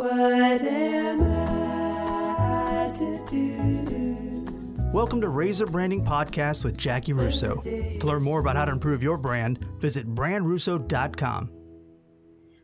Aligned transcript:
What 0.00 0.62
am 0.62 1.20
I 1.22 2.90
to 2.94 3.22
do? 3.28 4.90
Welcome 4.94 5.20
to 5.20 5.28
Razor 5.28 5.66
Branding 5.66 6.02
Podcast 6.02 6.64
with 6.64 6.78
Jackie 6.78 7.12
Russo. 7.12 7.56
To 7.56 8.06
learn 8.06 8.22
more 8.22 8.40
about 8.40 8.56
how 8.56 8.64
to 8.64 8.72
improve 8.72 9.02
your 9.02 9.18
brand, 9.18 9.62
visit 9.78 10.14
brandrusso.com. 10.14 11.50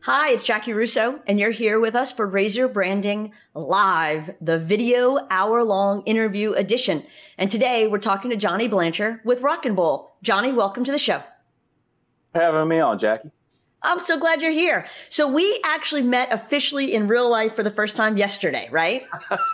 Hi, 0.05 0.31
it's 0.31 0.41
Jackie 0.41 0.73
Russo, 0.73 1.21
and 1.27 1.39
you're 1.39 1.51
here 1.51 1.79
with 1.79 1.93
us 1.93 2.11
for 2.11 2.25
Razor 2.25 2.69
Branding 2.69 3.31
Live, 3.53 4.31
the 4.41 4.57
video 4.57 5.19
hour 5.29 5.63
long 5.63 6.01
interview 6.07 6.53
edition. 6.53 7.05
And 7.37 7.51
today 7.51 7.85
we're 7.85 7.99
talking 7.99 8.31
to 8.31 8.35
Johnny 8.35 8.67
Blancher 8.67 9.23
with 9.23 9.41
Rock 9.41 9.63
and 9.63 9.75
Bowl. 9.75 10.15
Johnny, 10.23 10.51
welcome 10.51 10.83
to 10.85 10.91
the 10.91 10.97
show. 10.97 11.21
having 12.33 12.67
me 12.67 12.79
on, 12.79 12.97
Jackie. 12.97 13.29
I'm 13.87 13.99
so 14.01 14.19
glad 14.19 14.41
you're 14.41 14.51
here. 14.51 14.85
So 15.09 15.27
we 15.31 15.61
actually 15.65 16.01
met 16.03 16.31
officially 16.31 16.93
in 16.93 17.07
real 17.07 17.29
life 17.29 17.55
for 17.55 17.63
the 17.63 17.71
first 17.71 17.95
time 17.95 18.17
yesterday, 18.17 18.67
right? 18.71 19.03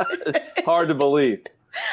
Hard 0.65 0.87
to 0.89 0.95
believe. 0.95 1.43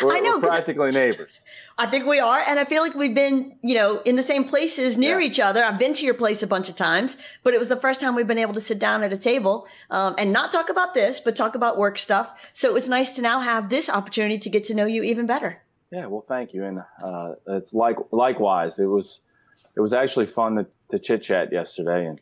We're, 0.03 0.15
I 0.17 0.21
know, 0.21 0.37
we're 0.39 0.49
practically 0.49 0.91
neighbors. 0.91 1.31
I 1.79 1.87
think 1.87 2.07
we 2.07 2.19
are, 2.21 2.41
and 2.47 2.59
I 2.59 2.65
feel 2.67 2.83
like 2.83 2.95
we've 2.95 3.15
been, 3.15 3.57
you 3.63 3.75
know, 3.75 4.01
in 4.01 4.17
the 4.17 4.23
same 4.23 4.45
places 4.45 4.99
near 4.99 5.19
Yeah. 5.21 5.27
each 5.27 5.41
other. 5.41 5.65
I've 5.65 5.79
been 5.79 5.95
to 5.95 6.05
your 6.05 6.13
place 6.15 6.43
a 6.43 6.47
bunch 6.47 6.69
of 6.69 6.77
times, 6.77 7.17
but 7.43 7.55
it 7.55 7.59
was 7.59 7.69
the 7.69 7.77
first 7.77 8.01
time 8.01 8.15
we've 8.15 8.27
been 8.27 8.37
able 8.39 8.53
to 8.55 8.61
sit 8.61 8.79
down 8.79 9.03
at 9.03 9.13
a 9.13 9.17
table 9.17 9.67
um, 9.91 10.15
and 10.19 10.33
not 10.33 10.53
talk 10.53 10.69
about 10.69 10.93
this, 10.93 11.21
but 11.21 11.35
talk 11.35 11.55
about 11.55 11.79
work 11.79 11.99
stuff. 11.99 12.51
So 12.53 12.77
it's 12.77 12.89
nice 12.89 13.15
to 13.17 13.23
now 13.23 13.41
have 13.41 13.71
this 13.71 13.89
opportunity 13.89 14.39
to 14.39 14.51
get 14.51 14.65
to 14.65 14.75
know 14.75 14.85
you 14.85 15.03
even 15.03 15.25
better. 15.27 15.63
Yeah, 15.91 16.07
well, 16.07 16.21
thank 16.21 16.53
you, 16.53 16.65
and 16.65 16.81
uh, 17.03 17.33
it's 17.49 17.73
like 17.73 17.97
likewise. 18.13 18.79
It 18.79 18.87
was 18.87 19.23
it 19.75 19.81
was 19.81 19.93
actually 19.95 20.27
fun 20.27 20.57
to, 20.57 20.67
to 20.91 20.99
chit 20.99 21.23
chat 21.23 21.51
yesterday 21.53 22.07
and 22.07 22.21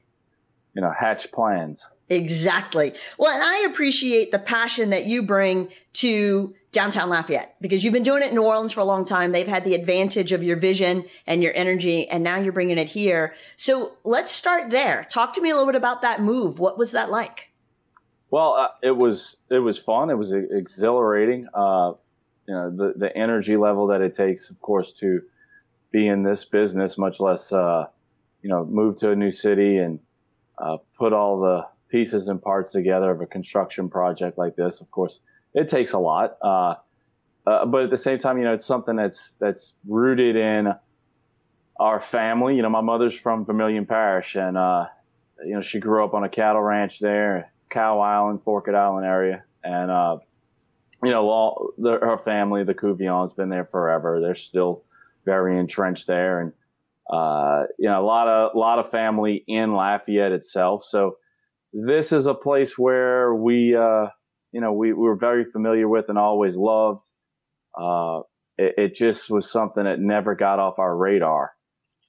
you 0.75 0.83
know 0.83 0.93
hatch 0.99 1.31
plans. 1.33 1.87
Exactly. 2.11 2.95
Well, 3.19 3.33
and 3.33 3.43
I 3.43 3.69
appreciate 3.71 4.31
the 4.31 4.39
passion 4.39 4.91
that 4.91 5.05
you 5.05 5.23
bring 5.23 5.69
to 5.95 6.55
downtown 6.73 7.11
Lafayette 7.11 7.57
because 7.61 7.85
you've 7.85 7.93
been 7.93 8.03
doing 8.03 8.23
it 8.23 8.31
in 8.31 8.35
New 8.35 8.45
Orleans 8.45 8.73
for 8.73 8.81
a 8.81 8.85
long 8.85 9.05
time. 9.05 9.33
They've 9.33 9.47
had 9.47 9.65
the 9.65 9.75
advantage 9.75 10.33
of 10.33 10.43
your 10.43 10.57
vision 10.57 11.05
and 11.27 11.43
your 11.43 11.53
energy, 11.55 12.09
and 12.09 12.25
now 12.25 12.37
you're 12.37 12.53
bringing 12.53 12.79
it 12.79 12.89
here. 12.89 13.35
So 13.57 13.97
let's 14.05 14.31
start 14.31 14.71
there. 14.71 15.07
Talk 15.11 15.35
to 15.35 15.43
me 15.43 15.51
a 15.51 15.55
little 15.55 15.67
bit 15.67 15.77
about 15.77 16.01
that 16.03 16.23
move. 16.23 16.59
What 16.59 16.79
was 16.79 16.93
that 16.93 17.11
like? 17.11 17.51
Well, 18.31 18.55
uh, 18.55 18.69
it 18.83 18.97
was 18.97 19.39
it 19.51 19.59
was 19.59 19.79
fun. 19.79 20.11
It 20.11 20.19
was 20.19 20.33
exhilarating. 20.33 21.49
Uh, 21.53 21.93
you 22.47 22.55
know 22.55 22.71
the 22.71 22.95
the 22.97 23.17
energy 23.17 23.57
level 23.57 23.87
that 23.89 24.01
it 24.01 24.15
takes, 24.15 24.51
of 24.51 24.61
course, 24.61 24.93
to 24.95 25.23
be 25.91 26.07
in 26.07 26.23
this 26.23 26.45
business, 26.45 26.99
much 26.99 27.21
less 27.21 27.53
uh, 27.53 27.87
you 28.43 28.49
know 28.49 28.65
move 28.65 28.97
to 28.97 29.11
a 29.11 29.17
new 29.17 29.31
city 29.31 29.79
and 29.79 30.01
uh, 30.61 30.77
put 30.97 31.13
all 31.13 31.41
the 31.41 31.67
pieces 31.89 32.29
and 32.29 32.41
parts 32.41 32.73
together 32.73 33.11
of 33.11 33.21
a 33.21 33.27
construction 33.27 33.89
project 33.89 34.39
like 34.39 34.57
this. 34.57 34.81
Of 34.81 34.91
course, 34.91 35.21
it 35.55 35.69
takes 35.69 35.93
a 35.93 35.99
lot. 35.99 36.37
Uh, 36.43 36.75
uh, 37.47 37.65
but 37.65 37.85
at 37.85 37.91
the 37.91 37.97
same 37.97 38.19
time, 38.19 38.39
you 38.39 38.45
know, 38.45 38.53
it's 38.53 38.67
something 38.67 38.97
that's 38.97 39.35
that's 39.41 39.77
rooted 39.87 40.37
in 40.37 40.75
our 41.81 41.99
family. 41.99 42.57
You 42.57 42.63
know, 42.63 42.71
my 42.71 42.83
mother's 42.83 43.15
from 43.15 43.45
Vermilion 43.45 43.87
Parish, 43.87 44.35
and 44.35 44.59
uh, 44.59 44.87
you 45.45 45.55
know, 45.55 45.61
she 45.61 45.79
grew 45.79 46.05
up 46.05 46.15
on 46.15 46.25
a 46.25 46.29
cattle 46.29 46.61
ranch 46.61 46.99
there, 46.99 47.53
Cow 47.71 48.01
Island, 48.01 48.43
Forked 48.43 48.75
Island 48.75 49.07
area, 49.07 49.45
and 49.65 49.91
uh, 49.91 50.19
you 51.03 51.11
know, 51.11 51.29
all 51.29 51.71
the, 51.79 51.93
her 51.93 52.19
family, 52.19 52.65
the 52.65 52.75
Couvillons, 52.75 53.35
been 53.35 53.49
there 53.49 53.65
forever. 53.65 54.21
They're 54.21 54.35
still 54.35 54.85
very 55.25 55.59
entrenched 55.59 56.07
there, 56.07 56.41
and 56.41 56.53
uh, 57.13 57.65
you 57.79 57.89
know, 57.89 58.01
a 58.03 58.05
lot 58.07 58.29
of 58.29 58.55
a 58.55 58.59
lot 58.59 58.79
of 58.79 58.91
family 58.91 59.45
in 59.47 59.73
Lafayette 59.73 60.33
itself. 60.33 60.85
So 60.85 61.17
this 61.73 62.13
is 62.13 62.27
a 62.27 62.35
place 62.35 62.77
where 62.79 63.35
we, 63.35 63.75
uh, 63.77 64.07
you 64.53 64.61
know, 64.61 64.73
we, 64.73 64.93
we 64.93 65.03
were 65.03 65.17
very 65.17 65.45
familiar 65.45 65.89
with 65.89 66.07
and 66.09 66.19
always 66.19 66.57
loved. 66.57 67.07
Uh, 67.79 68.21
it, 68.57 68.75
it 68.79 68.95
just 68.95 69.31
was 69.31 69.51
something 69.51 69.85
that 69.85 70.01
never 70.01 70.35
got 70.35 70.59
off 70.59 70.79
our 70.79 70.97
radar. 70.97 71.53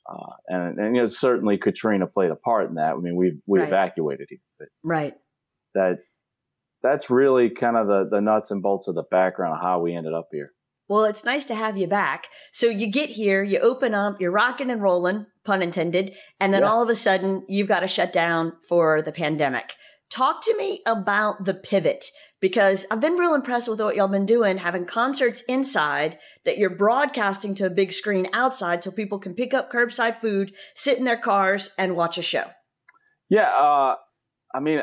Uh, 0.10 0.34
and, 0.48 0.80
and 0.80 0.96
you 0.96 1.02
know, 1.04 1.08
certainly 1.08 1.58
Katrina 1.58 2.08
played 2.08 2.32
a 2.32 2.36
part 2.36 2.70
in 2.70 2.76
that. 2.76 2.94
I 2.94 2.98
mean, 2.98 3.16
we 3.16 3.40
we 3.46 3.60
Right. 3.60 3.68
evacuated 3.68 4.28
here, 4.30 4.68
Right. 4.84 5.14
that 5.76 6.00
that's 6.82 7.10
really 7.10 7.50
kind 7.50 7.78
of 7.78 7.88
the 7.88 8.08
the 8.10 8.22
nuts 8.22 8.52
and 8.52 8.62
bolts 8.64 8.88
of 8.88 8.96
the 8.96 9.04
background 9.04 9.56
of 9.56 9.62
how 9.62 9.82
we 9.82 9.94
ended 9.96 10.14
up 10.14 10.30
here. 10.32 10.52
Well, 10.90 11.06
it's 11.06 11.24
nice 11.24 11.46
to 11.46 11.56
have 11.56 11.78
you 11.78 11.88
back. 11.88 12.28
So 12.52 12.66
you 12.66 12.92
get 12.92 13.12
here, 13.12 13.44
you 13.44 13.60
open 13.60 13.94
up, 13.94 14.20
you're 14.20 14.32
rocking 14.32 14.72
and 14.72 14.82
rolling, 14.82 15.28
pun 15.46 15.62
intended, 15.62 16.16
and 16.40 16.52
then 16.54 16.64
Yeah. 16.64 16.70
all 16.70 16.82
of 16.82 16.90
a 16.90 16.96
sudden 16.96 17.46
you've 17.48 17.68
got 17.68 17.82
to 17.82 17.88
shut 17.88 18.12
down 18.12 18.54
for 18.68 19.02
the 19.02 19.12
pandemic. 19.12 19.76
Talk 20.10 20.44
to 20.46 20.58
me 20.58 20.82
about 20.88 21.46
the 21.46 21.54
pivot 21.54 22.06
because 22.42 22.88
I've 22.90 23.00
been 23.00 23.14
real 23.14 23.36
impressed 23.36 23.68
with 23.68 23.80
what 23.80 23.96
y'all 23.96 24.08
been 24.08 24.26
doing, 24.26 24.58
having 24.58 24.86
concerts 24.86 25.42
inside 25.48 26.18
that 26.46 26.58
you're 26.58 26.76
broadcasting 26.76 27.54
to 27.56 27.68
a 27.68 27.70
big 27.70 27.94
screen 27.94 28.26
outside 28.34 28.84
so 28.84 28.90
people 28.90 29.20
can 29.20 29.36
pick 29.36 29.54
up 29.54 29.72
curbside 29.72 30.20
food, 30.20 30.54
sit 30.74 30.98
in 30.98 31.06
their 31.06 31.18
cars, 31.18 31.70
and 31.78 31.96
watch 31.96 32.18
a 32.18 32.24
show. 32.24 32.46
Yeah, 33.30 33.50
uh, 33.52 33.98
I 34.56 34.60
mean, 34.60 34.82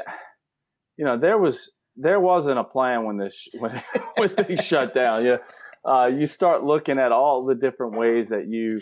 you 0.97 1.05
know, 1.05 1.19
there 1.19 1.39
was 1.39 1.73
there 1.97 2.21
wasn't 2.21 2.59
a 2.61 2.65
plan 2.65 3.05
when 3.05 3.17
this 3.17 3.49
when 3.59 3.83
when 4.17 4.29
things 4.29 4.65
shut 4.65 4.95
down. 4.95 5.25
Yeah, 5.25 5.39
uh, 5.87 6.07
you 6.07 6.27
start 6.27 6.65
looking 6.65 6.99
at 6.99 7.13
all 7.13 7.45
the 7.45 7.55
different 7.55 7.97
ways 7.97 8.29
that 8.31 8.49
you, 8.49 8.81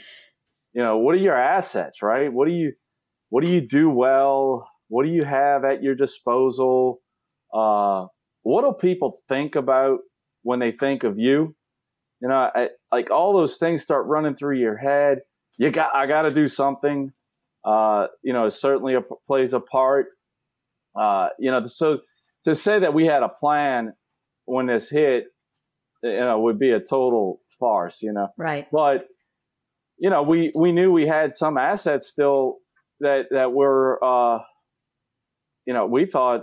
you 0.73 0.83
know, 0.83 0.99
what 0.99 1.15
are 1.15 1.19
your 1.19 1.37
assets, 1.37 2.03
right? 2.03 2.33
What 2.33 2.49
do 2.49 2.55
you 2.55 2.73
what 3.29 3.45
do 3.45 3.51
you 3.51 3.61
do 3.61 3.91
well? 3.91 4.71
What 4.89 5.05
do 5.05 5.11
you 5.11 5.25
have 5.25 5.65
at 5.65 5.83
your 5.83 5.95
disposal? 5.95 7.01
Uh, 7.53 8.07
what 8.43 8.63
do 8.63 8.73
people 8.73 9.19
think 9.29 9.57
about 9.57 10.01
when 10.43 10.61
they 10.61 10.71
think 10.71 11.05
of 11.05 11.19
you? 11.19 11.55
You 12.21 12.29
know, 12.29 12.51
I, 12.55 12.69
like 12.93 13.11
all 13.11 13.33
those 13.33 13.57
things 13.57 13.83
start 13.83 14.07
running 14.07 14.37
through 14.37 14.59
your 14.59 14.77
head. 14.77 15.19
You 15.59 15.71
got, 15.71 15.95
I 15.95 16.07
got 16.07 16.23
to 16.23 16.31
do 16.31 16.47
something. 16.47 17.13
Uh, 17.65 18.07
you 18.23 18.33
know, 18.33 18.45
it 18.45 18.53
certainly 18.53 18.95
a, 18.95 19.01
plays 19.27 19.53
a 19.53 19.61
part. 19.61 20.07
Uh, 20.99 21.29
you 21.39 21.51
know, 21.51 21.67
so 21.67 22.01
to 22.45 22.55
say 22.55 22.79
that 22.79 22.95
we 22.95 23.07
had 23.07 23.23
a 23.23 23.29
plan 23.29 23.95
when 24.45 24.67
this 24.67 24.91
hit, 24.91 25.25
you 26.05 26.21
know, 26.21 26.39
would 26.41 26.59
be 26.59 26.71
a 26.71 26.81
total 26.81 27.41
farce. 27.59 28.03
You 28.03 28.13
know, 28.13 28.29
Right. 28.37 28.67
but 28.71 29.07
you 29.99 30.11
know, 30.11 30.23
we 30.23 30.53
we 30.55 30.73
knew 30.73 30.93
we 30.93 31.07
had 31.07 31.33
some 31.33 31.57
assets 31.57 32.07
still 32.07 32.59
that 33.01 33.27
that 33.31 33.53
were, 33.53 33.99
uh, 34.05 34.41
you 35.67 35.73
know, 35.73 35.87
we 35.87 36.07
thought, 36.07 36.43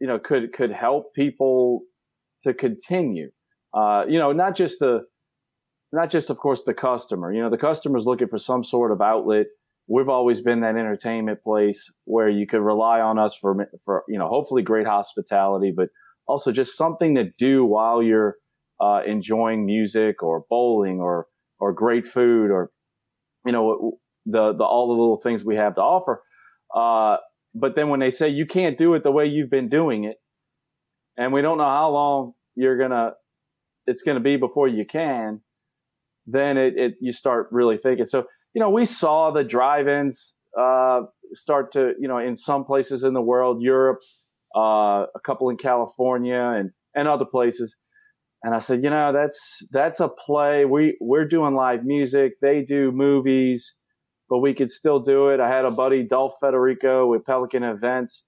you 0.00 0.06
know, 0.06 0.18
could 0.18 0.52
could 0.52 0.72
help 0.72 1.14
people 1.14 1.82
to 2.42 2.54
continue. 2.54 3.30
Uh, 3.74 4.04
you 4.08 4.18
know, 4.18 4.32
not 4.32 4.56
just 4.56 4.80
the, 4.80 5.04
not 5.92 6.10
just 6.10 6.30
of 6.30 6.38
course 6.38 6.64
the 6.64 6.74
customer. 6.74 7.32
You 7.32 7.42
know, 7.42 7.50
the 7.50 7.58
customer's 7.58 8.06
looking 8.06 8.28
for 8.28 8.38
some 8.38 8.64
sort 8.64 8.92
of 8.92 9.00
outlet. 9.00 9.46
We've 9.88 10.08
always 10.08 10.40
been 10.40 10.60
that 10.60 10.76
entertainment 10.76 11.42
place 11.42 11.92
where 12.04 12.28
you 12.28 12.46
could 12.46 12.60
rely 12.60 13.00
on 13.00 13.18
us 13.18 13.34
for 13.34 13.68
for 13.84 14.04
you 14.08 14.18
know, 14.18 14.28
hopefully 14.28 14.62
great 14.62 14.86
hospitality, 14.86 15.72
but 15.76 15.88
also 16.26 16.52
just 16.52 16.76
something 16.76 17.16
to 17.16 17.24
do 17.36 17.64
while 17.64 18.02
you're 18.02 18.36
uh, 18.80 19.02
enjoying 19.06 19.66
music 19.66 20.22
or 20.22 20.44
bowling 20.48 21.00
or 21.00 21.26
or 21.58 21.72
great 21.72 22.06
food 22.06 22.50
or 22.50 22.70
you 23.44 23.52
know 23.52 23.98
the 24.26 24.52
the 24.52 24.64
all 24.64 24.88
the 24.88 24.92
little 24.92 25.20
things 25.20 25.44
we 25.44 25.56
have 25.56 25.74
to 25.74 25.80
offer. 25.80 26.22
Uh, 26.74 27.16
but 27.54 27.74
then 27.74 27.88
when 27.88 28.00
they 28.00 28.10
say 28.10 28.28
you 28.28 28.46
can't 28.46 28.78
do 28.78 28.94
it 28.94 29.02
the 29.02 29.10
way 29.10 29.26
you've 29.26 29.50
been 29.50 29.68
doing 29.68 30.04
it, 30.04 30.16
and 31.16 31.32
we 31.32 31.42
don't 31.42 31.58
know 31.58 31.64
how 31.64 31.90
long 31.90 32.32
you're 32.54 32.78
gonna 32.78 33.12
it's 33.86 34.02
gonna 34.02 34.20
be 34.20 34.36
before 34.36 34.68
you 34.68 34.84
can, 34.84 35.40
then 36.26 36.56
it, 36.56 36.74
it 36.76 36.94
you 37.00 37.12
start 37.12 37.48
really 37.50 37.76
thinking. 37.76 38.04
So 38.04 38.24
you 38.54 38.60
know 38.60 38.70
we 38.70 38.84
saw 38.84 39.30
the 39.30 39.44
drive-ins 39.44 40.34
uh, 40.58 41.02
start 41.34 41.72
to 41.72 41.92
you 41.98 42.08
know 42.08 42.18
in 42.18 42.36
some 42.36 42.64
places 42.64 43.04
in 43.04 43.14
the 43.14 43.22
world, 43.22 43.62
Europe, 43.62 43.98
uh, 44.56 45.06
a 45.14 45.20
couple 45.24 45.50
in 45.50 45.56
California, 45.56 46.40
and 46.56 46.70
and 46.94 47.08
other 47.08 47.24
places. 47.24 47.76
And 48.42 48.54
I 48.54 48.58
said, 48.58 48.82
you 48.82 48.90
know, 48.90 49.12
that's 49.12 49.66
that's 49.70 50.00
a 50.00 50.08
play. 50.08 50.64
We 50.64 50.96
we're 51.00 51.26
doing 51.26 51.54
live 51.54 51.84
music. 51.84 52.34
They 52.40 52.62
do 52.62 52.90
movies, 52.90 53.76
but 54.30 54.38
we 54.38 54.54
could 54.54 54.70
still 54.70 54.98
do 54.98 55.28
it. 55.28 55.40
I 55.40 55.48
had 55.48 55.66
a 55.66 55.70
buddy, 55.70 56.02
Dolph 56.02 56.34
Federico, 56.40 57.06
with 57.06 57.24
Pelican 57.26 57.62
Events. 57.62 58.24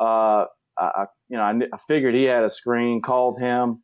Uh, 0.00 0.44
I, 0.78 1.06
you 1.28 1.36
know, 1.36 1.42
I, 1.42 1.52
I 1.72 1.78
figured 1.88 2.14
he 2.14 2.24
had 2.24 2.44
a 2.44 2.48
screen. 2.48 3.02
Called 3.02 3.40
him. 3.40 3.82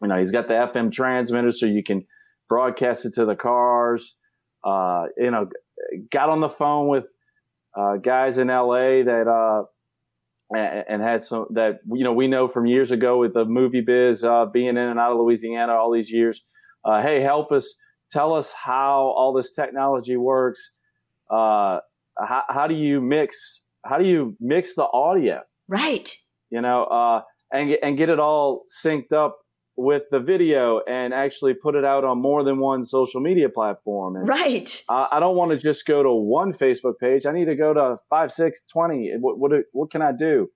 You 0.00 0.08
know, 0.08 0.18
he's 0.18 0.30
got 0.30 0.48
the 0.48 0.54
FM 0.54 0.90
transmitter, 0.90 1.52
so 1.52 1.66
you 1.66 1.82
can 1.82 2.06
broadcast 2.48 3.04
it 3.04 3.14
to 3.14 3.26
the 3.26 3.36
cars. 3.36 4.16
Uh, 4.64 5.04
you 5.18 5.30
know, 5.30 5.48
got 6.10 6.30
on 6.30 6.40
the 6.40 6.48
phone 6.48 6.88
with 6.88 7.06
uh, 7.78 7.96
guys 7.96 8.38
in 8.38 8.48
LA 8.48 9.02
that 9.02 9.26
uh, 9.28 9.64
and, 10.50 10.84
and 10.88 11.02
had 11.02 11.22
some 11.22 11.46
that 11.54 11.80
you 11.86 12.04
know 12.04 12.12
we 12.12 12.26
know 12.28 12.48
from 12.48 12.66
years 12.66 12.90
ago 12.90 13.18
with 13.18 13.34
the 13.34 13.44
movie 13.44 13.80
biz 13.80 14.24
uh, 14.24 14.46
being 14.46 14.68
in 14.68 14.78
and 14.78 14.98
out 14.98 15.12
of 15.12 15.18
Louisiana 15.18 15.72
all 15.72 15.92
these 15.92 16.10
years. 16.10 16.42
Uh, 16.84 17.00
hey, 17.00 17.20
help 17.20 17.50
us 17.50 17.74
tell 18.10 18.34
us 18.34 18.52
how 18.52 19.12
all 19.16 19.32
this 19.32 19.52
technology 19.52 20.16
works. 20.16 20.70
Uh, 21.30 21.78
how, 22.18 22.42
how 22.48 22.66
do 22.66 22.74
you 22.74 23.00
mix? 23.00 23.64
How 23.84 23.98
do 23.98 24.06
you 24.06 24.36
mix 24.40 24.74
the 24.74 24.86
audio? 24.92 25.40
Right. 25.68 26.14
you 26.50 26.60
know, 26.60 26.84
uh, 26.84 27.22
and 27.52 27.70
and 27.82 27.96
get 27.96 28.08
it 28.08 28.20
all 28.20 28.64
synced 28.84 29.12
up 29.12 29.38
with 29.76 30.02
the 30.10 30.20
video 30.20 30.80
and 30.86 31.12
actually 31.12 31.54
put 31.54 31.74
it 31.74 31.84
out 31.84 32.04
on 32.04 32.20
more 32.20 32.44
than 32.44 32.58
one 32.58 32.84
social 32.84 33.20
media 33.20 33.48
platform. 33.48 34.16
And 34.16 34.28
Right. 34.28 34.82
I, 34.88 35.08
I 35.12 35.20
don't 35.20 35.36
want 35.36 35.50
to 35.50 35.56
just 35.56 35.84
go 35.86 36.02
to 36.02 36.12
one 36.12 36.52
Facebook 36.52 36.98
page. 37.00 37.26
I 37.26 37.32
need 37.32 37.46
to 37.46 37.56
go 37.56 37.74
to 37.74 37.96
five, 38.08 38.30
six, 38.30 38.62
twenty. 38.64 39.12
What 39.18 39.38
what 39.38 39.52
what 39.72 39.90
can 39.90 40.00
I 40.02 40.12
do? 40.12 40.48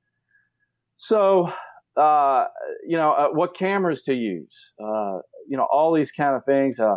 So, 0.97 1.53
uh, 1.97 2.45
you 2.87 2.97
know, 2.97 3.13
uh, 3.13 3.29
what 3.29 3.55
cameras 3.55 4.03
to 4.05 4.15
use? 4.15 4.73
Uh, 4.81 5.19
you 5.49 5.57
know, 5.57 5.67
all 5.73 5.93
these 5.93 6.13
kind 6.13 6.37
of 6.37 6.45
things. 6.45 6.79
Uh, 6.81 6.97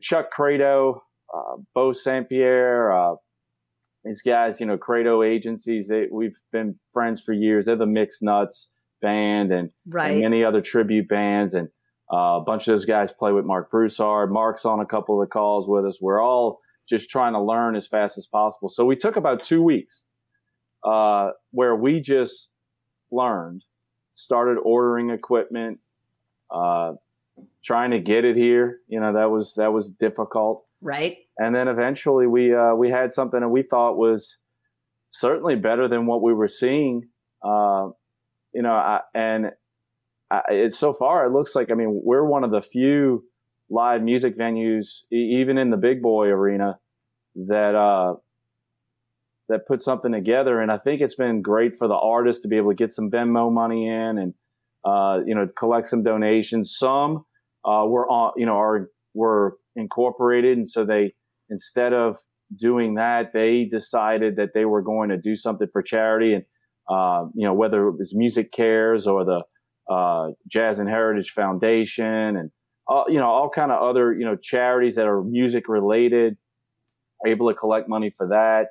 Chuck 0.00 0.30
Credo, 0.30 1.02
uh, 1.34 1.56
Bo 1.74 1.92
Saint 1.92 2.28
Pierre, 2.28 2.92
uh, 2.92 3.14
these 4.04 4.22
guys. 4.22 4.60
You 4.60 4.66
know, 4.66 4.78
Credo 4.78 5.22
agencies. 5.22 5.88
They 5.88 6.06
we've 6.10 6.38
been 6.50 6.78
friends 6.92 7.20
for 7.20 7.32
years. 7.32 7.66
They're 7.66 7.76
the 7.76 7.86
Mixed 7.86 8.22
Nuts 8.22 8.70
band 9.02 9.52
and, 9.52 9.70
and 10.12 10.20
many 10.22 10.42
other 10.44 10.62
tribute 10.62 11.08
bands 11.08 11.54
and. 11.54 11.68
Uh, 12.12 12.36
a 12.36 12.40
bunch 12.42 12.68
of 12.68 12.72
those 12.72 12.84
guys 12.84 13.10
play 13.10 13.32
with 13.32 13.46
Marc 13.46 13.70
Broussard. 13.70 14.30
Marc's 14.30 14.66
on 14.66 14.80
a 14.80 14.84
couple 14.84 15.18
of 15.18 15.26
the 15.26 15.32
calls 15.32 15.66
with 15.66 15.86
us. 15.86 15.96
We're 15.98 16.20
all 16.22 16.60
just 16.86 17.08
trying 17.08 17.32
to 17.32 17.40
learn 17.40 17.74
as 17.74 17.86
fast 17.86 18.18
as 18.18 18.26
possible. 18.26 18.68
So 18.68 18.84
we 18.84 18.96
took 18.96 19.16
about 19.16 19.42
two 19.44 19.62
weeks 19.62 20.04
uh, 20.84 21.30
where 21.52 21.74
we 21.74 22.00
just 22.00 22.50
learned, 23.10 23.64
started 24.14 24.58
ordering 24.58 25.08
equipment, 25.08 25.78
uh, 26.50 26.94
trying 27.64 27.92
to 27.92 27.98
get 28.00 28.26
it 28.26 28.36
here. 28.36 28.80
You 28.88 29.00
know 29.00 29.14
that 29.14 29.30
was 29.30 29.54
that 29.54 29.72
was 29.72 29.90
difficult, 29.90 30.66
Right. 30.82 31.16
and 31.38 31.54
then 31.54 31.66
eventually 31.66 32.26
we 32.26 32.54
uh, 32.54 32.74
we 32.74 32.90
had 32.90 33.10
something 33.10 33.40
that 33.40 33.48
we 33.48 33.62
thought 33.62 33.96
was 33.96 34.36
certainly 35.08 35.56
better 35.56 35.88
than 35.88 36.04
what 36.04 36.20
we 36.20 36.34
were 36.34 36.48
seeing. 36.48 37.08
You 38.54 38.62
know, 38.62 38.72
I, 38.72 39.00
and 39.14 39.52
I, 40.30 40.40
it's 40.50 40.78
so 40.78 40.92
far 40.92 41.26
it 41.26 41.32
looks 41.32 41.54
like 41.54 41.70
I 41.70 41.74
mean 41.74 42.00
we're 42.04 42.24
one 42.24 42.44
of 42.44 42.50
the 42.50 42.62
few 42.62 43.24
live 43.70 44.02
music 44.02 44.36
venues, 44.36 45.02
e- 45.12 45.38
even 45.40 45.58
in 45.58 45.70
the 45.70 45.76
big 45.76 46.02
boy 46.02 46.26
arena, 46.26 46.78
that 47.34 47.74
uh, 47.74 48.14
that 49.48 49.66
put 49.66 49.80
something 49.80 50.12
together. 50.12 50.60
And 50.60 50.70
I 50.70 50.78
think 50.78 51.00
it's 51.00 51.14
been 51.14 51.42
great 51.42 51.76
for 51.76 51.88
the 51.88 51.94
artists 51.94 52.42
to 52.42 52.48
be 52.48 52.56
able 52.56 52.70
to 52.70 52.76
get 52.76 52.90
some 52.90 53.10
Venmo 53.10 53.52
money 53.52 53.88
in 53.88 54.18
and 54.18 54.34
uh, 54.84 55.20
you 55.26 55.34
know 55.34 55.46
collect 55.56 55.86
some 55.86 56.02
donations. 56.02 56.76
Some 56.76 57.24
uh, 57.64 57.84
were 57.86 58.08
on 58.08 58.32
you 58.36 58.46
know 58.46 58.58
are 58.58 58.90
were 59.14 59.56
incorporated, 59.76 60.56
and 60.58 60.68
so 60.68 60.84
they 60.84 61.14
instead 61.50 61.92
of 61.92 62.18
doing 62.54 62.94
that, 62.96 63.32
they 63.32 63.64
decided 63.64 64.36
that 64.36 64.50
they 64.54 64.66
were 64.66 64.82
going 64.82 65.08
to 65.08 65.16
do 65.16 65.36
something 65.36 65.68
for 65.72 65.82
charity 65.82 66.34
and. 66.34 66.44
Uh, 66.88 67.26
you 67.34 67.46
know, 67.46 67.54
whether 67.54 67.88
it 67.88 67.96
was 67.98 68.14
Music 68.14 68.52
Cares 68.52 69.06
or 69.06 69.24
the 69.24 69.42
uh, 69.92 70.30
Jazz 70.48 70.78
and 70.78 70.88
Heritage 70.88 71.30
Foundation 71.30 72.36
and 72.36 72.50
uh, 72.88 73.04
you 73.08 73.18
know 73.18 73.26
all 73.28 73.48
kind 73.48 73.70
of 73.70 73.80
other 73.82 74.12
you 74.12 74.24
know 74.24 74.36
charities 74.36 74.96
that 74.96 75.06
are 75.06 75.22
music 75.22 75.68
related, 75.68 76.36
able 77.26 77.48
to 77.48 77.54
collect 77.54 77.88
money 77.88 78.10
for 78.10 78.28
that. 78.28 78.68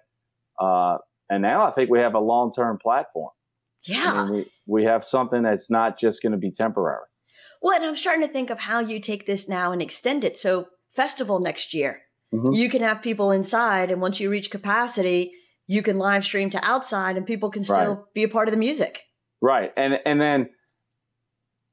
Uh, 0.64 0.98
and 1.30 1.42
now 1.42 1.66
I 1.66 1.72
think 1.72 1.90
we 1.90 2.00
have 2.00 2.14
a 2.14 2.20
long 2.20 2.52
term 2.52 2.78
platform. 2.78 3.32
I 3.88 3.92
Yeah. 3.92 4.26
mean, 4.26 4.34
we 4.34 4.52
we 4.68 4.84
have 4.86 5.04
something 5.04 5.44
that's 5.44 5.70
not 5.72 5.98
just 5.98 6.22
going 6.22 6.34
to 6.34 6.38
be 6.38 6.52
temporary. 6.52 7.06
Well, 7.62 7.76
and 7.76 7.86
I'm 7.86 7.96
starting 7.96 8.26
to 8.28 8.32
think 8.34 8.50
of 8.50 8.60
how 8.60 8.80
you 8.80 9.00
take 9.00 9.26
this 9.26 9.48
now 9.48 9.72
and 9.72 9.82
extend 9.82 10.24
it. 10.24 10.36
So, 10.38 10.68
festival 10.90 11.40
next 11.40 11.74
year, 11.74 12.02
Mhm. 12.34 12.56
you 12.56 12.70
can 12.70 12.82
have 12.82 13.02
people 13.02 13.32
inside, 13.32 13.92
and 13.92 14.02
once 14.02 14.20
you 14.20 14.30
reach 14.30 14.52
capacity, 14.52 15.32
you 15.72 15.82
can 15.82 15.98
live 15.98 16.24
stream 16.24 16.50
to 16.50 16.60
outside, 16.66 17.16
and 17.18 17.26
people 17.26 17.50
can 17.50 17.64
still 17.64 17.96
Right. 17.96 18.14
be 18.14 18.24
a 18.24 18.28
part 18.28 18.48
of 18.48 18.52
the 18.52 18.58
music. 18.68 19.04
Right. 19.42 19.72
And 19.78 20.00
and 20.06 20.20
then 20.20 20.50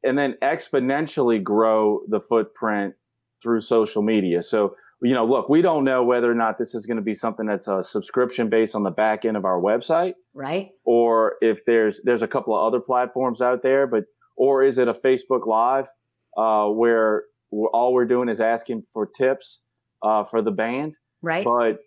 and 0.05 0.17
then 0.17 0.37
exponentially 0.43 1.43
grow 1.43 2.01
the 2.09 2.21
footprint 2.21 2.95
through 3.43 3.61
social 3.61 4.03
media. 4.03 4.43
So, 4.43 4.77
you 5.03 5.15
know, 5.15 5.25
look, 5.27 5.49
we 5.49 5.61
don't 5.63 5.85
know 5.85 6.05
whether 6.05 6.31
or 6.31 6.35
not 6.35 6.59
this 6.59 6.75
is 6.75 6.87
going 6.87 6.97
to 6.99 7.03
be 7.03 7.15
something 7.15 7.47
that's 7.47 7.67
a 7.69 7.83
subscription 7.83 8.49
based 8.49 8.75
on 8.77 8.85
the 8.85 8.91
back 8.91 9.25
end 9.25 9.37
of 9.37 9.45
our 9.45 9.61
website 9.61 10.15
Right. 10.35 10.71
or 10.85 11.35
if 11.41 11.65
there's 11.67 12.01
there's 12.05 12.23
a 12.23 12.29
couple 12.29 12.55
of 12.57 12.65
other 12.67 12.81
platforms 12.81 13.43
out 13.43 13.63
there, 13.63 13.87
but 13.89 14.05
or 14.37 14.63
is 14.63 14.79
it 14.79 14.87
a 14.87 14.93
Facebook 14.95 15.47
Live 15.47 15.89
uh, 16.37 16.69
where 16.69 17.25
we're, 17.51 17.69
all 17.71 17.93
we're 17.93 18.07
doing 18.07 18.29
is 18.29 18.41
asking 18.41 18.85
for 18.93 19.05
tips 19.07 19.63
uh, 20.05 20.23
for 20.23 20.41
the 20.43 20.53
band? 20.53 20.95
Right. 21.23 21.45
But 21.45 21.79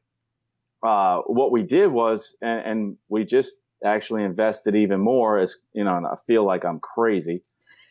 uh, 0.83 1.21
what 1.27 1.51
we 1.51 1.63
did 1.63 1.87
was, 1.87 2.37
and, 2.41 2.59
and 2.65 2.97
we 3.09 3.23
just 3.25 3.55
actually 3.83 4.23
invested 4.23 4.75
even 4.75 4.99
more. 4.99 5.37
As 5.37 5.55
you 5.73 5.83
know, 5.83 5.97
and 5.97 6.05
I 6.07 6.15
feel 6.27 6.45
like 6.45 6.65
I'm 6.65 6.79
crazy 6.79 7.43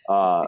uh, 0.09 0.47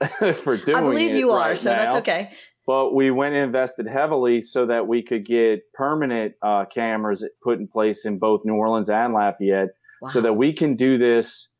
for 0.34 0.56
doing. 0.56 0.68
It. 0.68 0.76
I 0.76 0.80
believe 0.80 1.14
you 1.14 1.32
are, 1.32 1.50
right 1.50 1.58
so 1.58 1.70
that's 1.70 1.94
okay. 1.96 2.32
But 2.66 2.94
we 2.94 3.10
went 3.10 3.34
and 3.34 3.44
invested 3.44 3.86
heavily 3.86 4.40
so 4.40 4.66
that 4.66 4.86
we 4.86 5.02
could 5.02 5.26
get 5.26 5.70
permanent 5.74 6.34
uh, 6.40 6.64
cameras 6.64 7.26
put 7.42 7.58
in 7.58 7.68
place 7.68 8.06
in 8.06 8.18
both 8.18 8.44
New 8.44 8.54
Orleans 8.54 8.88
and 8.88 9.12
Lafayette, 9.12 9.70
Wow. 10.00 10.08
so 10.08 10.20
that 10.22 10.34
we 10.34 10.52
can 10.52 10.76
do 10.76 10.98
this 10.98 11.50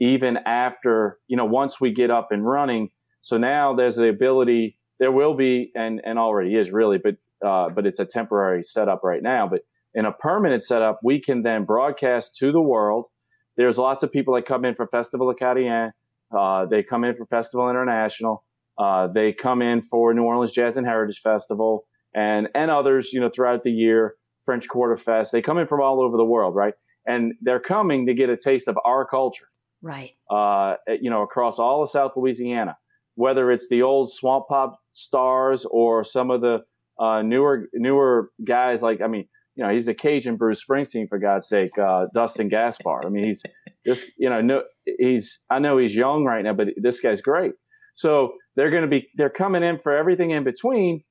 even 0.00 0.38
after 0.38 1.18
you 1.28 1.36
know 1.36 1.44
once 1.44 1.80
we 1.80 1.92
get 1.92 2.10
up 2.10 2.32
and 2.32 2.46
running. 2.46 2.90
So 3.22 3.38
now 3.38 3.74
there's 3.74 3.96
the 3.96 4.08
ability. 4.08 4.78
There 4.98 5.12
will 5.12 5.34
be, 5.34 5.72
and 5.74 6.00
and 6.04 6.18
already 6.18 6.56
is 6.56 6.70
really, 6.70 6.98
but 6.98 7.16
uh, 7.44 7.68
but 7.70 7.86
it's 7.86 7.98
a 7.98 8.04
temporary 8.04 8.62
setup 8.62 9.00
right 9.02 9.22
now. 9.22 9.48
But 9.48 9.62
in 9.94 10.04
a 10.04 10.12
permanent 10.12 10.62
setup, 10.62 11.00
we 11.02 11.20
can 11.20 11.42
then 11.42 11.64
broadcast 11.64 12.34
to 12.36 12.52
the 12.52 12.60
world. 12.60 13.08
There's 13.56 13.78
lots 13.78 14.02
of 14.02 14.12
people 14.12 14.34
that 14.34 14.46
come 14.46 14.64
in 14.64 14.74
for 14.74 14.86
Festival 14.86 15.32
Acadien. 15.34 15.90
Uh, 16.36 16.66
they 16.66 16.82
come 16.82 17.04
in 17.04 17.14
for 17.14 17.26
Festival 17.26 17.70
International. 17.70 18.44
Uh, 18.78 19.06
they 19.06 19.32
come 19.32 19.62
in 19.62 19.80
for 19.80 20.12
New 20.12 20.24
Orleans 20.24 20.52
Jazz 20.52 20.76
and 20.76 20.86
Heritage 20.86 21.20
Festival 21.20 21.86
and 22.14 22.48
and 22.54 22.70
others, 22.70 23.12
you 23.12 23.20
know, 23.20 23.30
throughout 23.30 23.62
the 23.62 23.72
year. 23.72 24.14
French 24.44 24.68
Quarter 24.68 24.96
Fest. 24.96 25.32
They 25.32 25.42
come 25.42 25.58
in 25.58 25.66
from 25.66 25.80
all 25.80 26.00
over 26.00 26.16
the 26.16 26.24
world, 26.24 26.54
right? 26.54 26.72
And 27.04 27.34
they're 27.42 27.60
coming 27.60 28.06
to 28.06 28.14
get 28.14 28.30
a 28.30 28.36
taste 28.36 28.68
of 28.68 28.78
our 28.84 29.04
culture 29.04 29.48
right. 29.82 30.12
uh, 30.30 30.74
you 31.00 31.10
know, 31.10 31.22
across 31.22 31.58
all 31.58 31.82
of 31.82 31.90
South 31.90 32.12
Louisiana, 32.16 32.76
whether 33.14 33.50
it's 33.50 33.68
the 33.68 33.82
old 33.82 34.10
swamp 34.10 34.46
pop 34.48 34.78
stars 34.92 35.66
or 35.70 36.04
some 36.04 36.30
of 36.30 36.40
the 36.40 36.60
uh, 36.98 37.22
newer 37.22 37.68
newer 37.74 38.30
guys 38.44 38.82
like, 38.82 39.00
I 39.00 39.06
mean, 39.06 39.26
you 39.54 39.64
know, 39.64 39.72
he's 39.72 39.86
the 39.86 39.94
Cajun 39.94 40.36
Bruce 40.36 40.62
Springsteen 40.64 41.08
for 41.08 41.18
God's 41.18 41.48
sake, 41.48 41.78
uh, 41.78 42.06
Dustin 42.14 42.48
Gaspard. 42.48 43.04
I 43.06 43.08
mean, 43.08 43.24
he's 43.24 43.42
this, 43.84 44.06
you 44.18 44.28
know, 44.28 44.40
no, 44.40 44.62
he's 44.98 45.44
I 45.50 45.58
know 45.58 45.78
he's 45.78 45.94
young 45.94 46.24
right 46.24 46.44
now, 46.44 46.52
but 46.52 46.68
this 46.76 47.00
guy's 47.00 47.22
great. 47.22 47.52
So 47.94 48.34
they're 48.54 48.70
going 48.70 48.82
to 48.82 48.88
be 48.88 49.08
they're 49.16 49.30
coming 49.30 49.62
in 49.62 49.78
for 49.78 49.96
everything 49.96 50.30
in 50.30 50.44
between, 50.44 51.02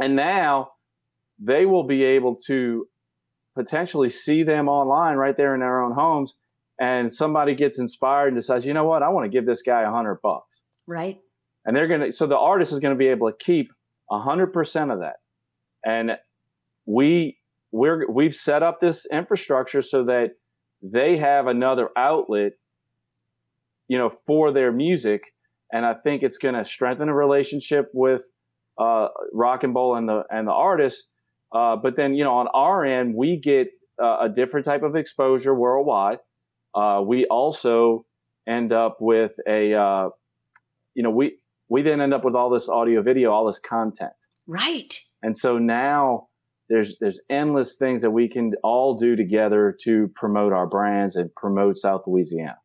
and 0.00 0.16
now 0.16 0.70
they 1.38 1.66
will 1.66 1.84
be 1.84 2.04
able 2.04 2.36
to 2.46 2.86
potentially 3.56 4.08
see 4.08 4.42
them 4.42 4.68
online 4.68 5.16
right 5.16 5.36
there 5.36 5.54
in 5.54 5.60
their 5.60 5.82
own 5.82 5.92
homes 5.92 6.36
and 6.80 7.12
somebody 7.12 7.54
gets 7.54 7.78
inspired 7.78 8.28
and 8.28 8.36
decides, 8.36 8.66
you 8.66 8.74
know 8.74 8.84
what, 8.84 9.02
I 9.02 9.08
want 9.08 9.24
to 9.24 9.30
give 9.30 9.46
this 9.46 9.62
guy 9.62 9.82
a 9.82 9.90
hundred 9.90 10.18
bucks. 10.22 10.62
Right. 10.86 11.18
And 11.64 11.76
they're 11.76 11.86
going 11.86 12.00
to, 12.00 12.12
so 12.12 12.26
the 12.26 12.38
artist 12.38 12.72
is 12.72 12.80
going 12.80 12.94
to 12.94 12.98
be 12.98 13.08
able 13.08 13.30
to 13.30 13.36
keep 13.38 13.70
a 14.12 14.20
hundred 14.20 14.52
percent 14.52 14.90
of 14.90 15.00
that. 15.00 15.16
And 15.84 16.12
we, 16.86 17.38
we're, 17.72 18.08
we've 18.10 18.34
set 18.34 18.62
up 18.62 18.78
this 18.80 19.06
infrastructure 19.10 19.82
so 19.82 20.04
that 20.04 20.32
they 20.82 21.16
have 21.16 21.46
another 21.46 21.88
outlet, 21.96 22.52
you 23.88 23.96
know, 23.96 24.10
for 24.10 24.52
their 24.52 24.70
music. 24.70 25.22
And 25.72 25.86
I 25.86 25.94
think 25.94 26.22
it's 26.22 26.38
going 26.38 26.54
to 26.54 26.64
strengthen 26.64 27.08
a 27.08 27.14
relationship 27.14 27.90
with, 27.94 28.24
uh, 28.78 29.08
rock 29.32 29.64
and 29.64 29.74
roll 29.74 29.96
and 29.96 30.08
the, 30.08 30.24
and 30.30 30.46
the 30.46 30.52
artist. 30.52 31.10
Uh, 31.54 31.76
but 31.76 31.96
then, 31.96 32.14
you 32.14 32.24
know, 32.24 32.34
on 32.34 32.48
our 32.54 32.84
end, 32.84 33.14
we 33.14 33.38
get 33.38 33.68
uh, 34.02 34.18
a 34.22 34.28
different 34.28 34.66
type 34.66 34.82
of 34.82 34.96
exposure 34.96 35.54
worldwide. 35.54 36.18
Uh, 36.74 37.02
we 37.06 37.26
also 37.26 38.04
end 38.48 38.72
up 38.72 38.96
with 39.00 39.32
a, 39.48 39.74
uh, 39.74 40.08
you 40.94 41.02
know, 41.02 41.10
we 41.10 41.38
we 41.72 41.80
then 41.82 42.00
end 42.00 42.12
up 42.14 42.24
with 42.24 42.34
all 42.34 42.50
this 42.50 42.68
audio, 42.68 43.02
video, 43.02 43.26
all 43.32 43.46
this 43.46 43.58
content, 43.76 44.12
Right. 44.46 44.92
and 45.22 45.34
so 45.36 45.50
now 45.58 46.28
there's 46.68 46.90
there's 47.00 47.20
endless 47.28 47.76
things 47.76 48.02
that 48.02 48.10
we 48.10 48.28
can 48.28 48.52
all 48.62 48.90
do 49.06 49.10
together 49.16 49.76
to 49.84 50.08
promote 50.22 50.52
our 50.52 50.66
brands 50.66 51.16
and 51.16 51.34
promote 51.34 51.76
South 51.76 52.02
Louisiana. 52.06 52.58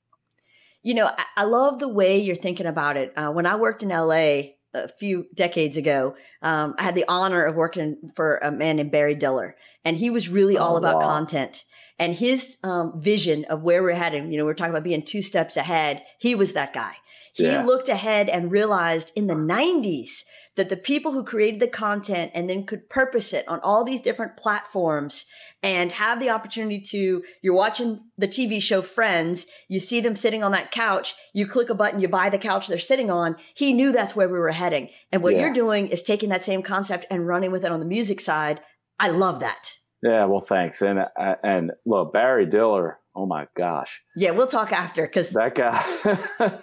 You 0.84 0.94
know, 0.94 1.08
I, 1.08 1.26
I 1.38 1.44
love 1.44 1.80
the 1.80 1.88
way 2.00 2.18
you're 2.20 2.36
thinking 2.36 2.66
about 2.66 2.96
it. 2.98 3.12
Uh, 3.18 3.32
when 3.32 3.46
I 3.46 3.56
worked 3.56 3.84
in 3.84 3.90
LA 3.90 4.56
a 4.74 4.88
few 5.00 5.26
decades 5.34 5.76
ago, 5.78 6.16
um, 6.42 6.76
I 6.80 6.84
had 6.84 6.96
the 6.96 7.06
honor 7.08 7.44
of 7.44 7.56
working 7.56 7.98
for 8.16 8.38
a 8.38 8.52
man 8.52 8.78
named 8.78 8.92
Barry 8.92 9.16
Diller, 9.16 9.56
and 9.84 9.98
he 9.98 10.10
was 10.10 10.30
really 10.30 10.58
all 10.58 10.76
Oh, 10.76 10.78
about 10.78 10.96
wow. 11.02 11.02
content. 11.14 11.64
and 12.00 12.14
his 12.14 12.58
um, 12.64 12.94
vision 12.96 13.44
of 13.50 13.64
where 13.64 13.82
we're 13.82 13.96
heading. 14.04 14.32
You 14.32 14.38
know, 14.38 14.46
we're 14.46 14.54
talking 14.54 14.70
about 14.76 14.84
being 14.84 15.04
two 15.04 15.24
steps 15.24 15.58
ahead. 15.58 16.04
He 16.20 16.36
was 16.36 16.54
that 16.54 16.72
guy. 16.72 16.94
He 17.38 17.46
Yeah. 17.46 17.64
looked 17.64 17.88
ahead 17.88 18.30
and 18.30 18.52
realized 18.52 19.12
in 19.16 19.28
the 19.28 19.36
90s 19.36 20.24
that 20.56 20.70
the 20.70 20.76
people 20.76 21.12
who 21.12 21.24
created 21.24 21.60
the 21.60 21.68
content 21.68 22.32
and 22.34 22.50
then 22.50 22.66
could 22.66 22.90
purpose 22.90 23.32
it 23.32 23.48
on 23.48 23.60
all 23.60 23.84
these 23.84 24.02
different 24.02 24.36
platforms 24.36 25.26
and 25.62 25.92
have 25.94 26.20
the 26.20 26.32
opportunity 26.32 26.82
to, 26.82 27.24
you're 27.44 27.54
watching 27.54 28.00
the 28.18 28.28
TV 28.28 28.60
show 28.60 28.82
Friends, 28.82 29.46
you 29.68 29.80
see 29.80 30.02
them 30.02 30.16
sitting 30.16 30.44
on 30.44 30.52
that 30.54 30.72
couch, 30.72 31.14
you 31.32 31.46
click 31.48 31.70
a 31.70 31.76
button, 31.76 32.02
you 32.02 32.08
buy 32.08 32.30
the 32.30 32.40
couch 32.40 32.68
they're 32.68 32.80
sitting 32.80 33.12
on. 33.12 33.36
He 33.54 33.72
knew 33.72 33.92
that's 33.92 34.16
where 34.16 34.28
we 34.28 34.40
were 34.40 34.52
heading. 34.52 34.90
And 35.12 35.22
what 35.22 35.36
Yeah. 35.36 35.42
you're 35.42 35.54
doing 35.54 35.90
is 35.90 36.02
taking 36.02 36.30
that 36.30 36.44
same 36.44 36.64
concept 36.64 37.06
and 37.12 37.28
running 37.28 37.52
with 37.52 37.64
it 37.64 37.72
on 37.72 37.80
the 37.80 37.86
music 37.86 38.20
side. 38.20 38.60
I 39.00 39.10
love 39.12 39.40
that. 39.42 39.74
Yeah, 40.02 40.26
well, 40.26 40.40
thanks. 40.42 40.82
And 40.82 41.00
uh, 41.00 41.36
and 41.44 41.72
look, 41.86 42.14
Barry 42.14 42.46
Diller. 42.48 43.00
Oh 43.16 43.26
my 43.26 43.48
gosh, 43.58 44.04
Yeah, 44.16 44.30
we'll 44.30 44.46
talk 44.46 44.72
after 44.72 45.02
because 45.08 45.32
that 45.32 45.56
guy. 45.56 45.84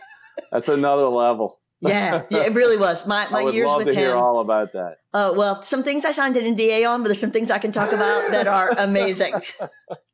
that's 0.54 0.70
another 0.70 1.08
level. 1.08 1.61
yeah, 1.80 2.23
yeah, 2.30 2.44
it 2.44 2.54
really 2.54 2.78
was. 2.78 3.06
My 3.06 3.26
I 3.26 3.30
my 3.30 3.42
would 3.42 3.52
years 3.54 3.66
love 3.68 3.78
with 3.78 3.88
to 3.88 3.92
him. 3.92 3.99
hear 3.99 4.16
all 4.16 4.40
about 4.40 4.73
that. 4.73 4.96
Uh, 5.12 5.34
well, 5.37 5.62
some 5.62 5.82
things 5.82 6.06
I 6.06 6.12
signed 6.12 6.37
an 6.38 6.56
NDA 6.56 6.88
on, 6.88 7.02
but 7.02 7.08
there's 7.08 7.20
some 7.20 7.30
things 7.32 7.50
I 7.50 7.58
can 7.58 7.73
talk 7.73 7.92
about 7.92 8.30
that 8.30 8.46
are 8.46 8.70
amazing. 8.78 9.34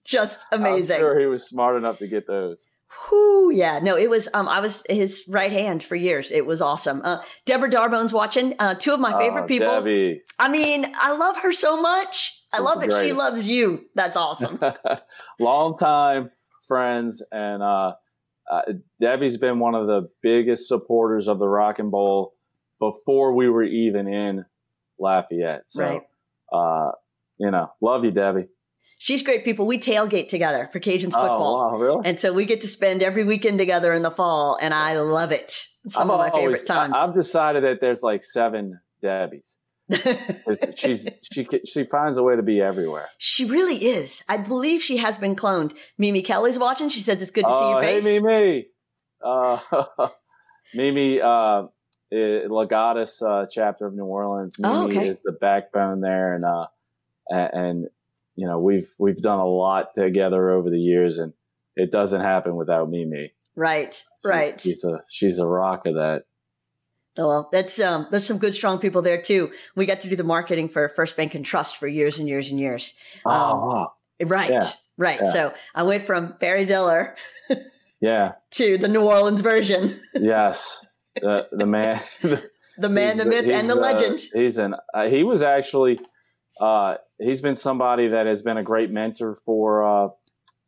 Just 0.05 0.45
amazing. 0.51 0.97
I'm 0.97 1.03
sure 1.03 1.21
he 1.21 1.27
was 1.27 1.47
smart 1.47 1.77
enough 1.77 1.99
to 1.99 2.09
get 2.09 2.27
those. 2.27 2.67
Whoo, 3.13 3.53
yeah, 3.53 3.79
no, 3.79 3.97
it 3.97 4.11
was. 4.11 4.29
Um, 4.35 4.49
I 4.49 4.59
was 4.59 4.83
his 4.91 5.23
right 5.29 5.53
hand 5.53 5.83
for 5.85 5.95
years. 5.95 6.33
It 6.33 6.45
was 6.45 6.61
awesome. 6.61 7.03
Uh, 7.05 7.23
Deborah 7.47 7.71
Darbonne's 7.71 8.13
watching. 8.13 8.55
Uh, 8.59 8.75
two 8.75 8.93
of 8.93 8.99
my 8.99 9.17
favorite 9.17 9.45
Oh, 9.45 9.47
people. 9.47 9.69
Debbie. 9.69 10.23
I 10.41 10.49
mean, 10.49 10.93
I 10.99 11.13
love 11.13 11.37
her 11.43 11.53
so 11.53 11.81
much. 11.81 12.33
I 12.53 12.57
She's 12.57 12.65
love 12.65 12.81
that 12.81 13.05
she 13.07 13.13
loves 13.13 13.47
you. 13.47 13.85
That's 13.95 14.17
awesome. 14.25 14.59
long 15.39 15.79
time 15.79 16.31
friends 16.67 17.23
and 17.31 17.63
uh, 17.63 17.93
uh, 18.51 18.63
debbie's 19.01 19.37
been 19.37 19.59
one 19.61 19.75
of 19.75 19.87
the 19.87 20.09
biggest 20.23 20.67
supporters 20.69 21.29
of 21.29 21.39
the 21.39 21.47
rock 21.49 21.79
and 21.79 21.91
bowl 21.91 22.35
before 22.81 23.33
we 23.35 23.49
were 23.49 23.63
even 23.63 24.09
in 24.09 24.45
lafayette 24.99 25.67
so 25.67 25.83
Right. 25.83 26.03
uh, 26.53 26.91
you 27.39 27.51
know 27.51 27.71
love 27.81 28.05
you 28.05 28.11
debbie 28.11 28.47
She's 29.03 29.23
great 29.23 29.47
people. 29.47 29.65
We 29.67 29.79
tailgate 29.79 30.29
together 30.29 30.69
for 30.71 30.79
Cajuns 30.79 31.05
football. 31.15 31.57
oh 31.57 31.73
wow 31.73 31.79
really 31.79 32.03
And 32.05 32.21
so 32.21 32.35
we 32.35 32.45
get 32.45 32.61
to 32.61 32.69
spend 32.69 33.03
every 33.03 33.25
weekend 33.25 33.57
together 33.59 33.95
in 33.95 34.03
the 34.03 34.11
fall, 34.11 34.59
and 34.61 34.75
I 34.75 34.99
love 34.99 35.33
it. 35.33 35.65
It's 35.87 35.95
some 35.95 36.11
of 36.11 36.19
my 36.19 36.29
favorite 36.31 36.67
times. 36.67 36.93
I've 36.95 37.15
decided 37.15 37.65
that 37.65 37.81
there's 37.81 38.03
like 38.03 38.23
seven 38.23 38.79
debbies 39.03 39.57
she's 40.77 41.07
she 41.33 41.47
she 41.65 41.85
finds 41.85 42.17
a 42.17 42.23
way 42.23 42.37
to 42.37 42.43
be 42.43 42.61
everywhere 42.61 43.09
she 43.19 43.45
really 43.45 43.87
is. 43.87 44.23
I 44.29 44.37
believe 44.39 44.83
she 44.83 44.99
has 44.99 45.19
been 45.19 45.37
cloned. 45.37 45.77
Mimi 45.99 46.23
Kelly's 46.23 46.59
watching. 46.59 46.89
She 46.89 47.01
says 47.01 47.21
it's 47.23 47.31
good 47.31 47.45
to 47.45 47.51
see 47.51 47.55
oh 47.55 47.71
your 47.73 47.81
face. 47.81 48.05
hey 48.05 48.21
mimi 48.21 48.67
uh, 49.23 49.59
mimi 50.75 51.21
uh, 51.21 51.63
eh, 52.13 52.47
Legatus 52.49 53.23
uh, 53.23 53.47
chapter 53.51 53.87
of 53.87 53.95
New 53.95 54.05
Orleans. 54.05 54.59
Mimi 54.59 54.75
Oh, 54.75 54.85
okay. 54.87 55.09
is 55.09 55.21
the 55.21 55.33
backbone 55.33 56.01
there, 56.01 56.35
and 56.35 56.45
uh, 56.45 56.67
and 57.31 57.87
you 58.37 58.47
know 58.47 58.59
we've 58.59 58.91
we've 58.99 59.21
done 59.21 59.39
a 59.39 59.47
lot 59.47 59.95
together 59.95 60.51
over 60.51 60.71
the 60.71 60.79
years, 60.81 61.19
and 61.19 61.33
it 61.77 61.91
doesn't 61.91 62.21
happen 62.21 62.57
without 62.57 62.91
Mimi. 62.91 63.33
Right, 63.57 63.95
She- 64.23 64.29
right. 64.29 64.61
She's 64.61 64.85
a 64.85 65.03
she's 65.09 65.39
a 65.39 65.47
rock 65.47 65.87
of 65.87 65.95
that. 65.95 66.25
Well, 67.27 67.49
that's 67.53 67.79
um, 67.81 68.07
there's 68.11 68.27
some 68.27 68.39
good, 68.39 68.55
strong 68.55 68.79
people 68.79 69.03
there 69.03 69.21
too. 69.21 69.51
We 69.75 69.87
got 69.87 70.01
to 70.01 70.09
do 70.09 70.17
the 70.17 70.25
marketing 70.25 70.69
for 70.69 70.89
First 70.89 71.17
Bank 71.17 71.35
and 71.35 71.45
Trust 71.45 71.77
for 71.77 71.87
years 71.87 72.19
and 72.19 72.29
years 72.29 72.51
and 72.51 72.59
years. 72.59 72.95
Oh 73.25 73.31
Um, 73.31 73.67
wow, 73.67 73.93
Right, 74.23 74.51
Yeah, 74.51 74.71
right. 74.97 75.21
yeah. 75.23 75.31
So 75.31 75.55
I 75.75 75.83
went 75.83 76.05
from 76.07 76.35
Barry 76.41 76.65
Diller 76.65 77.17
yeah, 78.01 78.33
to 78.53 78.79
the 78.79 78.89
New 78.89 79.03
Orleans 79.03 79.41
version, 79.41 80.01
yes, 80.15 80.85
the 81.15 81.49
the 81.53 81.67
man, 81.67 82.01
the 82.23 82.89
man, 82.89 83.19
the 83.19 83.25
myth, 83.27 83.47
and 83.51 83.69
the 83.69 83.75
legend. 83.75 84.21
He's 84.33 84.59
an 84.59 84.75
uh, 84.95 85.09
he 85.09 85.23
was 85.23 85.43
actually 85.43 86.01
uh, 86.61 86.97
he's 87.19 87.43
been 87.43 87.57
somebody 87.57 88.09
that 88.09 88.27
has 88.27 88.43
been 88.43 88.57
a 88.57 88.63
great 88.63 88.91
mentor 88.91 89.35
for 89.35 89.85
uh, 89.85 90.09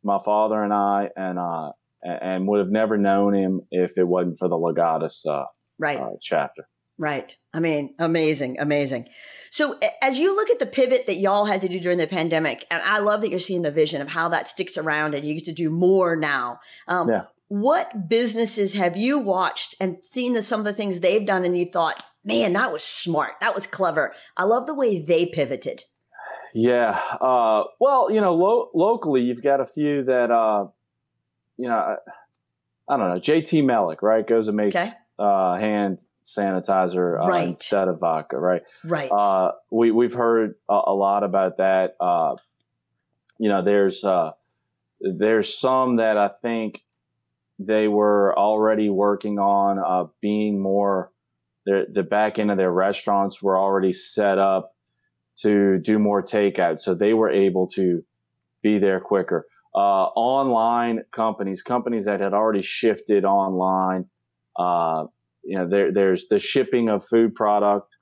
my 0.03 0.19
father 0.23 0.63
and 0.63 0.73
I, 0.73 1.09
and 1.15 1.39
uh, 1.39 1.71
and 2.03 2.47
would 2.47 2.59
have 2.59 2.69
never 2.69 2.97
known 2.97 3.33
him 3.33 3.61
if 3.71 3.97
it 3.97 4.03
wasn't 4.03 4.37
for 4.37 4.47
the 4.47 4.55
Legatus 4.57 5.25
uh, 5.25 5.45
Right. 5.79 5.99
uh, 5.99 6.11
chapter. 6.21 6.67
Right. 6.97 7.35
I 7.53 7.59
mean, 7.59 7.95
amazing, 7.97 8.57
amazing. 8.59 9.09
So 9.49 9.79
as 10.01 10.19
you 10.19 10.35
look 10.35 10.49
at 10.49 10.59
the 10.59 10.65
pivot 10.67 11.07
that 11.07 11.15
y'all 11.17 11.45
had 11.45 11.61
to 11.61 11.67
do 11.67 11.79
during 11.79 11.97
the 11.97 12.07
pandemic, 12.07 12.65
and 12.69 12.83
I 12.83 12.99
love 12.99 13.21
that 13.21 13.31
you're 13.31 13.39
seeing 13.39 13.63
the 13.63 13.71
vision 13.71 14.01
of 14.01 14.09
how 14.09 14.29
that 14.29 14.47
sticks 14.47 14.77
around 14.77 15.15
and 15.15 15.25
you 15.25 15.33
get 15.33 15.45
to 15.45 15.53
do 15.53 15.69
more 15.69 16.15
now. 16.15 16.59
Um, 16.87 17.09
Yeah. 17.09 17.23
What 17.49 18.07
businesses 18.09 18.73
have 18.73 18.95
you 18.97 19.19
watched 19.19 19.75
and 19.79 19.97
seen 20.03 20.33
the, 20.33 20.41
some 20.41 20.59
of 20.61 20.65
the 20.65 20.73
things 20.73 20.99
they've 20.99 21.25
done 21.25 21.45
and 21.45 21.57
you 21.57 21.65
thought, 21.65 22.01
man, 22.23 22.53
that 22.53 22.71
was 22.71 22.83
smart. 22.83 23.33
That 23.41 23.53
was 23.53 23.67
clever. 23.67 24.13
I 24.37 24.43
love 24.45 24.65
the 24.65 24.73
way 24.73 24.99
they 24.99 25.25
pivoted. 25.25 25.83
Yeah. 26.53 26.99
Uh, 27.19 27.65
well, 27.79 28.09
you 28.11 28.21
know, 28.21 28.33
lo- 28.33 28.69
locally, 28.73 29.21
you've 29.21 29.43
got 29.43 29.59
a 29.59 29.65
few 29.65 30.03
that, 30.05 30.31
uh, 30.31 30.67
you 31.57 31.67
know, 31.67 31.75
I, 31.75 31.95
I 32.87 32.97
don't 32.97 33.09
know. 33.09 33.19
JT 33.19 33.63
Meleck, 33.63 34.01
right, 34.01 34.25
goes 34.25 34.47
and 34.47 34.57
makes 34.57 34.75
Okay. 34.75 34.91
Uh, 35.19 35.55
hand 35.57 35.99
sanitizer 36.25 37.21
uh, 37.21 37.27
Right. 37.27 37.49
instead 37.49 37.87
of 37.87 37.99
vodka, 37.99 38.37
right? 38.37 38.61
Right. 38.85 39.11
Uh, 39.11 39.51
we 39.71 39.91
we've 39.91 40.13
heard 40.13 40.55
a, 40.69 40.79
a 40.87 40.93
lot 40.93 41.23
about 41.23 41.57
that. 41.57 41.95
Uh, 41.99 42.35
you 43.39 43.49
know, 43.49 43.61
there's 43.61 44.03
uh, 44.03 44.31
there's 45.01 45.57
some 45.57 45.97
that 45.97 46.17
I 46.17 46.29
think 46.29 46.83
they 47.59 47.87
were 47.87 48.37
already 48.37 48.89
working 48.89 49.39
on 49.39 49.79
uh, 49.79 50.09
being 50.21 50.59
more. 50.61 51.11
their- 51.65 51.85
The 51.85 52.03
back 52.03 52.39
end 52.39 52.51
of 52.51 52.57
their 52.57 52.71
restaurants 52.71 53.41
were 53.41 53.57
already 53.57 53.93
set 53.93 54.37
up 54.37 54.75
to 55.41 55.77
do 55.79 55.97
more 55.99 56.21
takeout, 56.23 56.79
so 56.79 56.93
they 56.93 57.13
were 57.13 57.29
able 57.29 57.67
to 57.67 58.03
be 58.61 58.79
there 58.79 58.99
quicker. 58.99 59.45
Uh, 59.75 60.05
online 60.15 61.03
companies, 61.11 61.63
companies 61.63 62.05
that 62.05 62.19
had 62.19 62.33
already 62.33 62.61
shifted 62.61 63.25
online, 63.25 64.05
uh, 64.57 65.05
you 65.43 65.57
know, 65.57 65.67
there, 65.67 65.91
there's 65.91 66.27
the 66.27 66.39
shipping 66.39 66.89
of 66.89 67.05
food 67.05 67.35
product. 67.35 67.97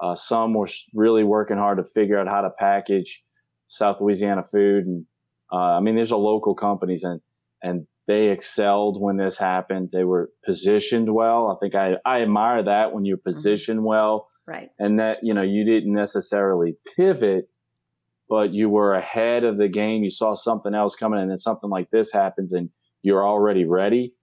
Uh, 0.00 0.14
some 0.14 0.54
were 0.54 0.68
really 0.94 1.24
working 1.24 1.56
hard 1.56 1.78
to 1.78 1.84
figure 1.84 2.18
out 2.18 2.28
how 2.28 2.40
to 2.40 2.50
package 2.50 3.24
South 3.66 4.00
Louisiana 4.00 4.42
food, 4.42 4.86
and 4.86 5.04
uh, 5.52 5.56
I 5.76 5.80
mean, 5.80 5.96
there's 5.96 6.10
a 6.10 6.16
local 6.16 6.54
companies 6.54 7.04
and 7.04 7.20
and 7.62 7.86
they 8.06 8.28
excelled 8.28 9.00
when 9.00 9.16
this 9.16 9.36
happened. 9.38 9.90
They 9.92 10.04
were 10.04 10.30
positioned 10.44 11.12
well. 11.12 11.48
I 11.48 11.56
think 11.60 11.74
I 11.74 11.96
I 12.04 12.22
admire 12.22 12.62
that 12.62 12.92
when 12.92 13.04
you're 13.04 13.18
positioned 13.18 13.84
well 13.84 14.28
right. 14.48 14.70
and 14.78 14.98
that 14.98 15.18
you 15.22 15.34
know 15.34 15.42
you 15.42 15.64
didn't 15.64 15.92
necessarily 15.92 16.76
pivot 16.96 17.48
but 18.28 18.52
you 18.52 18.68
were 18.68 18.94
ahead 18.94 19.44
of 19.44 19.58
the 19.58 19.68
game 19.68 20.02
you 20.02 20.10
saw 20.10 20.34
something 20.34 20.74
else 20.74 20.96
coming 20.96 21.20
and 21.20 21.30
then 21.30 21.36
something 21.36 21.70
like 21.70 21.90
this 21.90 22.12
happens 22.12 22.52
and 22.52 22.70
you're 23.02 23.26
already 23.26 23.64
ready 23.64 24.14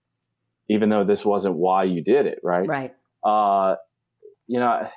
even 0.68 0.88
though 0.88 1.04
this 1.04 1.24
wasn't 1.24 1.54
why 1.54 1.84
you 1.84 2.02
did 2.02 2.26
it 2.26 2.38
right? 2.42 2.66
Right. 2.68 2.94
uh 3.24 3.76
you 4.46 4.60
know 4.60 4.88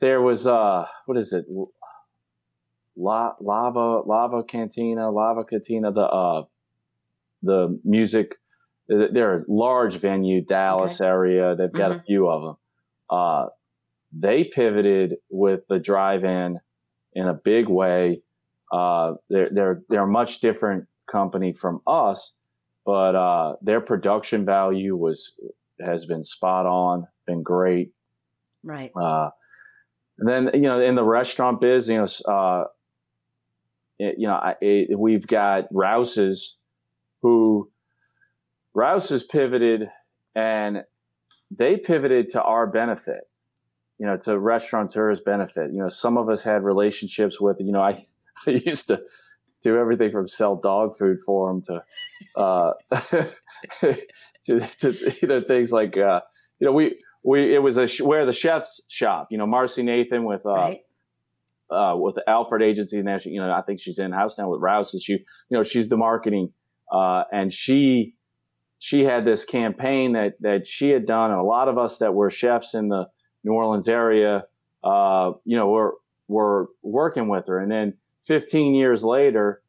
there 0.00 0.20
was 0.20 0.46
uh 0.46 0.86
what 1.06 1.18
is 1.18 1.32
it? 1.32 1.46
La- 2.96 3.34
lava 3.40 4.02
lava 4.06 4.44
cantina 4.44 5.10
lava 5.10 5.44
cantina 5.44 5.92
the 5.92 6.02
uh 6.02 6.44
the 7.42 7.80
music 7.84 8.36
they're 8.88 9.38
a 9.38 9.44
large 9.48 9.96
venue 9.96 10.42
dallas 10.44 11.00
area 11.00 11.56
they've 11.56 11.72
got 11.72 11.92
a 11.92 12.02
few 12.06 12.28
of 12.28 12.42
them 12.42 12.56
uh 13.08 13.46
they 14.12 14.44
pivoted 14.44 15.16
with 15.30 15.60
the 15.68 15.78
drive-in 15.78 16.60
in 17.14 17.26
a 17.28 17.34
big 17.34 17.68
way. 17.68 18.22
Uh 18.70 19.14
they're 19.30 19.48
they're 19.50 19.82
they're 19.88 20.04
a 20.04 20.06
much 20.06 20.40
different 20.40 20.86
company 21.10 21.52
from 21.52 21.80
us 21.86 22.32
but 22.84 23.14
uh 23.14 23.54
their 23.62 23.80
production 23.80 24.44
value 24.44 24.96
was 24.96 25.38
has 25.80 26.04
been 26.04 26.22
spot 26.22 26.66
on 26.66 27.06
been 27.26 27.42
great 27.42 27.92
Right. 28.64 28.92
uh, 28.94 29.30
and 30.18 30.28
then 30.28 30.50
you 30.54 30.68
know 30.68 30.80
in 30.80 30.94
the 30.94 31.04
restaurant 31.04 31.60
biz, 31.60 31.88
you 31.88 31.96
know, 31.96 32.32
uh, 32.32 32.64
it, 33.98 34.16
you 34.18 34.26
know, 34.26 34.34
I, 34.34 34.54
it, 34.60 34.98
we've 34.98 35.26
got 35.26 35.64
Rouse's, 35.72 36.56
who 37.22 37.70
Rouse's 38.74 39.24
pivoted, 39.24 39.88
and 40.34 40.84
they 41.50 41.76
pivoted 41.76 42.28
to 42.30 42.42
our 42.42 42.66
benefit. 42.66 43.28
You 43.98 44.06
know, 44.06 44.16
to 44.18 44.38
restaurateurs' 44.38 45.20
benefit. 45.20 45.72
You 45.72 45.80
know, 45.80 45.88
some 45.88 46.16
of 46.16 46.28
us 46.28 46.42
had 46.42 46.64
relationships 46.64 47.40
with. 47.40 47.58
You 47.60 47.72
know, 47.72 47.82
I, 47.82 48.06
I 48.46 48.50
used 48.50 48.88
to 48.88 49.02
do 49.62 49.76
everything 49.76 50.10
from 50.10 50.28
sell 50.28 50.56
dog 50.56 50.96
food 50.96 51.18
for 51.24 51.48
them 51.48 51.62
to, 51.62 52.40
uh, 52.40 52.72
to, 54.44 54.60
to 54.60 55.14
you 55.22 55.28
know 55.28 55.40
things 55.40 55.72
like 55.72 55.96
uh, 55.96 56.20
you 56.58 56.66
know 56.66 56.72
we 56.72 56.96
we 57.22 57.54
it 57.54 57.60
was 57.60 57.76
a 57.78 57.86
sh- 57.86 58.00
where 58.00 58.26
the 58.26 58.32
chef's 58.32 58.82
shop. 58.88 59.28
You 59.30 59.38
know, 59.38 59.46
Marcy 59.46 59.82
Nathan 59.82 60.24
with 60.24 60.44
uh, 60.44 60.50
right. 60.50 60.80
uh, 61.70 61.96
with 61.96 62.16
the 62.16 62.28
Alfred 62.28 62.62
Agency. 62.62 63.00
Now, 63.02 63.18
she, 63.18 63.30
you 63.30 63.40
know, 63.40 63.52
I 63.52 63.62
think 63.62 63.80
she's 63.80 63.98
in 63.98 64.12
house 64.12 64.38
now 64.38 64.50
with 64.50 64.60
Rouse. 64.60 64.94
She, 65.02 65.12
you 65.12 65.22
know, 65.50 65.62
she's 65.62 65.88
the 65.88 65.96
marketing, 65.96 66.52
uh, 66.92 67.24
and 67.32 67.52
she 67.52 68.14
she 68.78 69.04
had 69.04 69.24
this 69.24 69.44
campaign 69.44 70.12
that 70.14 70.34
that 70.40 70.66
she 70.66 70.90
had 70.90 71.06
done, 71.06 71.30
and 71.30 71.40
a 71.40 71.44
lot 71.44 71.68
of 71.68 71.78
us 71.78 71.98
that 71.98 72.14
were 72.14 72.30
chefs 72.30 72.74
in 72.74 72.88
the 72.88 73.08
New 73.44 73.52
Orleans 73.52 73.88
area, 73.88 74.44
uh, 74.82 75.32
you 75.44 75.56
know, 75.56 75.68
were 75.68 75.94
were 76.26 76.68
working 76.82 77.28
with 77.28 77.46
her, 77.46 77.58
and 77.58 77.70
then 77.70 77.94
15 78.26 78.74
years 78.74 79.02
later, 79.04 79.62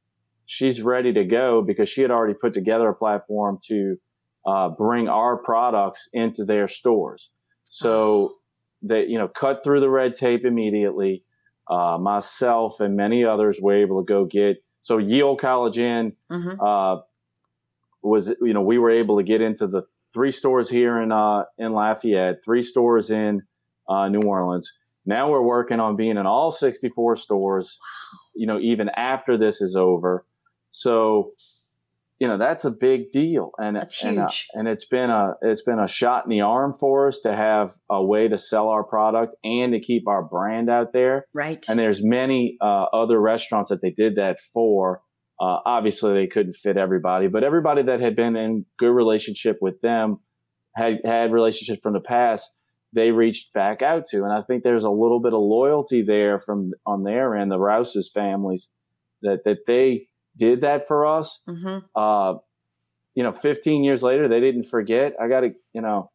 she's 0.46 0.82
ready 0.82 1.14
to 1.14 1.24
go 1.24 1.62
because 1.62 1.90
she 1.90 2.02
had 2.02 2.12
already 2.12 2.34
put 2.34 2.54
together 2.54 2.90
a 2.90 2.96
platform 2.96 3.58
to 3.68 3.98
uh, 4.46 4.70
bring 4.70 5.08
our 5.08 5.38
products 5.38 6.10
into 6.14 6.44
their 6.46 6.68
stores. 6.68 7.32
So 7.70 8.36
they, 8.82 9.06
you 9.08 9.18
know, 9.18 9.28
cut 9.30 9.64
through 9.64 9.80
the 9.80 9.90
red 9.90 10.16
tape 10.16 10.46
immediately. 10.46 11.24
Uh, 11.70 11.98
myself 11.98 12.80
and 12.82 12.96
many 12.98 13.24
others 13.24 13.60
were 13.62 13.74
able 13.74 14.02
to 14.04 14.06
go 14.06 14.26
get. 14.26 14.58
So 14.82 14.98
Ye 14.98 15.22
Olde 15.24 15.40
College 15.40 15.78
Inn 15.78 16.14
Mhm. 16.30 16.58
uh, 16.62 17.02
was, 18.02 18.30
you 18.42 18.54
know, 18.54 18.62
we 18.62 18.78
were 18.78 18.90
able 18.90 19.18
to 19.18 19.24
get 19.24 19.42
into 19.42 19.66
the 19.68 19.84
three 20.14 20.32
stores 20.32 20.70
here 20.70 21.02
in 21.02 21.12
uh, 21.12 21.46
in 21.58 21.72
Lafayette, 21.74 22.44
three 22.44 22.62
stores 22.62 23.10
in 23.10 23.42
uh, 23.88 24.10
New 24.10 24.22
Orleans. 24.28 24.72
Now 25.06 25.30
we're 25.30 25.42
working 25.42 25.80
on 25.80 25.96
being 25.96 26.18
in 26.18 26.26
all 26.26 26.52
64 26.52 27.16
stores. 27.18 27.80
You 28.36 28.48
know, 28.48 28.60
even 28.60 28.90
after 28.90 29.38
this 29.38 29.62
is 29.62 29.76
over. 29.76 30.26
So, 30.70 31.34
you 32.20 32.28
know, 32.28 32.38
that's 32.38 32.66
a 32.66 32.72
big 32.72 33.12
deal, 33.12 33.52
and 33.58 33.76
That's 33.76 34.04
and, 34.04 34.18
uh, 34.18 34.30
and 34.54 34.68
it's 34.68 34.86
been 34.86 35.10
a 35.10 35.34
it's 35.42 35.62
been 35.62 35.80
a 35.80 35.88
shot 35.88 36.24
in 36.26 36.30
the 36.30 36.42
arm 36.42 36.74
for 36.74 37.08
us 37.08 37.20
to 37.22 37.36
have 37.36 37.76
a 37.90 38.04
way 38.04 38.28
to 38.28 38.38
sell 38.38 38.70
our 38.70 38.84
product 38.84 39.36
and 39.44 39.74
to 39.74 39.80
keep 39.80 40.08
our 40.08 40.24
brand 40.24 40.70
out 40.70 40.94
there. 40.94 41.28
Right. 41.34 41.64
And 41.68 41.78
there's 41.78 42.04
many 42.04 42.58
uh, 42.62 42.86
other 42.94 43.20
restaurants 43.20 43.70
that 43.70 43.82
they 43.82 43.92
did 43.92 44.16
that 44.16 44.40
for. 44.40 45.02
Uh, 45.40 45.60
obviously, 45.66 46.14
they 46.14 46.28
couldn't 46.28 46.54
fit 46.54 46.78
everybody, 46.78 47.28
but 47.28 47.44
everybody 47.44 47.84
that 47.84 48.00
had 48.00 48.16
been 48.16 48.36
in 48.36 48.66
good 48.80 48.92
relationship 48.92 49.58
with 49.62 49.82
them 49.82 50.20
had 50.76 51.00
had 51.04 51.34
relationships 51.34 51.82
from 51.84 51.94
the 51.94 52.00
past. 52.00 52.54
They 52.94 53.12
reached 53.12 53.54
back 53.54 53.82
out 53.82 54.06
to, 54.12 54.24
and 54.24 54.32
I 54.32 54.42
think 54.42 54.64
there's 54.64 54.84
a 54.84 54.90
little 54.90 55.20
bit 55.20 55.34
of 55.34 55.42
loyalty 55.42 56.02
there 56.04 56.40
from 56.40 56.74
on 56.86 57.04
their 57.04 57.36
end, 57.36 57.52
the 57.52 57.60
Rouse's 57.60 58.10
families, 58.10 58.70
that 59.22 59.44
that 59.46 59.66
they 59.66 60.08
did 60.38 60.62
that 60.62 60.88
for 60.88 61.06
us. 61.06 61.42
hmm 61.46 61.80
Uh, 61.96 62.36
you 63.16 63.22
know, 63.24 63.32
15 63.32 63.84
years 63.84 64.02
later, 64.02 64.28
they 64.28 64.40
didn't 64.40 64.64
forget. 64.64 65.14
I 65.22 65.28
got 65.28 65.42
to, 65.42 65.54
you 65.74 65.82
know, 65.82 66.10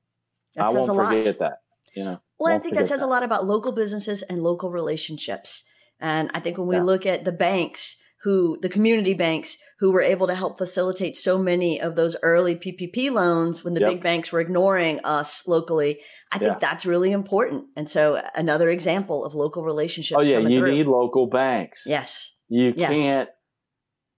That 0.56 0.64
I 0.66 0.70
won't 0.70 0.94
forget 0.94 1.38
that. 1.38 1.60
You 1.94 2.04
know, 2.04 2.20
Well, 2.38 2.54
I 2.54 2.58
think 2.58 2.74
that 2.74 2.86
says 2.86 3.02
a 3.02 3.06
lot 3.06 3.22
about 3.22 3.46
local 3.46 3.72
businesses 3.72 4.22
and 4.22 4.42
local 4.42 4.70
relationships. 4.70 5.62
And 6.00 6.30
I 6.34 6.40
think 6.40 6.58
when 6.58 6.66
we 6.66 6.76
Yeah. 6.76 6.82
look 6.82 7.06
at 7.06 7.24
the 7.24 7.32
banks 7.32 7.96
who, 8.22 8.58
the 8.62 8.68
community 8.68 9.14
banks 9.14 9.56
who 9.78 9.92
were 9.92 10.02
able 10.02 10.26
to 10.26 10.34
help 10.34 10.58
facilitate 10.58 11.14
so 11.16 11.38
many 11.38 11.80
of 11.80 11.94
those 11.94 12.16
early 12.22 12.56
PPP 12.56 13.10
loans 13.12 13.62
when 13.62 13.74
the 13.74 13.80
Yep. 13.80 13.90
big 13.90 14.02
banks 14.02 14.32
were 14.32 14.40
ignoring 14.40 14.98
us 15.04 15.46
locally, 15.46 16.00
I 16.32 16.38
think 16.38 16.52
Yeah. 16.54 16.58
that's 16.58 16.84
really 16.84 17.12
important. 17.12 17.66
And 17.76 17.88
so 17.88 18.20
another 18.34 18.70
example 18.70 19.24
of 19.24 19.34
local 19.34 19.62
relationships 19.62 20.18
Oh 20.18 20.22
yeah, 20.22 20.38
you 20.38 20.56
through. 20.58 20.72
need 20.72 20.86
local 20.86 21.26
banks. 21.28 21.84
yes. 21.86 22.32
You 22.48 22.72
Yes. 22.76 22.90
can't. 22.92 23.28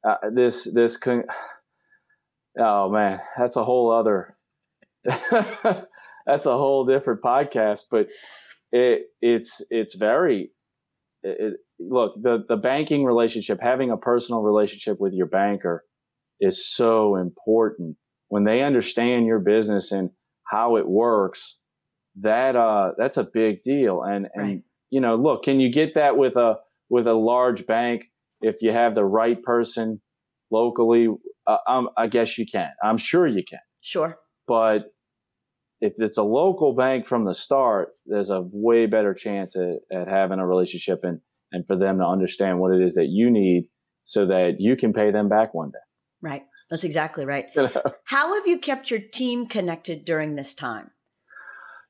Uh, 0.02 0.30
this 0.32 0.64
this 0.72 0.96
con- 0.96 1.24
Oh 2.58 2.88
man, 2.90 3.20
that's 3.36 3.56
a 3.56 3.64
whole 3.64 3.90
other. 3.90 4.36
that's 5.04 6.46
a 6.46 6.56
whole 6.56 6.84
different 6.84 7.22
podcast, 7.22 7.84
but 7.90 8.08
it 8.72 9.06
it's 9.20 9.62
it's 9.70 9.94
very. 9.94 10.52
It, 11.22 11.36
it, 11.40 11.54
look, 11.80 12.14
the 12.22 12.44
the 12.48 12.56
banking 12.56 13.04
relationship, 13.04 13.58
having 13.62 13.90
a 13.90 13.96
personal 13.96 14.42
relationship 14.42 15.00
with 15.00 15.12
your 15.12 15.26
banker, 15.26 15.84
is 16.40 16.68
so 16.68 17.16
important. 17.16 17.96
When 18.28 18.44
they 18.44 18.62
understand 18.62 19.26
your 19.26 19.40
business 19.40 19.90
and 19.90 20.10
how 20.46 20.76
it 20.76 20.86
works, 20.88 21.58
that 22.20 22.54
uh 22.56 22.92
that's 22.98 23.16
a 23.16 23.24
big 23.24 23.62
deal. 23.62 24.02
And 24.02 24.28
and 24.34 24.44
Right. 24.44 24.62
you 24.90 25.00
know, 25.00 25.16
look, 25.16 25.42
can 25.44 25.60
you 25.60 25.72
get 25.72 25.94
that 25.94 26.16
with 26.16 26.36
a 26.36 26.56
with 26.88 27.06
a 27.06 27.14
large 27.14 27.66
bank 27.66 28.04
if 28.40 28.62
you 28.62 28.72
have 28.72 28.94
the 28.94 29.04
right 29.04 29.42
person 29.42 30.00
locally? 30.50 31.08
Uh, 31.46 31.56
um, 31.66 31.88
I 31.96 32.06
guess 32.06 32.38
you 32.38 32.46
can. 32.46 32.70
I'm 32.84 32.98
sure 32.98 33.26
you 33.26 33.42
can. 33.48 33.60
Sure. 33.80 34.18
But 34.46 34.92
if 35.80 35.94
it's 35.96 36.18
a 36.18 36.22
local 36.22 36.74
bank 36.74 37.06
from 37.06 37.24
the 37.24 37.34
start, 37.34 37.94
there's 38.06 38.30
a 38.30 38.42
way 38.52 38.86
better 38.86 39.14
chance 39.14 39.56
at, 39.56 39.78
at 39.90 40.08
having 40.08 40.38
a 40.38 40.46
relationship 40.46 41.00
and, 41.02 41.20
and 41.52 41.66
for 41.66 41.76
them 41.76 41.98
to 41.98 42.04
understand 42.04 42.58
what 42.58 42.74
it 42.74 42.82
is 42.82 42.94
that 42.94 43.08
you 43.08 43.30
need 43.30 43.68
so 44.04 44.26
that 44.26 44.56
you 44.58 44.76
can 44.76 44.92
pay 44.92 45.10
them 45.10 45.28
back 45.28 45.54
one 45.54 45.70
day. 45.70 45.78
Right. 46.22 46.44
That's 46.70 46.84
exactly 46.84 47.24
right. 47.24 47.46
You 47.54 47.62
know? 47.62 47.82
How 48.04 48.34
have 48.34 48.46
you 48.46 48.58
kept 48.58 48.90
your 48.90 49.00
team 49.00 49.46
connected 49.46 50.04
during 50.04 50.36
this 50.36 50.54
time? 50.54 50.90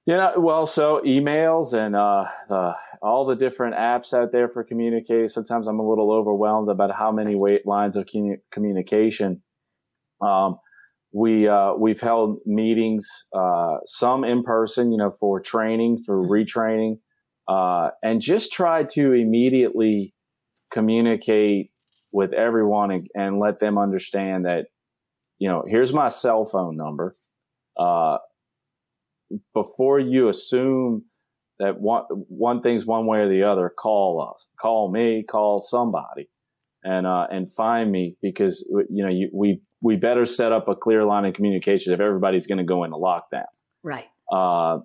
You 0.06 0.16
know, 0.16 0.32
well, 0.38 0.66
so 0.66 1.02
emails 1.04 1.74
and 1.74 1.94
uh, 1.94 2.24
uh, 2.48 2.72
all 3.02 3.26
the 3.26 3.36
different 3.36 3.76
apps 3.76 4.14
out 4.14 4.32
there 4.32 4.48
for 4.48 4.64
communicating. 4.64 5.28
Sometimes 5.28 5.68
I'm 5.68 5.78
a 5.78 5.88
little 5.88 6.10
overwhelmed 6.10 6.70
about 6.70 6.90
how 6.96 7.12
many 7.12 7.34
weight 7.34 7.66
lines 7.66 7.96
of 7.96 8.08
communication. 8.50 9.42
Um, 10.20 10.58
we 11.12 11.48
uh, 11.48 11.74
we've 11.74 12.00
held 12.00 12.38
meetings, 12.46 13.06
uh, 13.36 13.78
some 13.84 14.24
in 14.24 14.42
person, 14.42 14.90
you 14.90 14.98
know, 14.98 15.10
for 15.10 15.40
training, 15.40 16.02
for 16.04 16.26
retraining, 16.26 16.98
uh, 17.50 17.90
and 18.00 18.22
just 18.22 18.52
try 18.52 18.84
to 18.84 19.12
immediately 19.12 20.14
communicate 20.72 21.72
with 22.12 22.32
everyone 22.32 22.92
and, 22.92 23.08
and 23.16 23.40
let 23.40 23.58
them 23.58 23.76
understand 23.76 24.44
that, 24.44 24.66
you 25.40 25.48
know, 25.48 25.64
here's 25.66 25.92
my 25.92 26.06
cell 26.06 26.44
phone 26.44 26.76
number. 26.76 27.16
Uh, 27.76 28.18
before 29.52 29.98
you 29.98 30.28
assume 30.28 31.04
that 31.58 31.80
one 31.80 32.04
one 32.28 32.62
thing's 32.62 32.86
one 32.86 33.06
way 33.06 33.18
or 33.18 33.28
the 33.28 33.42
other, 33.42 33.68
call 33.68 34.32
us, 34.32 34.46
call 34.60 34.90
me, 34.92 35.24
call 35.28 35.60
somebody, 35.60 36.28
and 36.84 37.04
uh, 37.04 37.26
and 37.32 37.52
find 37.52 37.90
me 37.90 38.16
because 38.22 38.64
you 38.88 39.04
know 39.04 39.10
you, 39.10 39.28
we 39.32 39.60
we 39.82 39.96
better 39.96 40.24
set 40.24 40.52
up 40.52 40.68
a 40.68 40.76
clear 40.76 41.04
line 41.04 41.24
of 41.24 41.34
communication 41.34 41.92
if 41.92 42.00
everybody's 42.00 42.46
going 42.46 42.58
to 42.58 42.64
go 42.64 42.84
into 42.84 42.96
lockdown. 42.96 43.44
Right. 43.82 44.06
Uh, 44.32 44.78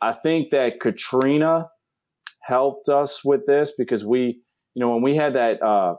I 0.00 0.12
think 0.12 0.50
that 0.50 0.80
Katrina 0.80 1.68
helped 2.46 2.88
us 2.88 3.24
with 3.24 3.46
this 3.46 3.72
because 3.76 4.04
we, 4.04 4.40
you 4.74 4.80
know, 4.80 4.90
when 4.90 5.02
we 5.02 5.16
had 5.16 5.34
that 5.34 5.62
uh, 5.62 5.96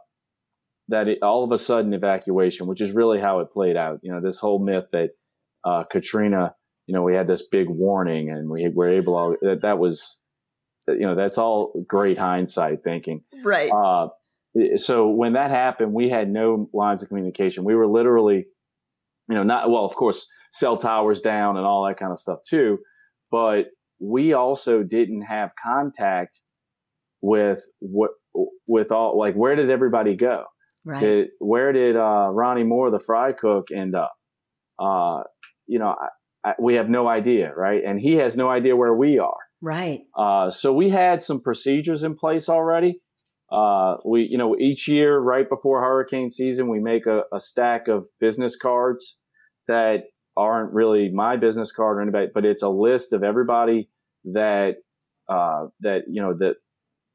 that 0.90 1.08
it, 1.08 1.20
all 1.22 1.44
of 1.44 1.52
a 1.52 1.58
sudden 1.58 1.94
evacuation, 1.94 2.68
which 2.68 2.82
is 2.82 2.92
really 2.92 3.20
how 3.20 3.40
it 3.40 3.52
played 3.52 3.76
out. 3.76 4.00
You 4.02 4.12
know, 4.12 4.22
this 4.22 4.40
whole 4.40 4.64
myth 4.64 4.86
that 4.94 5.10
uh, 5.66 5.84
Katrina, 5.84 6.56
you 6.86 6.94
know, 6.96 7.04
we 7.04 7.16
had 7.16 7.28
this 7.28 7.44
big 7.48 7.70
warning 7.70 8.30
and 8.30 8.50
we 8.50 8.70
were 8.70 8.90
able 8.90 9.38
to, 9.42 9.48
that, 9.48 9.62
that 9.64 9.80
was, 9.80 10.22
you 10.88 11.02
know, 11.02 11.16
that's 11.16 11.38
all 11.38 11.74
great 11.88 12.18
hindsight 12.18 12.84
thinking. 12.84 13.24
Right. 13.44 13.70
Uh, 13.70 14.08
so 14.78 15.10
when 15.10 15.34
that 15.34 15.52
happened, 15.52 15.94
we 15.94 16.10
had 16.10 16.30
no 16.30 16.70
lines 16.74 17.04
of 17.04 17.10
communication. 17.10 17.66
We 17.66 17.76
were 17.76 17.88
literally, 17.88 18.46
you 19.30 19.36
know, 19.36 19.44
not 19.44 19.70
well, 19.70 19.84
of 19.84 19.96
course, 19.96 20.28
cell 20.54 20.78
towers 20.78 21.22
down 21.22 21.58
and 21.58 21.66
all 21.66 21.86
that 21.86 21.98
kind 21.98 22.14
of 22.14 22.20
stuff 22.20 22.40
too, 22.48 22.80
but 23.30 23.66
we 24.00 24.34
also 24.34 24.84
didn't 24.84 25.24
have 25.24 25.52
contact 25.62 26.42
with 27.22 27.62
what 27.80 28.12
with 28.68 28.92
all 28.92 29.18
like 29.18 29.36
where 29.36 29.56
did 29.56 29.70
everybody 29.70 30.16
go? 30.16 30.46
right. 30.88 31.02
Did, 31.02 31.28
where 31.40 31.72
did 31.74 31.96
uh, 31.96 32.30
Ronnie 32.32 32.64
Moore, 32.64 32.90
the 32.90 33.00
fry 33.00 33.34
cook, 33.34 33.68
end 33.76 33.94
up? 33.94 34.14
Uh, 34.80 35.24
you 35.68 35.80
know, 35.80 35.94
I, 36.44 36.50
I, 36.50 36.54
we 36.60 36.76
have 36.76 36.90
no 36.90 37.08
idea, 37.08 37.54
right? 37.54 37.82
And 37.86 38.00
he 38.00 38.14
has 38.14 38.38
no 38.38 38.50
idea 38.50 38.76
where 38.76 38.94
we 38.94 39.20
are. 39.20 39.38
right. 39.62 40.02
Uh, 40.18 40.50
so 40.50 40.74
we 40.74 40.90
had 40.90 41.22
some 41.22 41.42
procedures 41.42 42.04
in 42.04 42.16
place 42.16 42.48
already. 42.48 43.02
Uh, 43.52 43.96
we, 44.06 44.24
you 44.24 44.38
know, 44.38 44.58
each 44.58 44.88
year 44.88 45.20
right 45.20 45.48
before 45.48 45.82
hurricane 45.82 46.30
season, 46.30 46.70
we 46.70 46.80
make 46.80 47.06
a, 47.06 47.24
a 47.34 47.40
stack 47.40 47.88
of 47.88 48.08
business 48.20 48.56
cards 48.56 49.18
that 49.68 50.04
aren't 50.38 50.74
really 50.74 51.10
my 51.10 51.36
business 51.36 51.72
card 51.72 51.98
or 51.98 52.02
anybody, 52.02 52.28
but 52.34 52.46
it's 52.46 52.62
a 52.62 52.70
list 52.70 53.14
of 53.14 53.24
everybody 53.24 53.90
that, 54.26 54.76
uh, 55.28 55.68
that, 55.82 56.04
you 56.08 56.22
know, 56.22 56.34
that 56.38 56.56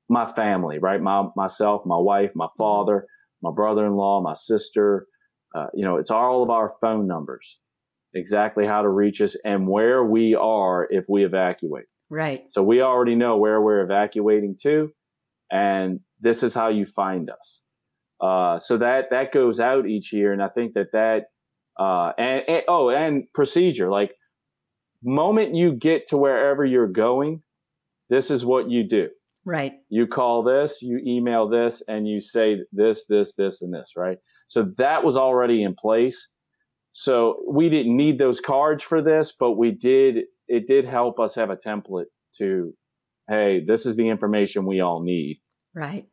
my 0.08 0.26
family, 0.26 0.78
right? 0.78 1.00
My, 1.00 1.28
myself, 1.37 1.87
my 1.87 1.96
wife, 1.96 2.32
my 2.35 2.48
father, 2.58 3.06
my 3.42 3.50
brother-in-law, 3.54 4.22
my 4.22 4.35
sister, 4.35 5.06
uh, 5.54 5.66
you 5.74 5.85
know, 5.85 5.96
it's 5.96 6.11
all 6.11 6.42
of 6.42 6.50
our 6.50 6.70
phone 6.80 7.06
numbers, 7.06 7.58
exactly 8.14 8.66
how 8.66 8.82
to 8.82 8.88
reach 8.88 9.20
us 9.20 9.37
and 9.44 9.66
where 9.66 10.04
we 10.04 10.35
are 10.35 10.87
if 10.90 11.04
we 11.08 11.24
evacuate. 11.24 11.87
Right. 12.11 12.44
So 12.50 12.62
we 12.62 12.82
already 12.82 13.14
know 13.14 13.38
where 13.38 13.61
we're 13.61 13.82
evacuating 13.82 14.56
to, 14.62 14.90
and 15.50 16.00
this 16.20 16.42
is 16.42 16.54
how 16.54 16.68
you 16.68 16.85
find 16.85 17.30
us. 17.30 17.62
Uh, 18.20 18.58
so 18.58 18.76
that 18.78 19.06
that 19.11 19.32
goes 19.32 19.58
out 19.61 19.88
each 19.88 20.12
year, 20.12 20.32
and 20.32 20.42
I 20.42 20.48
think 20.48 20.74
that 20.74 20.92
that 20.92 21.24
uh, 21.83 22.12
and, 22.18 22.42
and 22.49 22.62
oh, 22.68 22.90
and 22.90 23.25
procedure 23.33 23.90
like 23.90 24.12
moment 25.03 25.55
you 25.55 25.73
get 25.73 26.07
to 26.09 26.16
wherever 26.16 26.64
you're 26.64 26.87
going, 26.87 27.42
this 28.09 28.31
is 28.31 28.45
what 28.45 28.71
you 28.71 28.87
do. 28.87 29.09
Right. 29.45 29.73
You 29.88 30.07
call 30.07 30.45
this, 30.45 30.83
you 30.83 31.01
email 31.05 31.49
this, 31.49 31.83
and 31.88 32.07
you 32.07 32.21
say 32.21 32.59
this, 32.73 33.07
this, 33.07 33.35
this, 33.35 33.62
and 33.62 33.75
this, 33.75 33.92
right? 33.97 34.18
So 34.47 34.73
that 34.79 35.03
was 35.03 35.16
already 35.16 35.64
in 35.64 35.75
place. 35.75 36.29
So 36.92 37.42
we 37.49 37.68
didn't 37.68 37.97
need 37.97 38.18
those 38.18 38.40
cards 38.40 38.85
for 38.85 39.03
this, 39.03 39.35
but 39.38 39.53
we 39.53 39.73
did, 39.73 40.25
it 40.47 40.68
did 40.68 40.85
help 40.85 41.18
us 41.18 41.35
have 41.35 41.51
a 41.51 41.57
template 41.57 42.11
to, 42.38 42.75
hey, 43.29 43.64
this 43.66 43.87
is 43.87 43.97
the 43.97 44.09
information 44.09 44.66
we 44.66 44.81
all 44.81 45.03
need. 45.03 45.40
Right. 45.75 46.07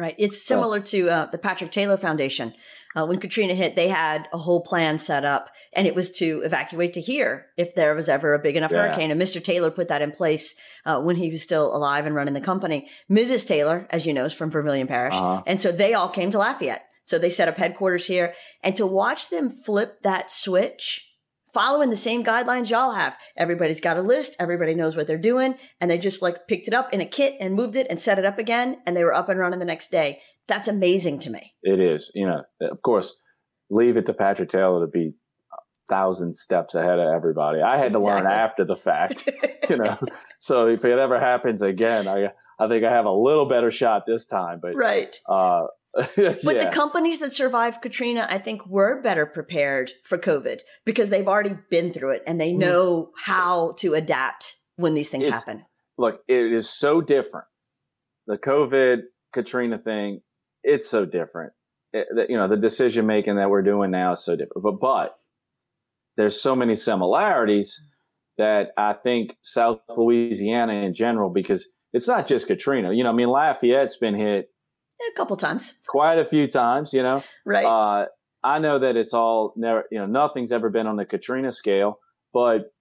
Right. 0.00 0.14
It's 0.18 0.42
similar 0.42 0.80
to 0.80 1.10
uh, 1.10 1.26
the 1.30 1.36
Patrick 1.36 1.72
Taylor 1.72 1.98
Foundation. 1.98 2.54
Uh, 2.96 3.04
when 3.06 3.20
Katrina 3.20 3.54
hit, 3.54 3.76
they 3.76 3.88
had 3.88 4.26
a 4.32 4.38
whole 4.38 4.62
plan 4.64 4.96
set 4.98 5.24
up, 5.24 5.50
and 5.74 5.86
it 5.86 5.94
was 5.94 6.10
to 6.12 6.40
evacuate 6.42 6.94
to 6.94 7.00
here 7.00 7.46
if 7.58 7.74
there 7.74 7.94
was 7.94 8.08
ever 8.08 8.32
a 8.32 8.38
big 8.38 8.56
enough 8.56 8.72
Yeah. 8.72 8.86
hurricane. 8.88 9.10
And 9.10 9.20
Mr. 9.20 9.44
Taylor 9.44 9.70
put 9.70 9.88
that 9.88 10.00
in 10.02 10.10
place 10.10 10.54
uh, 10.86 11.00
when 11.02 11.16
he 11.16 11.30
was 11.30 11.42
still 11.42 11.74
alive 11.76 12.06
and 12.06 12.14
running 12.14 12.34
the 12.34 12.40
company. 12.40 12.88
Mrs. 13.10 13.46
Taylor, 13.46 13.86
as 13.90 14.06
you 14.06 14.14
know, 14.14 14.24
is 14.24 14.32
from 14.32 14.50
Vermilion 14.50 14.86
Parish. 14.86 15.14
Uh-huh. 15.14 15.42
And 15.46 15.60
so 15.60 15.70
they 15.70 15.92
all 15.92 16.08
came 16.08 16.30
to 16.30 16.38
Lafayette. 16.38 16.86
So 17.04 17.18
they 17.18 17.30
set 17.30 17.48
up 17.48 17.58
headquarters 17.58 18.06
here. 18.06 18.32
And 18.64 18.74
to 18.76 18.86
watch 18.86 19.28
them 19.28 19.50
flip 19.50 20.00
that 20.02 20.30
switch, 20.30 21.06
following 21.52 21.90
the 21.90 21.96
same 21.96 22.24
guidelines 22.24 22.70
y'all 22.70 22.92
have, 22.92 23.16
everybody's 23.36 23.80
got 23.80 23.96
a 23.96 24.02
list, 24.02 24.36
everybody 24.38 24.74
knows 24.74 24.96
what 24.96 25.06
they're 25.06 25.18
doing. 25.18 25.56
And 25.80 25.90
they 25.90 25.98
just 25.98 26.22
like 26.22 26.46
picked 26.46 26.68
it 26.68 26.74
up 26.74 26.92
in 26.92 27.00
a 27.00 27.06
kit 27.06 27.34
and 27.40 27.54
moved 27.54 27.76
it 27.76 27.86
and 27.90 28.00
set 28.00 28.18
it 28.18 28.24
up 28.24 28.38
again. 28.38 28.78
And 28.86 28.96
they 28.96 29.04
were 29.04 29.14
up 29.14 29.28
and 29.28 29.38
running 29.38 29.58
the 29.58 29.64
next 29.64 29.90
day. 29.90 30.20
That's 30.46 30.68
amazing 30.68 31.20
to 31.20 31.30
me. 31.30 31.54
It 31.62 31.80
is, 31.80 32.10
you 32.14 32.26
know, 32.26 32.42
of 32.60 32.82
course, 32.82 33.18
leave 33.70 33.96
it 33.96 34.06
to 34.06 34.14
Patrick 34.14 34.48
Taylor 34.48 34.84
to 34.84 34.90
be 34.90 35.12
a 35.52 35.92
thousand 35.92 36.34
steps 36.34 36.74
ahead 36.74 36.98
of 36.98 37.06
everybody. 37.14 37.60
I 37.62 37.78
had 37.78 37.92
to 37.92 38.00
learn 38.00 38.26
after 38.26 38.64
the 38.64 38.76
fact, 38.76 39.28
you 39.70 39.76
know. 39.76 39.98
so 40.38 40.66
if 40.66 40.84
it 40.84 40.98
ever 40.98 41.20
happens 41.20 41.62
again, 41.62 42.08
I 42.08 42.30
I 42.58 42.68
think 42.68 42.84
I 42.84 42.90
have 42.90 43.06
a 43.06 43.12
little 43.12 43.46
better 43.46 43.70
shot 43.70 44.04
this 44.06 44.26
time. 44.26 44.58
But 44.60 44.74
right. 44.74 45.18
uh, 45.28 45.66
But 46.16 46.16
yeah, 46.16 46.64
the 46.64 46.70
companies 46.72 47.20
that 47.20 47.32
survived 47.32 47.82
Katrina, 47.82 48.26
I 48.30 48.38
think, 48.38 48.66
were 48.66 49.02
better 49.02 49.26
prepared 49.26 49.92
for 50.04 50.18
COVID 50.18 50.60
because 50.84 51.10
they've 51.10 51.26
already 51.26 51.56
been 51.68 51.92
through 51.92 52.10
it 52.10 52.22
and 52.26 52.40
they 52.40 52.52
mm. 52.52 52.58
know 52.58 53.10
how 53.24 53.72
to 53.78 53.94
adapt 53.94 54.54
when 54.76 54.94
these 54.94 55.10
things 55.10 55.26
It's- 55.26 55.44
happen. 55.44 55.66
look, 55.98 56.22
it 56.28 56.52
is 56.52 56.70
so 56.70 57.00
different. 57.00 57.46
The 58.26 58.38
COVID 58.38 59.02
Katrina 59.32 59.78
thing, 59.78 60.20
it's 60.62 60.88
so 60.88 61.04
different. 61.04 61.52
It, 61.92 62.06
you 62.30 62.36
know, 62.36 62.46
the 62.46 62.56
decision 62.56 63.06
making 63.06 63.36
that 63.36 63.50
we're 63.50 63.62
doing 63.62 63.90
now 63.90 64.12
is 64.12 64.24
so 64.24 64.36
different. 64.36 64.62
But 64.62 64.80
but 64.80 65.18
there's 66.16 66.40
so 66.40 66.54
many 66.54 66.76
similarities 66.76 67.80
that 68.38 68.68
I 68.76 68.92
think 68.92 69.36
South 69.42 69.80
Louisiana 69.94 70.74
in 70.74 70.94
general, 70.94 71.30
because 71.30 71.66
it's 71.92 72.06
not 72.06 72.26
just 72.26 72.46
Katrina. 72.46 72.92
You 72.92 73.02
know, 73.02 73.10
I 73.10 73.12
mean 73.12 73.28
Lafayette's 73.28 73.96
been 73.96 74.14
hit 74.14 74.50
A 75.08 75.16
couple 75.16 75.36
times. 75.36 75.74
quite 75.88 76.18
a 76.18 76.24
few 76.24 76.46
times. 76.46 76.92
You 76.92 77.02
know, 77.02 77.22
Right. 77.46 77.64
uh, 77.64 78.06
I 78.42 78.58
know 78.58 78.78
that 78.78 78.96
it's 78.96 79.12
all 79.12 79.52
never, 79.56 79.84
you 79.90 79.98
know, 79.98 80.06
nothing's 80.06 80.52
ever 80.52 80.70
been 80.70 80.86
on 80.86 80.96
the 80.96 81.04
Katrina 81.04 81.52
scale, 81.52 81.98
but 82.32 82.72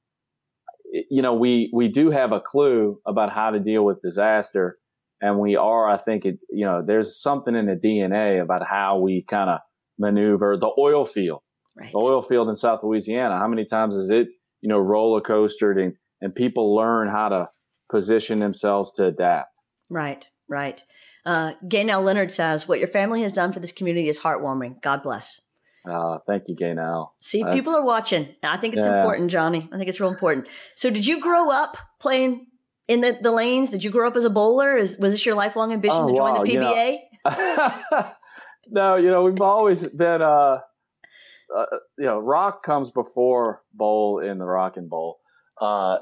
you 1.09 1.21
know, 1.21 1.33
we 1.33 1.69
we 1.73 1.87
do 1.87 2.09
have 2.09 2.31
a 2.31 2.39
clue 2.39 2.99
about 3.05 3.31
how 3.31 3.51
to 3.51 3.59
deal 3.59 3.85
with 3.85 4.01
disaster, 4.01 4.77
and 5.21 5.39
we 5.39 5.55
are, 5.55 5.87
I 5.87 5.97
think, 5.97 6.25
it, 6.25 6.39
you 6.49 6.65
know, 6.65 6.83
there's 6.85 7.21
something 7.21 7.55
in 7.55 7.67
the 7.67 7.75
DNA 7.75 8.41
about 8.41 8.65
how 8.67 8.99
we 8.99 9.23
kind 9.29 9.49
of 9.49 9.59
maneuver 9.99 10.57
the 10.57 10.71
oil 10.79 11.05
field, 11.05 11.41
right. 11.77 11.91
the 11.91 11.97
oil 11.99 12.21
field 12.21 12.49
in 12.49 12.55
South 12.55 12.79
Louisiana. 12.83 13.37
How 13.37 13.47
many 13.47 13.65
times 13.65 13.95
is 13.95 14.09
it, 14.09 14.29
you 14.61 14.69
know, 14.69 14.79
roller 14.79 15.21
coastered, 15.21 15.77
and 15.77 15.93
and 16.21 16.33
people 16.33 16.75
learn 16.75 17.07
how 17.09 17.29
to 17.29 17.49
position 17.91 18.39
themselves 18.39 18.91
to 18.93 19.05
adapt. 19.05 19.59
Right, 19.89 20.27
right. 20.47 20.83
Uh, 21.25 21.53
Gaynell 21.65 22.03
Leonard 22.03 22.31
says, 22.31 22.67
What 22.67 22.79
your 22.79 22.87
family 22.87 23.21
has 23.23 23.33
done 23.33 23.51
for 23.53 23.59
this 23.59 23.71
community 23.71 24.09
is 24.09 24.19
heartwarming. 24.19 24.81
God 24.81 25.03
bless. 25.03 25.41
Uh, 25.89 26.19
thank 26.27 26.47
you, 26.47 26.55
Gaynell. 26.55 27.11
See, 27.21 27.39
That's- 27.41 27.55
people 27.55 27.73
are 27.75 27.83
watching. 27.83 28.35
I 28.43 28.57
think 28.57 28.75
it's 28.75 28.85
Yeah. 28.85 28.99
important, 28.99 29.31
Johnny. 29.31 29.69
I 29.71 29.77
think 29.77 29.89
it's 29.89 29.99
real 29.99 30.09
important. 30.09 30.47
So, 30.75 30.89
did 30.89 31.05
you 31.05 31.19
grow 31.21 31.49
up 31.51 31.77
playing 31.99 32.47
in 32.87 33.01
the, 33.01 33.17
the 33.21 33.31
lanes? 33.31 33.71
Did 33.71 33.83
you 33.83 33.89
grow 33.91 34.07
up 34.07 34.15
as 34.15 34.25
a 34.25 34.29
bowler? 34.29 34.75
Is, 34.75 34.97
was 34.99 35.13
this 35.13 35.25
your 35.25 35.35
lifelong 35.35 35.71
ambition 35.73 35.97
Oh, 35.97 36.07
to 36.09 36.15
join 36.15 36.33
wow, 36.33 36.43
the 36.43 36.51
you 36.51 36.59
know- 36.59 36.73
PBA? 36.73 38.13
no, 38.69 38.95
you 38.97 39.09
know, 39.09 39.23
we've 39.23 39.41
always 39.41 39.87
been, 39.87 40.21
uh, 40.21 40.59
uh, 41.55 41.65
you 41.97 42.05
know, 42.05 42.19
rock 42.19 42.61
comes 42.63 42.91
before 42.91 43.61
bowl 43.73 44.19
in 44.19 44.37
the 44.37 44.45
rock 44.45 44.77
and 44.77 44.89
bowl. 44.89 45.19
Uh, 45.59 45.97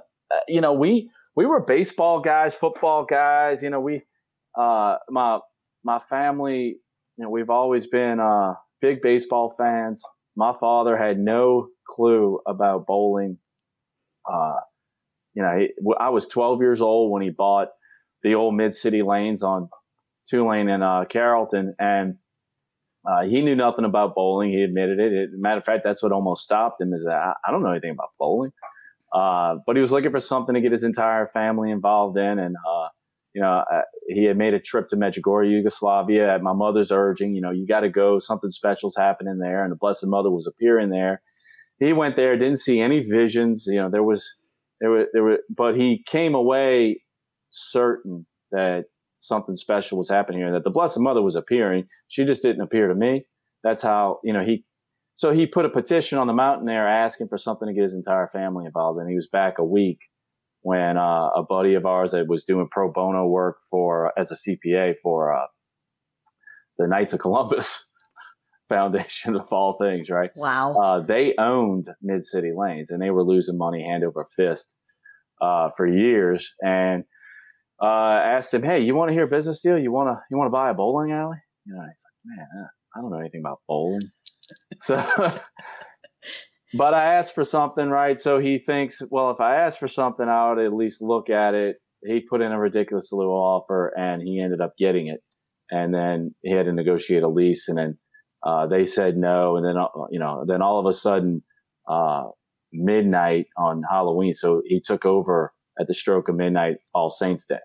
you 0.48 0.60
know, 0.62 0.74
we, 0.74 1.10
we 1.36 1.46
were 1.46 1.62
baseball 1.62 2.20
guys, 2.20 2.54
football 2.54 3.06
guys, 3.06 3.64
you 3.64 3.70
know, 3.70 3.80
we, 3.80 4.02
uh, 4.58 4.98
my, 5.10 5.39
my 5.84 6.00
family, 6.00 6.78
you 7.17 7.24
know, 7.24 7.30
we've 7.30 7.50
always 7.50 7.88
been, 7.88 8.20
uh, 8.20 8.54
big 8.82 9.02
baseball 9.02 9.50
fans. 9.50 10.04
My 10.36 10.54
father 10.54 10.98
had 10.98 11.20
no 11.20 11.70
clue 11.88 12.39
about 12.48 12.86
bowling. 12.86 13.38
Uh, 14.32 14.56
you 15.34 15.41
know, 15.41 15.58
he, 15.58 15.70
I 16.00 16.10
was 16.10 16.28
12 16.28 16.62
years 16.62 16.82
old 16.82 17.12
when 17.12 17.22
he 17.22 17.30
bought 17.30 17.70
the 18.24 18.36
old 18.36 18.56
mid 18.56 18.74
city 18.74 19.02
lanes 19.02 19.43
on 19.43 19.70
Tulane 20.30 20.70
and 20.70 20.84
uh, 20.84 21.06
Carrollton, 21.08 21.76
and 21.80 22.15
uh, 23.10 23.24
he 23.24 23.41
knew 23.41 23.56
nothing 23.56 23.86
about 23.86 24.15
bowling. 24.15 24.52
He 24.52 24.62
admitted 24.63 25.00
it. 25.00 25.13
it. 25.13 25.30
Matter 25.34 25.60
of 25.60 25.65
fact, 25.65 25.84
that's 25.84 26.04
what 26.04 26.12
almost 26.12 26.43
stopped 26.43 26.82
him. 26.82 26.93
Is 26.93 27.06
that 27.06 27.13
I, 27.13 27.34
I 27.48 27.52
don't 27.52 27.63
know 27.63 27.72
anything 27.72 27.91
about 27.91 28.10
bowling, 28.20 28.52
uh, 29.13 29.56
but 29.65 29.76
he 29.76 29.82
was 29.82 29.91
looking 29.91 30.12
for 30.12 30.20
something 30.20 30.56
to 30.56 30.62
get 30.62 30.72
his 30.72 30.84
entire 30.84 31.28
family 31.28 31.72
involved 31.72 32.17
in, 32.17 32.39
and 32.39 32.56
uh, 32.56 32.88
you 33.38 33.43
know, 33.43 33.63
uh, 33.71 33.82
he 34.08 34.23
had 34.23 34.36
made 34.36 34.56
a 34.56 34.60
trip 34.60 34.89
to 34.89 34.95
Medjugorje, 34.95 35.52
Yugoslavia, 35.52 36.34
at 36.34 36.41
my 36.41 36.54
mother's 36.54 36.91
urging. 36.91 37.36
You 37.36 37.41
know, 37.41 37.52
you 37.52 37.67
got 37.67 37.82
to 37.82 37.89
go. 37.89 38.17
Something 38.17 38.50
special's 38.50 38.95
happening 38.95 39.38
there, 39.38 39.62
and 39.62 39.71
the 39.71 39.76
Blessed 39.76 40.08
Mother 40.08 40.32
was 40.32 40.47
appearing 40.47 40.89
there. 40.89 41.21
He 41.78 41.93
went 41.93 42.15
there, 42.15 42.36
didn't 42.36 42.58
see 42.58 42.80
any 42.80 43.04
visions. 43.04 43.67
You 43.67 43.76
know, 43.76 43.91
there 43.91 44.02
was 44.02 44.28
there 44.82 44.89
were 44.89 45.06
there 45.13 45.21
were, 45.21 45.38
but 45.56 45.76
he 45.76 46.04
came 46.08 46.34
away 46.34 47.04
certain 47.52 48.26
that 48.52 48.86
something 49.19 49.56
special 49.56 50.00
was 50.00 50.10
happening 50.10 50.39
here, 50.39 50.52
that 50.52 50.63
the 50.63 50.71
Blessed 50.71 51.00
Mother 51.00 51.21
was 51.21 51.36
appearing. 51.36 51.86
She 52.08 52.26
just 52.26 52.41
didn't 52.41 52.62
appear 52.62 52.88
to 52.88 52.95
me. 52.95 53.28
That's 53.63 53.84
how, 53.84 54.19
you 54.23 54.34
know, 54.34 54.43
he, 54.43 54.65
so 55.13 55.32
he 55.32 55.45
put 55.45 55.65
a 55.65 55.69
petition 55.69 56.17
on 56.17 56.26
the 56.26 56.34
mountain 56.34 56.65
there 56.65 56.88
asking 56.88 57.28
for 57.28 57.38
something 57.38 57.67
to 57.67 57.73
get 57.76 57.84
his 57.84 57.93
entire 57.93 58.28
family 58.28 58.65
involved. 58.65 59.00
And 59.00 59.08
he 59.08 59.15
was 59.15 59.28
back 59.28 59.60
a 59.60 59.63
week 59.63 60.00
when 60.68 60.98
uh, 60.98 61.30
a 61.30 61.44
buddy 61.48 61.76
of 61.76 61.86
ours 61.86 62.12
that 62.12 62.28
was 62.28 62.44
doing 62.44 62.68
pro 62.70 62.92
bono 62.92 63.26
work 63.26 63.60
for, 63.72 64.12
as 64.20 64.34
a 64.34 64.36
CPA 64.36 64.96
for 65.02 65.34
uh, 65.34 65.46
the 66.78 66.88
Knights 66.88 67.14
of 67.14 67.22
Columbus 67.22 67.90
Foundation 68.68 69.38
of 69.38 69.48
all 69.54 69.78
things, 69.78 70.10
right? 70.10 70.30
wow. 70.36 70.74
uh, 70.74 71.00
they 71.00 71.34
owned 71.40 71.88
Mid 72.02 72.26
City 72.26 72.52
Lanes 72.54 72.92
and 72.92 73.02
they 73.02 73.12
were 73.12 73.24
losing 73.24 73.58
money 73.58 73.82
hand 73.82 74.04
over 74.04 74.26
fist 74.36 74.76
uh, 75.42 75.70
for 75.78 75.88
years. 75.88 76.54
And 76.62 77.06
uh, 77.82 77.86
asked 77.86 78.54
him, 78.54 78.64
"Hey, 78.64 78.82
you 78.82 78.94
want 78.94 79.08
to 79.08 79.14
hear 79.14 79.24
a 79.24 79.30
business 79.30 79.62
deal? 79.62 79.78
You 79.78 79.94
want 79.94 80.10
to 80.10 80.22
you 80.30 80.38
want 80.38 80.48
to 80.48 80.52
buy 80.52 80.70
a 80.70 80.74
bowling 80.74 81.14
alley?" 81.14 81.38
You 81.66 81.76
know, 81.76 81.82
he's 81.82 82.04
like, 82.04 82.38
"Man, 82.38 82.68
I 82.94 83.00
don't 83.00 83.12
know 83.12 83.20
anything 83.20 83.40
about 83.40 83.62
bowling." 83.70 84.10
so, 84.80 84.96
but 86.78 86.94
I 86.94 87.16
asked 87.16 87.34
for 87.36 87.44
something, 87.44 87.90
right? 87.90 88.20
So 88.20 88.40
he 88.40 88.60
thinks, 88.60 89.02
well, 89.10 89.32
if 89.32 89.40
I 89.40 89.56
ask 89.56 89.80
for 89.80 89.88
something, 89.88 90.28
I 90.28 90.50
would 90.50 90.63
at 90.63 90.74
least 90.74 91.02
look 91.02 91.30
at 91.30 91.54
it. 91.54 91.78
He 92.04 92.20
put 92.22 92.42
in 92.42 92.52
a 92.52 92.60
ridiculous 92.60 93.12
little 93.12 93.34
offer, 93.34 93.92
and 93.98 94.22
he 94.22 94.40
ended 94.40 94.62
up 94.62 94.78
getting 94.78 95.08
it. 95.08 95.22
And 95.72 95.94
then 95.94 96.34
he 96.44 96.52
had 96.52 96.68
to 96.68 96.72
negotiate 96.74 97.24
a 97.24 97.28
lease, 97.28 97.68
and 97.68 97.78
then 97.78 97.98
uh, 98.46 98.68
they 98.68 98.86
said 98.86 99.18
no, 99.18 99.58
and 99.58 99.66
then 99.66 99.78
uh, 99.78 99.88
you 100.10 100.20
know, 100.20 100.46
then 100.48 100.62
all 100.62 100.80
of 100.80 100.86
a 100.86 100.94
sudden, 100.94 101.44
uh, 101.90 102.26
midnight 102.72 103.48
on 103.58 103.82
Halloween. 103.90 104.34
So 104.34 104.62
he 104.66 104.80
took 104.80 105.06
over 105.06 105.54
at 105.80 105.88
the 105.88 105.94
stroke 105.94 106.30
of 106.30 106.36
midnight, 106.36 106.78
All 106.94 107.10
Saints 107.10 107.46
Day. 107.46 107.60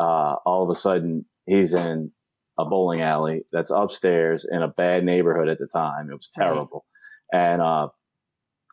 Uh, 0.00 0.36
all 0.44 0.62
of 0.62 0.70
a 0.70 0.74
sudden, 0.74 1.24
he's 1.46 1.72
in 1.74 2.10
a 2.58 2.64
bowling 2.64 3.02
alley 3.02 3.42
that's 3.52 3.70
upstairs 3.70 4.46
in 4.50 4.62
a 4.62 4.68
bad 4.68 5.04
neighborhood 5.04 5.48
at 5.48 5.58
the 5.58 5.68
time. 5.72 6.08
It 6.10 6.14
was 6.14 6.30
Right. 6.38 6.46
terrible, 6.46 6.84
and 7.32 7.60
uh, 7.62 7.88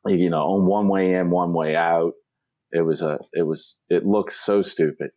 you 0.07 0.29
know, 0.29 0.43
on 0.43 0.65
one 0.65 0.87
way 0.87 1.13
in, 1.13 1.29
one 1.29 1.53
way 1.53 1.75
out. 1.75 2.13
It 2.71 2.81
was 2.81 3.01
a, 3.01 3.19
it 3.33 3.43
was, 3.43 3.77
it 3.89 4.05
looked 4.05 4.33
so 4.33 4.63
stupid, 4.63 5.11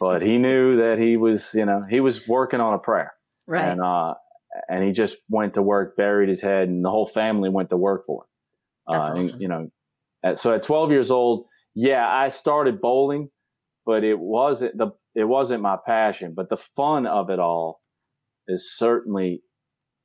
but 0.00 0.22
he 0.22 0.38
knew 0.38 0.76
that 0.78 0.98
he 0.98 1.18
was, 1.18 1.52
you 1.54 1.66
know, 1.66 1.84
he 1.88 2.00
was 2.00 2.26
working 2.26 2.60
on 2.60 2.72
a 2.72 2.78
prayer 2.78 3.12
right. 3.46 3.68
and 3.68 3.80
uh, 3.80 4.14
and 4.68 4.84
he 4.84 4.92
just 4.92 5.16
went 5.28 5.54
to 5.54 5.62
work, 5.62 5.96
buried 5.96 6.28
his 6.28 6.40
head, 6.40 6.68
and 6.68 6.84
the 6.84 6.90
whole 6.90 7.06
family 7.06 7.48
went 7.48 7.70
to 7.70 7.76
work 7.76 8.04
for 8.06 8.22
him. 8.22 8.28
That's 8.88 9.10
uh, 9.10 9.14
and, 9.14 9.24
awesome. 9.24 9.40
you 9.40 9.48
know, 9.48 9.70
at, 10.24 10.38
so 10.38 10.54
at 10.54 10.62
12 10.62 10.90
years 10.90 11.10
old, 11.10 11.46
yeah, 11.74 12.06
I 12.08 12.28
started 12.28 12.80
bowling, 12.80 13.30
but 13.84 14.04
it 14.04 14.18
wasn't 14.18 14.76
the 14.78 14.92
it 15.14 15.24
wasn't 15.24 15.62
my 15.62 15.76
passion. 15.84 16.34
But 16.34 16.48
the 16.48 16.56
fun 16.56 17.06
of 17.06 17.30
it 17.30 17.38
all 17.38 17.80
is 18.48 18.76
certainly, 18.76 19.42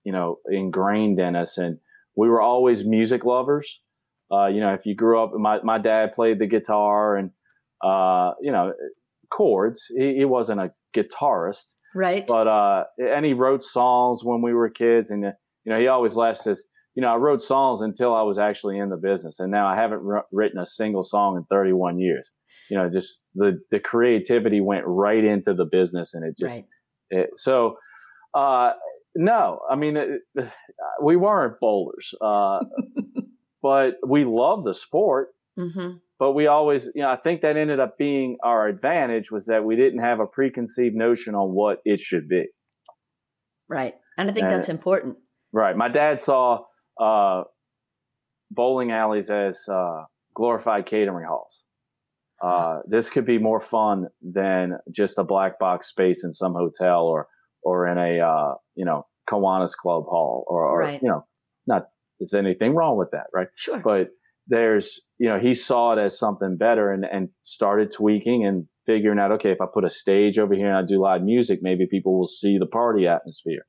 you 0.04 0.12
know, 0.12 0.40
ingrained 0.50 1.20
in 1.20 1.36
us, 1.36 1.58
and 1.58 1.80
we 2.16 2.30
were 2.30 2.42
always 2.42 2.86
music 2.86 3.24
lovers. 3.24 3.82
Uh, 4.32 4.48
you 4.48 4.60
know, 4.60 4.74
if 4.74 4.86
you 4.86 4.96
grew 4.96 5.22
up, 5.22 5.34
my 5.34 5.62
my 5.64 5.78
dad 5.78 6.14
played 6.14 6.40
the 6.40 6.48
guitar, 6.48 7.18
and 7.18 7.32
uh, 7.84 8.32
you 8.42 8.52
know, 8.52 8.74
chords. 9.30 9.86
He, 9.96 10.18
he 10.18 10.26
wasn't 10.26 10.62
a 10.62 10.72
guitarist, 10.96 11.74
Right. 11.96 12.26
but 12.28 12.48
uh, 12.48 12.84
and 12.98 13.26
he 13.26 13.34
wrote 13.34 13.64
songs 13.64 14.24
when 14.24 14.42
we 14.42 14.54
were 14.54 14.70
kids, 14.70 15.10
and 15.10 15.26
uh, 15.26 15.32
you 15.66 15.72
know 15.74 15.80
he 15.80 15.88
always 15.88 16.16
laughs 16.16 16.44
says, 16.44 16.64
you 16.96 17.02
know, 17.02 17.10
I 17.10 17.16
wrote 17.18 17.42
songs 17.42 17.82
until 17.82 18.14
I 18.14 18.22
was 18.22 18.38
actually 18.38 18.78
in 18.78 18.90
the 18.90 18.98
business, 18.98 19.40
and 19.40 19.52
now 19.52 19.68
I 19.68 19.76
haven't 19.76 20.06
r- 20.06 20.26
written 20.32 20.60
a 20.60 20.66
single 20.66 21.04
song 21.04 21.38
in 21.38 21.44
31 21.46 22.00
years. 22.00 22.34
You 22.70 22.78
know, 22.78 22.90
just 22.90 23.26
the 23.36 23.60
the 23.70 23.80
creativity 23.80 24.62
went 24.62 24.86
right 24.86 25.24
into 25.24 25.54
the 25.54 25.66
business, 25.66 26.14
and 26.14 26.24
it 26.26 26.38
just 26.38 26.56
right. 26.56 26.66
it, 27.10 27.30
so. 27.36 27.76
Uh, 28.34 28.72
no, 29.14 29.60
I 29.70 29.76
mean, 29.76 29.98
it, 29.98 30.22
we 31.04 31.18
weren't 31.18 31.60
bowlers, 31.60 32.14
uh, 32.22 32.60
but 33.62 33.96
we 34.06 34.26
love 34.26 34.64
the 34.64 34.74
sport 34.74 35.30
hmm 35.58 35.92
but 36.20 36.34
we 36.34 36.48
always 36.48 36.90
you 36.96 37.02
know 37.02 37.10
i 37.10 37.16
think 37.16 37.42
that 37.42 37.58
ended 37.58 37.80
up 37.80 37.98
being 37.98 38.38
our 38.44 38.68
advantage 38.68 39.32
was 39.32 39.46
that 39.48 39.64
we 39.64 39.76
didn't 39.76 40.00
have 40.00 40.20
a 40.20 40.26
preconceived 40.28 40.96
notion 40.96 41.36
on 41.36 41.52
what 41.54 41.80
it 41.86 42.00
should 42.00 42.28
be 42.28 42.46
Right. 43.70 43.94
And 44.18 44.30
I 44.30 44.34
think 44.34 44.48
Uh, 44.48 44.50
that's 44.50 44.70
important. 44.70 45.18
right 45.54 45.76
my 45.76 45.88
dad 45.88 46.20
saw 46.20 46.66
uh, 47.00 47.44
bowling 48.50 48.92
alleys 48.92 49.30
as 49.30 49.68
uh, 49.70 50.04
glorified 50.36 50.86
catering 50.86 51.26
halls 51.28 51.64
uh, 52.44 52.80
this 52.88 53.08
could 53.10 53.26
be 53.26 53.38
more 53.38 53.60
fun 53.60 54.08
than 54.22 54.78
just 54.92 55.20
a 55.20 55.24
black 55.24 55.60
box 55.60 55.88
space 55.88 56.24
in 56.24 56.34
some 56.34 56.54
hotel 56.54 57.06
or 57.06 57.28
or 57.64 57.88
in 57.88 57.98
a 57.98 58.20
uh, 58.20 58.56
you 58.76 58.86
know 58.86 59.06
Kiwanis 59.30 59.74
Club 59.76 60.06
hall 60.06 60.44
or, 60.48 60.64
or 60.66 60.80
Right. 60.80 61.02
you 61.02 61.08
know 61.10 61.26
not 61.68 61.88
there's 62.22 62.34
anything 62.34 62.74
wrong 62.74 62.98
with 62.98 63.12
that 63.12 63.26
right 63.34 63.48
Sure. 63.56 63.80
but 63.84 64.12
there's 64.48 65.02
you 65.18 65.28
know 65.28 65.40
he 65.40 65.54
saw 65.54 65.94
it 65.94 66.00
as 66.00 66.18
something 66.18 66.56
better 66.56 66.92
and 66.92 67.04
and 67.06 67.30
started 67.44 67.92
tweaking 67.92 68.46
and 68.46 68.68
figuring 68.86 69.20
out 69.20 69.32
okay 69.32 69.52
if 69.52 69.60
i 69.62 69.66
put 69.72 69.84
a 69.84 69.90
stage 69.90 70.40
over 70.40 70.54
here 70.54 70.68
and 70.68 70.78
i 70.78 70.82
do 70.82 71.02
live 71.02 71.22
music 71.24 71.60
maybe 71.62 71.86
people 71.86 72.18
will 72.18 72.28
see 72.28 72.58
the 72.58 72.66
party 72.66 73.08
atmosphere 73.08 73.66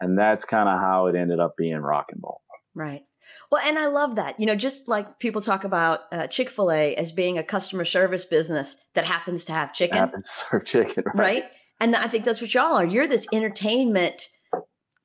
and 0.00 0.18
that's 0.18 0.44
kind 0.44 0.68
of 0.68 0.80
how 0.80 1.06
it 1.06 1.14
ended 1.16 1.40
up 1.40 1.54
being 1.58 1.76
rock 1.78 2.06
and 2.12 2.20
roll 2.22 2.40
Right. 2.76 3.04
Well, 3.50 3.62
and 3.64 3.78
I 3.78 3.86
love 3.86 4.16
that. 4.16 4.38
You 4.38 4.46
know, 4.46 4.54
just 4.54 4.86
like 4.86 5.18
people 5.18 5.40
talk 5.40 5.64
about 5.64 6.00
uh, 6.12 6.26
Chick 6.26 6.50
fil 6.50 6.70
A 6.70 6.94
as 6.94 7.10
being 7.10 7.38
a 7.38 7.42
customer 7.42 7.84
service 7.86 8.24
business 8.26 8.76
that 8.94 9.06
happens 9.06 9.46
to 9.46 9.52
have 9.52 9.72
chicken, 9.72 9.96
happen 9.96 10.20
to 10.20 10.28
serve 10.28 10.64
chicken 10.64 11.04
right, 11.06 11.16
right? 11.16 11.44
And 11.80 11.96
I 11.96 12.06
think 12.06 12.24
that's 12.24 12.40
what 12.40 12.52
y'all 12.52 12.76
are. 12.76 12.84
You're 12.84 13.08
this 13.08 13.26
entertainment 13.32 14.28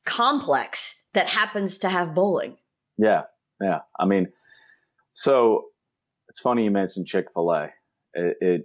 complex 0.05 0.95
that 1.13 1.27
happens 1.27 1.77
to 1.79 1.89
have 1.89 2.13
bowling. 2.13 2.57
Yeah 3.01 3.23
yeah. 3.59 3.79
I 3.99 4.05
mean 4.05 4.27
so 5.13 5.65
it's 6.29 6.39
funny 6.39 6.63
you 6.63 6.71
mentioned 6.71 7.07
chick-fil-a. 7.07 7.69
It, 8.13 8.37
it 8.41 8.61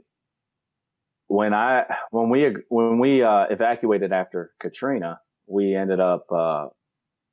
when 1.28 1.54
i 1.54 1.84
when 2.10 2.30
we 2.30 2.54
when 2.68 2.98
we 2.98 3.22
uh, 3.22 3.46
evacuated 3.50 4.12
after 4.12 4.52
katrina 4.60 5.18
we 5.46 5.74
ended 5.74 6.00
up 6.00 6.26
uh, 6.30 6.66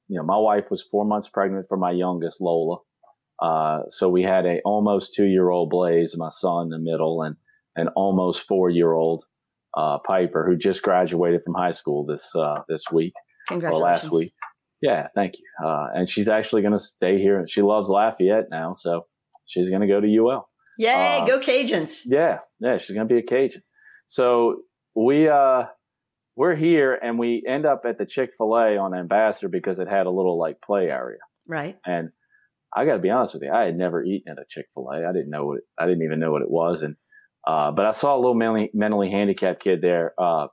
you 0.08 0.18
know 0.18 0.24
my 0.24 0.38
wife 0.38 0.70
was 0.72 0.82
four 0.82 1.06
months 1.06 1.28
pregnant 1.28 1.68
for 1.68 1.78
my 1.78 1.92
youngest 1.92 2.42
lola. 2.42 2.78
Uh, 3.40 3.82
so 3.90 4.10
we 4.10 4.24
had 4.24 4.46
a 4.46 4.62
almost 4.62 5.14
two 5.14 5.26
year 5.26 5.50
old 5.50 5.70
blaze 5.70 6.16
my 6.18 6.30
son 6.30 6.66
in 6.66 6.70
the 6.70 6.80
middle 6.80 7.22
and 7.22 7.36
an 7.76 7.88
almost 7.90 8.48
four 8.48 8.70
year 8.70 8.94
old 8.94 9.26
uh, 9.76 9.98
piper 10.00 10.46
who 10.46 10.56
just 10.56 10.84
graduated 10.84 11.42
from 11.44 11.56
high 11.56 11.72
school 11.72 12.06
this 12.06 12.36
uh, 12.36 12.62
this 12.70 12.86
week. 12.92 13.14
Or 13.74 13.78
last 13.78 14.12
week. 14.12 14.34
Yeah, 14.84 15.08
thank 15.16 15.36
you. 15.40 15.66
Uh, 15.66 15.88
and 15.96 16.10
she's 16.10 16.28
actually 16.28 16.62
going 16.62 16.74
to 16.74 16.80
stay 16.80 17.18
here. 17.18 17.48
She 17.48 17.62
loves 17.62 17.88
Lafayette 17.88 18.50
now, 18.52 18.74
so 18.74 19.06
she's 19.46 19.70
going 19.70 19.80
to 19.80 19.88
go 19.88 20.02
to 20.02 20.18
UL. 20.18 20.50
Yay, 20.78 21.20
Uh, 21.22 21.26
go 21.26 21.40
Cajuns. 21.40 22.02
Yeah, 22.06 22.40
yeah, 22.60 22.78
she's 22.78 22.94
going 22.94 23.08
to 23.08 23.14
be 23.14 23.20
a 23.20 23.24
Cajun. 23.24 23.64
So 24.08 24.58
we 24.94 25.30
uh, 25.30 25.64
we're 26.36 26.56
here, 26.56 27.00
and 27.02 27.18
we 27.18 27.46
end 27.48 27.66
up 27.66 27.84
at 27.88 27.98
the 27.98 28.06
Chick 28.06 28.32
Fil 28.38 28.54
A 28.58 28.78
on 28.78 28.94
Ambassador 28.94 29.48
because 29.48 29.80
it 29.80 29.88
had 29.88 30.06
a 30.06 30.12
little 30.12 30.38
like 30.38 30.62
play 30.62 30.90
area. 30.90 31.20
Right. 31.48 31.78
And 31.86 32.10
I 32.76 32.84
got 32.84 32.96
to 32.96 33.00
be 33.00 33.10
honest 33.10 33.36
with 33.36 33.44
you, 33.44 33.54
I 33.54 33.64
had 33.64 33.78
never 33.78 34.04
eaten 34.04 34.34
at 34.34 34.38
a 34.38 34.46
Chick 34.50 34.66
Fil 34.74 34.90
A. 34.90 35.08
I 35.08 35.14
didn't 35.14 35.30
know 35.30 35.46
what 35.46 35.58
it, 35.60 35.64
I 35.80 35.86
didn't 35.86 36.04
even 36.04 36.20
know 36.20 36.34
what 36.34 36.42
it 36.42 36.52
was, 36.52 36.82
and 36.82 36.98
uh, 37.48 37.72
but 37.72 37.86
I 37.86 37.92
saw 37.92 38.16
a 38.16 38.20
little 38.20 38.36
mentally, 38.36 38.70
mentally 38.74 39.10
handicapped 39.10 39.64
kid 39.64 39.82
there 39.82 40.14
uh, 40.20 40.48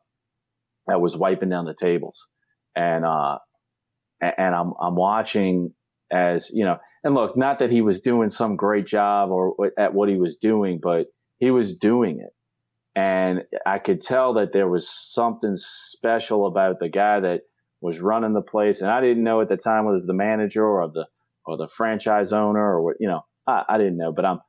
that 0.87 1.01
was 1.01 1.17
wiping 1.17 1.49
down 1.49 1.65
the 1.65 1.75
tables, 1.75 2.29
and 2.77 3.05
uh, 3.05 3.39
and 4.21 4.55
I'm 4.55 4.73
I'm 4.81 4.97
watching 4.97 5.73
as 6.13 6.51
you 6.53 6.65
know, 6.65 6.79
and 7.05 7.15
look, 7.15 7.37
not 7.37 7.59
that 7.61 7.71
he 7.71 7.81
was 7.81 8.01
doing 8.01 8.29
some 8.29 8.57
great 8.57 8.87
job 8.87 9.31
or 9.31 9.55
at 9.79 9.95
what 9.95 10.09
he 10.09 10.17
was 10.17 10.37
doing, 10.37 10.81
but 10.83 11.07
he 11.39 11.51
was 11.51 11.75
doing 11.75 12.21
it, 12.21 12.33
and 12.99 13.43
I 13.65 13.79
could 13.79 14.01
tell 14.01 14.35
that 14.35 14.53
there 14.53 14.69
was 14.69 14.89
something 14.89 15.55
special 15.57 16.47
about 16.47 16.81
the 16.81 16.89
guy 16.89 17.21
that 17.21 17.43
was 17.81 18.01
running 18.01 18.35
the 18.35 18.43
place, 18.43 18.81
and 18.81 18.91
I 18.91 19.01
didn't 19.01 19.25
know 19.25 19.41
at 19.41 19.49
the 19.49 19.57
time 19.57 19.87
was 19.87 20.07
the 20.07 20.15
manager 20.15 20.67
or 20.67 20.89
the 20.89 21.07
or 21.47 21.57
the 21.57 21.69
franchise 21.69 22.33
owner 22.33 22.61
or 22.61 22.83
what 22.83 22.97
you 23.01 23.09
know 23.09 23.25
I, 23.47 23.65
I 23.69 23.79
didn't 23.79 23.97
know, 23.97 24.13
but 24.13 24.25
I'm 24.25 24.41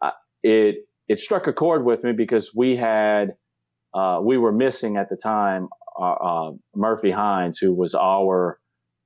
I, 0.00 0.12
it 0.42 0.86
it 1.08 1.20
struck 1.20 1.46
a 1.46 1.52
chord 1.52 1.84
with 1.84 2.04
me 2.04 2.12
because 2.12 2.54
we 2.54 2.76
had 2.76 3.34
uh, 3.94 4.20
we 4.22 4.38
were 4.38 4.52
missing 4.52 4.96
at 4.96 5.10
the 5.10 5.16
time 5.16 5.68
uh, 6.00 6.12
uh, 6.12 6.52
Murphy 6.74 7.10
Hines, 7.10 7.58
who 7.58 7.74
was 7.74 7.94
our 7.94 8.58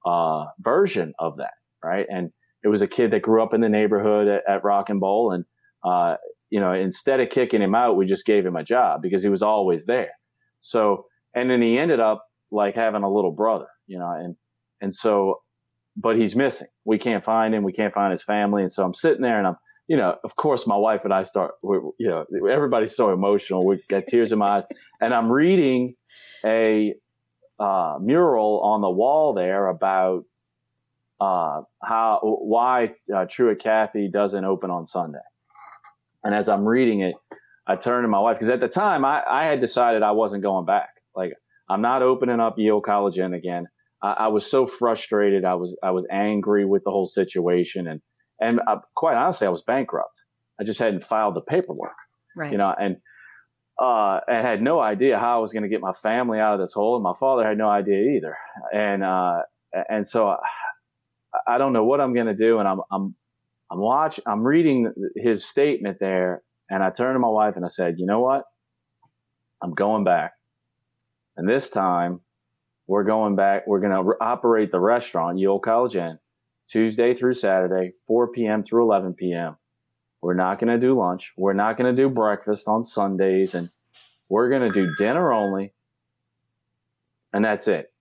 uh, 0.07 0.47
version 0.61 1.13
of 1.19 1.37
that, 1.37 1.55
right? 1.85 2.07
And 2.11 2.31
it 2.63 2.69
was 2.69 2.81
a 2.81 2.89
kid 2.89 3.11
that 3.11 3.23
grew 3.23 3.43
up 3.43 3.53
in 3.53 3.61
the 3.61 3.69
neighborhood 3.69 4.29
at, 4.29 4.43
at 4.49 4.65
Rock 4.65 4.89
and 4.89 5.01
Bowl, 5.01 5.33
and 5.33 5.45
uh, 5.85 6.17
you 6.49 6.61
know, 6.61 6.73
instead 6.73 7.21
of 7.21 7.29
kicking 7.29 7.61
him 7.61 7.75
out, 7.75 7.97
we 7.97 8.07
just 8.07 8.25
gave 8.25 8.47
him 8.47 8.57
a 8.57 8.65
job 8.65 9.03
because 9.03 9.23
he 9.23 9.29
was 9.29 9.43
always 9.43 9.87
there. 9.87 10.13
So, 10.61 11.07
and 11.35 11.51
then 11.51 11.61
he 11.61 11.79
ended 11.79 12.01
up 12.01 12.25
like 12.51 12.75
having 12.75 13.03
a 13.03 13.13
little 13.13 13.33
brother, 13.33 13.67
you 13.87 13.99
know, 13.99 14.11
and 14.11 14.37
and 14.81 14.95
so, 14.95 15.43
but 15.97 16.17
he's 16.17 16.37
missing. 16.37 16.69
We 16.85 16.99
can't 16.99 17.25
find 17.25 17.55
him. 17.55 17.65
We 17.65 17.73
can't 17.73 17.93
find 17.93 18.11
his 18.11 18.23
family, 18.23 18.63
and 18.63 18.73
so 18.73 18.85
I'm 18.85 18.95
sitting 18.95 19.23
there, 19.23 19.39
and 19.39 19.47
I'm, 19.49 19.57
you 19.89 19.97
know, 19.97 20.17
of 20.25 20.37
course, 20.37 20.67
my 20.67 20.77
wife 20.77 21.05
and 21.05 21.15
I 21.15 21.23
start, 21.23 21.53
we're, 21.63 21.81
you 21.99 22.09
know, 22.09 22.25
everybody's 22.49 22.95
so 22.97 23.13
emotional. 23.13 23.65
We 23.65 23.81
got 23.89 24.07
tears 24.07 24.33
in 24.33 24.39
my 24.39 24.57
eyes, 24.57 24.65
and 25.01 25.15
I'm 25.15 25.31
reading 25.31 25.95
a 26.45 26.95
uh, 27.59 27.99
mural 28.01 28.61
on 28.63 28.81
the 28.81 28.91
wall 28.91 29.35
there 29.35 29.67
about 29.69 30.25
uh, 31.21 31.63
how 31.83 32.21
why 32.23 32.93
uh, 33.15 33.25
Truett 33.29 33.59
Cathy 33.61 34.09
doesn't 34.09 34.45
open 34.45 34.71
on 34.71 34.87
Sunday. 34.87 35.19
And 36.23 36.35
as 36.35 36.49
I'm 36.49 36.67
reading 36.67 37.01
it, 37.01 37.15
I 37.67 37.77
turn 37.77 38.03
to 38.03 38.09
my 38.09 38.19
wife 38.21 38.37
because 38.37 38.51
at 38.51 38.61
the 38.61 38.69
time 38.69 39.05
I, 39.05 39.23
I 39.29 39.45
had 39.47 39.61
decided 39.61 40.03
I 40.03 40.13
wasn't 40.13 40.43
going 40.43 40.67
back. 40.67 40.91
Like 41.15 41.33
I'm 41.69 41.81
not 41.81 42.03
opening 42.03 42.41
up 42.41 42.59
Ye 42.59 42.71
Olde 42.71 42.85
College 42.85 43.19
Inn 43.19 43.33
again. 43.35 43.67
I, 44.03 44.13
I 44.13 44.29
was 44.29 44.49
so 44.49 44.67
frustrated. 44.67 45.45
I 45.45 45.55
was 45.55 45.77
I 45.83 45.91
was 45.93 46.07
angry 46.11 46.65
with 46.67 46.85
the 46.85 46.91
whole 46.91 47.07
situation, 47.07 47.87
and 47.89 48.01
and 48.41 48.61
uh, 48.67 48.77
quite 48.95 49.17
honestly, 49.17 49.47
I 49.47 49.51
was 49.51 49.63
bankrupt. 49.63 50.23
I 50.61 50.65
just 50.65 50.79
hadn't 50.81 51.05
filed 51.05 51.35
the 51.35 51.41
paperwork 51.43 51.93
Right. 52.37 52.53
you 52.53 52.59
know, 52.59 52.75
and 52.79 52.97
uh, 53.79 54.21
and 54.29 54.47
had 54.47 54.63
no 54.63 54.81
idea 54.81 55.19
how 55.19 55.37
I 55.37 55.41
was 55.41 55.53
going 55.53 55.63
to 55.63 55.69
get 55.69 55.81
my 55.81 55.93
family 55.93 56.39
out 56.39 56.55
of 56.55 56.61
this 56.61 56.73
hole, 56.73 56.97
and 56.97 57.03
my 57.03 57.13
father 57.19 57.47
had 57.47 57.59
no 57.59 57.69
idea 57.69 58.17
either, 58.17 58.37
and 58.73 59.03
uh, 59.03 59.43
and 59.89 60.07
so 60.07 60.29
I, 60.29 60.39
I 61.47 61.59
don't 61.59 61.73
know 61.73 61.85
what 61.85 62.01
I'm 62.01 62.15
going 62.15 62.27
to 62.27 62.35
do, 62.35 62.59
and 62.59 62.69
I'm 62.69 62.81
I'm 62.91 63.15
I'm 63.71 63.79
watching, 63.79 64.25
I'm 64.27 64.43
reading 64.43 64.93
his 65.17 65.45
statement 65.45 65.99
there, 66.01 66.43
and 66.71 66.83
I 66.83 66.91
turned 66.91 67.15
to 67.15 67.19
my 67.19 67.29
wife 67.29 67.57
and 67.57 67.65
I 67.65 67.69
said, 67.69 67.97
you 67.99 68.07
know 68.07 68.21
what, 68.21 68.45
I'm 69.63 69.75
going 69.75 70.05
back, 70.05 70.33
and 71.37 71.49
this 71.49 71.69
time 71.71 72.21
we're 72.87 73.05
going 73.05 73.37
back. 73.37 73.67
We're 73.67 73.81
going 73.81 73.93
to 73.93 74.13
operate 74.21 74.71
the 74.71 74.81
restaurant, 74.81 75.39
Ye 75.39 75.47
Olde 75.47 75.63
College 75.63 75.97
Inn, 75.97 76.19
Tuesday 76.69 77.15
through 77.15 77.35
Saturday, 77.35 77.93
4 78.07 78.29
p.m. 78.33 78.63
through 78.63 78.85
11 78.85 79.15
p.m. 79.15 79.57
We're 80.27 80.35
not 80.35 80.59
going 80.59 80.73
to 80.75 80.85
do 80.85 80.99
lunch. 80.99 81.33
We're 81.37 81.53
not 81.53 81.77
going 81.79 81.95
to 81.95 82.03
do 82.03 82.09
breakfast 82.09 82.67
on 82.67 82.83
Sundays. 82.83 83.55
And 83.55 83.71
we're 84.29 84.49
going 84.49 84.63
to 84.63 84.71
do 84.73 84.93
dinner 84.97 85.33
only. 85.33 85.73
And 87.33 87.45
that's 87.45 87.69
it. 87.69 87.93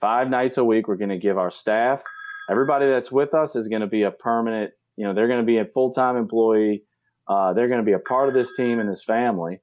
Five 0.00 0.28
nights 0.28 0.58
a 0.58 0.64
week, 0.64 0.88
we're 0.88 0.96
going 0.96 1.10
to 1.10 1.18
give 1.18 1.38
our 1.38 1.52
staff, 1.52 2.02
everybody 2.50 2.86
that's 2.86 3.12
with 3.12 3.32
us 3.32 3.54
is 3.54 3.68
going 3.68 3.82
to 3.82 3.86
be 3.86 4.02
a 4.02 4.10
permanent, 4.10 4.72
you 4.96 5.04
know, 5.04 5.14
they're 5.14 5.28
going 5.28 5.38
to 5.38 5.46
be 5.46 5.58
a 5.58 5.64
full 5.64 5.92
time 5.92 6.16
employee. 6.16 6.82
Uh, 7.28 7.52
they're 7.52 7.68
going 7.68 7.78
to 7.78 7.86
be 7.86 7.92
a 7.92 8.00
part 8.00 8.26
of 8.26 8.34
this 8.34 8.56
team 8.56 8.80
and 8.80 8.90
this 8.90 9.04
family. 9.04 9.60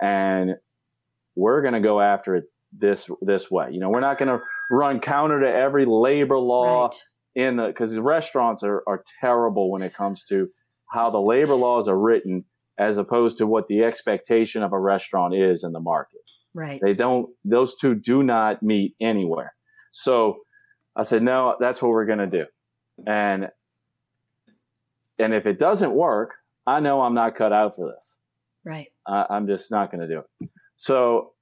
And 0.00 0.54
we're 1.34 1.62
going 1.62 1.74
to 1.74 1.80
go 1.80 2.00
after 2.00 2.36
it 2.36 2.44
this 2.78 3.10
this 3.22 3.50
way. 3.50 3.70
You 3.72 3.80
know, 3.80 3.88
we're 3.90 3.98
not 3.98 4.18
going 4.18 4.28
to 4.28 4.38
run 4.70 5.00
counter 5.00 5.40
to 5.40 5.52
every 5.52 5.84
labor 5.84 6.38
law 6.38 6.84
Right. 6.84 6.96
in 7.34 7.56
the 7.56 7.66
because 7.66 7.92
the 7.92 8.02
restaurants 8.02 8.62
are, 8.62 8.84
are 8.86 9.02
terrible 9.20 9.68
when 9.72 9.82
it 9.82 9.92
comes 9.96 10.24
to 10.26 10.48
how 10.90 11.10
the 11.10 11.20
labor 11.20 11.54
laws 11.54 11.88
are 11.88 11.98
written 11.98 12.44
as 12.78 12.98
opposed 12.98 13.38
to 13.38 13.46
what 13.46 13.68
the 13.68 13.84
expectation 13.84 14.62
of 14.62 14.72
a 14.72 14.78
restaurant 14.78 15.34
is 15.34 15.64
in 15.64 15.72
the 15.72 15.80
market. 15.80 16.20
Right. 16.54 16.80
They 16.82 16.94
don't; 16.94 17.30
those 17.44 17.76
two 17.76 17.94
do 17.94 18.22
not 18.22 18.62
meet 18.62 18.94
anywhere. 19.00 19.54
So 19.92 20.38
I 20.96 21.02
said, 21.02 21.22
no, 21.22 21.56
that's 21.60 21.80
what 21.80 21.90
we're 21.90 22.06
going 22.06 22.18
to 22.18 22.26
do, 22.26 22.44
and 23.06 23.48
and 25.18 25.34
if 25.34 25.46
it 25.46 25.58
doesn't 25.58 25.92
work, 25.92 26.34
I 26.66 26.80
know 26.80 27.02
I'm 27.02 27.14
not 27.14 27.36
cut 27.36 27.52
out 27.52 27.76
for 27.76 27.92
this. 27.94 28.16
Right. 28.64 28.88
I, 29.06 29.26
I'm 29.30 29.46
just 29.46 29.70
not 29.70 29.90
going 29.90 30.06
to 30.06 30.08
do 30.08 30.22
it. 30.40 30.48
So 30.76 31.32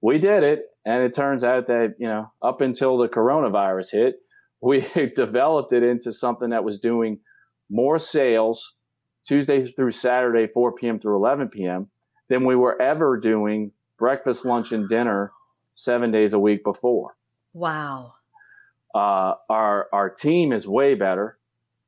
we 0.00 0.18
did 0.18 0.42
it. 0.42 0.64
And 0.84 1.02
it 1.02 1.14
turns 1.14 1.44
out 1.44 1.66
that, 1.66 1.94
you 1.98 2.06
know, 2.06 2.32
up 2.42 2.60
until 2.60 2.98
the 2.98 3.08
coronavirus 3.08 3.92
hit, 3.92 4.16
we 4.62 4.86
developed 5.16 5.72
it 5.72 5.82
into 5.82 6.12
something 6.12 6.50
that 6.50 6.64
was 6.64 6.80
doing 6.80 7.20
more 7.70 7.98
sales 7.98 8.74
Tuesday 9.24 9.66
through 9.66 9.92
Saturday, 9.92 10.46
4 10.46 10.72
p.m. 10.72 10.98
through 10.98 11.16
11 11.16 11.48
p.m. 11.48 11.88
than 12.28 12.44
we 12.44 12.56
were 12.56 12.80
ever 12.80 13.18
doing 13.18 13.72
breakfast, 13.98 14.44
lunch, 14.44 14.72
and 14.72 14.88
dinner 14.88 15.32
seven 15.74 16.10
days 16.10 16.32
a 16.32 16.38
week 16.38 16.64
before. 16.64 17.16
Wow. 17.52 18.14
Uh, 18.94 19.34
our 19.48 19.88
our 19.92 20.10
team 20.10 20.52
is 20.52 20.66
way 20.66 20.94
better. 20.94 21.38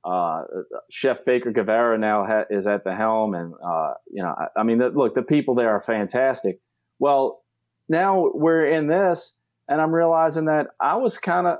Uh, 0.04 0.42
Chef 0.90 1.24
Baker 1.24 1.52
Guevara 1.52 1.98
now 1.98 2.24
ha- 2.24 2.44
is 2.50 2.66
at 2.66 2.84
the 2.84 2.94
helm, 2.94 3.34
and 3.34 3.54
uh, 3.64 3.94
you 4.10 4.22
know, 4.22 4.34
I, 4.36 4.60
I 4.60 4.62
mean, 4.62 4.78
the, 4.78 4.88
look, 4.88 5.14
the 5.14 5.22
people 5.22 5.54
there 5.54 5.70
are 5.70 5.80
fantastic. 5.80 6.60
Well, 6.98 7.42
now 7.88 8.30
we're 8.34 8.66
in 8.66 8.86
this, 8.86 9.36
and 9.68 9.80
I'm 9.80 9.92
realizing 9.92 10.44
that 10.46 10.68
I 10.80 10.96
was 10.96 11.18
kind 11.18 11.46
of, 11.46 11.58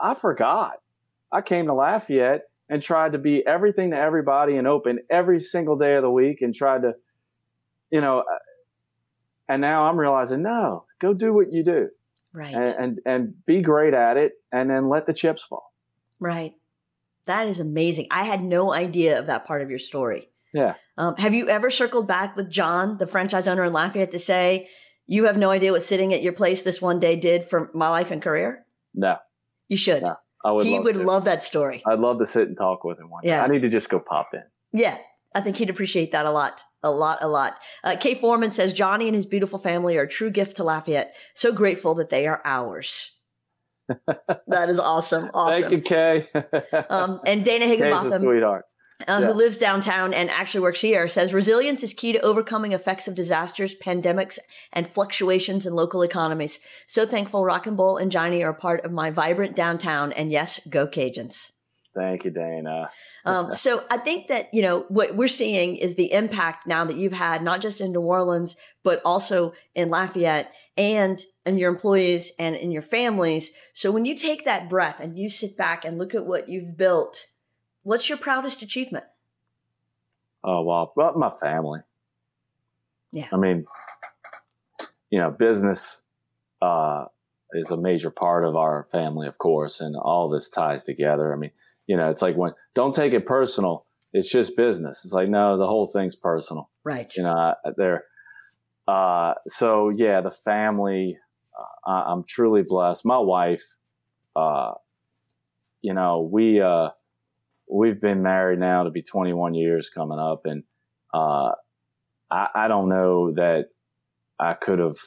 I 0.00 0.14
forgot. 0.14 0.80
I 1.32 1.40
came 1.42 1.66
to 1.66 1.74
Lafayette 1.74 2.42
and 2.68 2.82
tried 2.82 3.12
to 3.12 3.18
be 3.18 3.46
everything 3.46 3.90
to 3.92 3.96
everybody 3.96 4.56
and 4.56 4.66
open 4.66 4.98
every 5.10 5.40
single 5.40 5.76
day 5.76 5.94
of 5.96 6.02
the 6.02 6.10
week, 6.10 6.42
and 6.42 6.54
tried 6.54 6.82
to, 6.82 6.94
you 7.90 8.00
know, 8.00 8.20
uh, 8.20 8.38
and 9.48 9.60
now 9.60 9.84
I'm 9.88 9.96
realizing, 9.98 10.42
no, 10.42 10.84
go 11.00 11.14
do 11.14 11.32
what 11.32 11.52
you 11.52 11.62
do 11.62 11.88
Right. 12.32 12.54
and, 12.54 12.68
and 12.68 12.98
and 13.06 13.46
be 13.46 13.62
great 13.62 13.94
at 13.94 14.16
it, 14.16 14.32
and 14.52 14.68
then 14.68 14.88
let 14.88 15.06
the 15.06 15.14
chips 15.14 15.42
fall. 15.42 15.72
right. 16.18 16.54
That 17.26 17.48
is 17.48 17.58
amazing. 17.58 18.06
I 18.12 18.22
had 18.24 18.40
no 18.42 18.72
idea 18.72 19.18
of 19.18 19.26
that 19.26 19.46
part 19.46 19.60
of 19.60 19.68
your 19.68 19.80
story. 19.80 20.30
Yeah. 20.54 20.74
Um, 20.96 21.16
have 21.16 21.34
you 21.34 21.48
ever 21.48 21.70
circled 21.70 22.06
back 22.06 22.36
with 22.36 22.48
John, 22.48 22.98
the 22.98 23.06
franchise 23.06 23.48
owner 23.48 23.64
in 23.64 23.72
Lafayette, 23.72 24.12
to 24.12 24.18
say, 24.20 24.68
you 25.06 25.24
have 25.24 25.36
no 25.36 25.50
idea 25.50 25.72
what 25.72 25.82
sitting 25.82 26.14
at 26.14 26.22
your 26.22 26.32
place 26.32 26.62
this 26.62 26.80
one 26.80 27.00
day 27.00 27.16
did 27.16 27.44
for 27.44 27.68
my 27.74 27.88
life 27.88 28.12
and 28.12 28.22
career? 28.22 28.64
No, 28.94 29.16
You 29.66 29.76
should. 29.76 30.02
No, 30.04 30.14
I 30.46 30.52
would. 30.52 30.64
he 30.64 30.76
love 30.76 30.84
would 30.84 30.94
to. 30.94 31.02
love 31.02 31.24
that 31.24 31.42
story. 31.42 31.82
I'd 31.84 31.98
love 31.98 32.20
to 32.20 32.24
sit 32.24 32.46
and 32.46 32.56
talk 32.56 32.84
with 32.84 33.00
him 33.00 33.10
one 33.10 33.22
day. 33.24 33.30
Yeah. 33.30 33.42
I 33.42 33.48
need 33.48 33.62
to 33.62 33.68
just 33.68 33.88
go 33.88 33.98
pop 33.98 34.30
in. 34.32 34.44
Yeah, 34.72 34.96
I 35.34 35.40
think 35.40 35.56
he'd 35.56 35.70
appreciate 35.70 36.12
that 36.12 36.24
a 36.24 36.30
lot. 36.30 36.62
A 36.84 36.90
lot, 36.90 37.18
a 37.20 37.26
lot. 37.26 37.54
Uh, 37.82 37.96
Kay 37.98 38.14
Foreman 38.14 38.50
says 38.50 38.72
Johnny 38.72 39.08
and 39.08 39.16
his 39.16 39.26
beautiful 39.26 39.58
family 39.58 39.96
are 39.96 40.02
a 40.02 40.08
true 40.08 40.30
gift 40.30 40.56
to 40.58 40.64
Lafayette. 40.64 41.16
So 41.34 41.52
grateful 41.52 41.96
that 41.96 42.10
they 42.10 42.28
are 42.28 42.40
ours. 42.44 43.10
that 44.46 44.68
is 44.68 44.78
awesome. 44.78 45.28
Awesome. 45.34 45.62
Thank 45.62 45.72
you, 45.72 45.80
Kay. 45.80 46.28
Um, 46.88 47.20
and 47.26 47.44
Dana 47.44 47.64
Kay's 47.64 47.80
a 47.80 47.84
Higginbotham, 47.84 48.22
sweetheart. 48.22 48.66
Uh, 49.00 49.18
Yeah. 49.20 49.26
who 49.26 49.32
lives 49.32 49.58
downtown 49.58 50.14
and 50.14 50.30
actually 50.30 50.60
works 50.60 50.80
here, 50.80 51.06
says 51.08 51.32
resilience 51.34 51.82
is 51.82 51.92
key 51.94 52.12
to 52.12 52.20
overcoming 52.20 52.72
effects 52.72 53.06
of 53.06 53.14
disasters, 53.14 53.74
pandemics, 53.74 54.38
and 54.72 54.88
fluctuations 54.88 55.66
in 55.66 55.74
local 55.74 56.02
economies. 56.02 56.60
So 56.86 57.06
thankful 57.06 57.44
Rock 57.44 57.66
and 57.66 57.76
Bowl 57.76 57.96
and 57.96 58.10
Johnny 58.10 58.42
are 58.42 58.54
part 58.54 58.84
of 58.84 58.92
my 58.92 59.10
vibrant 59.10 59.54
downtown. 59.54 60.12
And 60.12 60.30
yes, 60.32 60.60
go 60.70 60.86
Cajuns. 60.86 61.52
Thank 61.94 62.24
you, 62.24 62.30
Dana. 62.30 62.90
Um, 63.26 63.52
so 63.52 63.82
I 63.90 63.96
think 63.96 64.28
that 64.28 64.50
you 64.54 64.62
know 64.62 64.84
what 64.88 65.16
we're 65.16 65.26
seeing 65.26 65.74
is 65.74 65.96
the 65.96 66.12
impact 66.12 66.64
now 66.64 66.84
that 66.84 66.96
you've 66.96 67.12
had 67.12 67.42
not 67.42 67.60
just 67.60 67.80
in 67.80 67.90
New 67.90 68.00
Orleans 68.00 68.54
but 68.84 69.02
also 69.04 69.52
in 69.74 69.90
Lafayette 69.90 70.52
and 70.76 71.20
in 71.44 71.58
your 71.58 71.72
employees 71.72 72.30
and 72.38 72.54
in 72.54 72.70
your 72.70 72.82
families. 72.82 73.50
So 73.74 73.90
when 73.90 74.04
you 74.04 74.14
take 74.14 74.44
that 74.44 74.68
breath 74.68 75.00
and 75.00 75.18
you 75.18 75.28
sit 75.28 75.56
back 75.56 75.84
and 75.84 75.98
look 75.98 76.14
at 76.14 76.24
what 76.24 76.48
you've 76.48 76.76
built, 76.76 77.26
what's 77.86 78.08
your 78.08 78.18
proudest 78.18 78.62
achievement? 78.62 79.04
Oh 80.42 80.62
well, 80.62 80.92
well, 80.96 81.14
my 81.16 81.30
family. 81.30 81.80
Yeah. 83.12 83.28
I 83.32 83.36
mean, 83.36 83.64
you 85.10 85.18
know, 85.20 85.30
business 85.30 86.02
uh, 86.60 87.06
is 87.52 87.70
a 87.70 87.76
major 87.76 88.10
part 88.10 88.44
of 88.44 88.56
our 88.56 88.88
family, 88.90 89.28
of 89.28 89.38
course, 89.38 89.80
and 89.80 89.96
all 89.96 90.28
this 90.28 90.50
ties 90.50 90.84
together. 90.84 91.32
I 91.32 91.36
mean, 91.36 91.52
you 91.86 91.96
know, 91.96 92.10
it's 92.10 92.22
like 92.22 92.36
when 92.36 92.52
don't 92.74 92.94
take 92.94 93.12
it 93.12 93.24
personal. 93.24 93.86
It's 94.12 94.28
just 94.28 94.56
business. 94.56 95.02
It's 95.04 95.12
like 95.12 95.28
no, 95.28 95.56
the 95.56 95.66
whole 95.66 95.86
thing's 95.86 96.16
personal. 96.16 96.70
Right. 96.84 97.14
You 97.16 97.22
know, 97.22 97.54
there. 97.76 98.04
Uh, 98.88 99.34
so 99.46 99.90
yeah, 99.90 100.20
the 100.20 100.30
family. 100.30 101.18
Uh, 101.86 102.04
I'm 102.06 102.24
truly 102.24 102.62
blessed. 102.62 103.04
My 103.04 103.18
wife. 103.18 103.62
Uh, 104.34 104.74
you 105.82 105.94
know, 105.94 106.28
we 106.30 106.60
uh, 106.60 106.90
we've 107.70 108.00
been 108.00 108.22
married 108.22 108.58
now 108.58 108.84
to 108.84 108.90
be 108.90 109.02
21 109.02 109.54
years 109.54 109.90
coming 109.90 110.18
up, 110.18 110.46
and 110.46 110.62
uh, 111.12 111.52
I, 112.30 112.48
I 112.54 112.68
don't 112.68 112.88
know 112.88 113.32
that 113.32 113.66
I 114.38 114.54
could 114.54 114.78
have. 114.78 114.98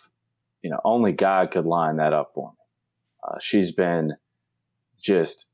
You 0.62 0.72
know, 0.72 0.82
only 0.84 1.14
God 1.14 1.52
could 1.52 1.66
line 1.66 1.98
that 1.98 2.12
up 2.12 2.32
for 2.36 2.52
me. 2.52 2.58
Uh, 3.24 3.38
she's 3.40 3.72
been 3.72 4.16
just 5.02 5.48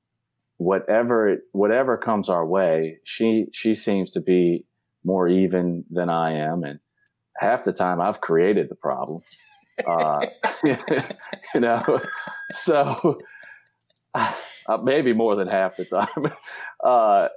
whatever 0.58 1.38
whatever 1.52 1.98
comes 1.98 2.30
our 2.30 2.46
way. 2.46 3.00
She 3.04 3.46
she 3.52 3.76
seems 3.76 4.12
to 4.12 4.22
be 4.22 4.65
more 5.04 5.28
even 5.28 5.86
than 5.91 6.10
I 6.10 6.34
am, 6.34 6.63
and 6.63 6.80
half 7.38 7.63
the 7.63 7.74
time 7.74 8.02
I've 8.02 8.22
created 8.22 8.70
the 8.70 8.76
problem. 8.76 9.22
Uh, 9.86 10.26
you 10.63 11.60
know, 11.60 12.02
so 12.52 13.20
uh, 14.67 14.78
maybe 14.78 15.13
more 15.13 15.36
than 15.36 15.47
half 15.47 15.78
the 15.78 15.86
time. 15.86 16.34
Uh, 16.84 17.30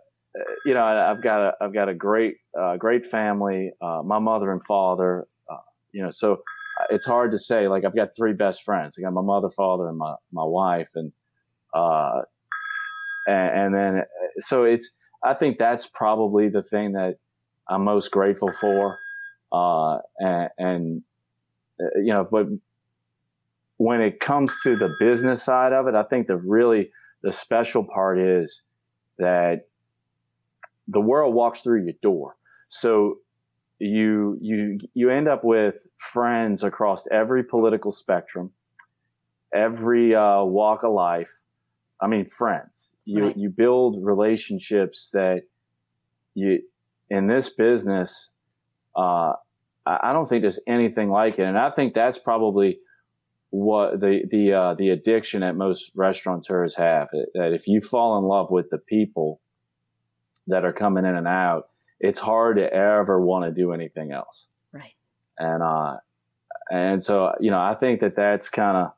you 0.66 0.74
know, 0.74 0.84
I've 0.84 1.22
got 1.22 1.40
a 1.40 1.52
I've 1.60 1.72
got 1.72 1.88
a 1.88 1.94
great 1.94 2.36
uh, 2.58 2.76
great 2.76 3.06
family. 3.06 3.70
Uh, 3.80 4.02
my 4.04 4.18
mother 4.18 4.52
and 4.52 4.62
father. 4.62 5.26
Uh, 5.50 5.56
you 5.92 6.02
know, 6.02 6.10
so 6.10 6.42
it's 6.90 7.06
hard 7.06 7.30
to 7.32 7.38
say. 7.38 7.66
Like 7.66 7.84
I've 7.84 7.96
got 7.96 8.14
three 8.14 8.34
best 8.34 8.62
friends. 8.62 8.96
I 8.98 9.02
got 9.02 9.12
my 9.12 9.22
mother, 9.22 9.48
father, 9.48 9.88
and 9.88 9.96
my 9.96 10.16
my 10.32 10.44
wife, 10.44 10.90
and 10.94 11.12
uh, 11.72 12.22
and, 13.26 13.58
and 13.58 13.74
then 13.74 14.02
so 14.38 14.64
it's. 14.64 14.90
I 15.24 15.34
think 15.34 15.58
that's 15.58 15.86
probably 15.86 16.48
the 16.48 16.62
thing 16.62 16.92
that 16.92 17.16
I'm 17.68 17.84
most 17.84 18.10
grateful 18.10 18.52
for. 18.52 18.98
Uh, 19.50 19.98
and, 20.18 20.48
and 20.58 21.02
uh, 21.80 21.98
you 21.98 22.12
know, 22.12 22.28
but 22.30 22.46
when 23.78 24.00
it 24.00 24.20
comes 24.20 24.60
to 24.62 24.76
the 24.76 24.94
business 25.00 25.42
side 25.42 25.72
of 25.72 25.88
it, 25.88 25.94
I 25.94 26.04
think 26.04 26.26
the 26.26 26.36
really 26.36 26.90
the 27.22 27.32
special 27.32 27.84
part 27.84 28.18
is 28.18 28.62
that 29.18 29.68
the 30.86 31.00
world 31.00 31.34
walks 31.34 31.60
through 31.60 31.84
your 31.84 31.94
door. 32.02 32.36
So 32.68 33.18
you 33.78 34.36
you 34.40 34.78
you 34.94 35.10
end 35.10 35.28
up 35.28 35.44
with 35.44 35.86
friends 35.98 36.62
across 36.62 37.06
every 37.10 37.44
political 37.44 37.92
spectrum, 37.92 38.50
every 39.54 40.14
uh, 40.14 40.42
walk 40.42 40.82
of 40.82 40.92
life. 40.92 41.30
I 42.00 42.06
mean, 42.06 42.26
friends. 42.26 42.92
You 43.04 43.24
Right. 43.26 43.36
you 43.36 43.50
build 43.50 43.96
relationships 44.04 45.10
that 45.12 45.42
you 46.34 46.62
in 47.10 47.26
this 47.26 47.54
business. 47.54 48.32
Uh, 48.96 49.32
I 49.86 49.98
I 50.02 50.12
don't 50.12 50.28
think 50.28 50.42
there's 50.42 50.60
anything 50.66 51.10
like 51.10 51.38
it, 51.38 51.44
and 51.44 51.58
I 51.58 51.70
think 51.70 51.94
that's 51.94 52.18
probably 52.18 52.80
what 53.50 54.00
the 54.00 54.22
the 54.30 54.52
uh, 54.52 54.74
the 54.74 54.90
addiction 54.90 55.40
that 55.40 55.56
most 55.56 55.92
restaurateurs 55.94 56.74
have. 56.76 57.08
That 57.34 57.52
if 57.52 57.66
you 57.66 57.80
fall 57.80 58.18
in 58.18 58.24
love 58.24 58.50
with 58.50 58.70
the 58.70 58.78
people 58.78 59.40
that 60.46 60.64
are 60.64 60.72
coming 60.72 61.04
in 61.04 61.14
and 61.14 61.28
out, 61.28 61.68
it's 62.00 62.18
hard 62.18 62.56
to 62.56 62.72
ever 62.72 63.20
want 63.20 63.44
to 63.44 63.50
do 63.50 63.72
anything 63.72 64.12
else. 64.12 64.48
Right. 64.72 64.94
And 65.38 65.62
uh, 65.62 65.96
and 66.70 67.02
so 67.02 67.32
you 67.40 67.50
know, 67.50 67.60
I 67.60 67.74
think 67.74 68.00
that 68.00 68.16
that's 68.16 68.48
kind 68.48 68.76
of 68.76 68.92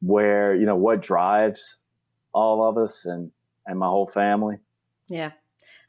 where 0.00 0.54
you 0.54 0.66
know 0.66 0.76
what 0.76 1.00
drives 1.00 1.76
all 2.32 2.68
of 2.68 2.76
us 2.76 3.04
and 3.04 3.30
and 3.66 3.78
my 3.78 3.86
whole 3.86 4.06
family. 4.06 4.56
Yeah. 5.08 5.32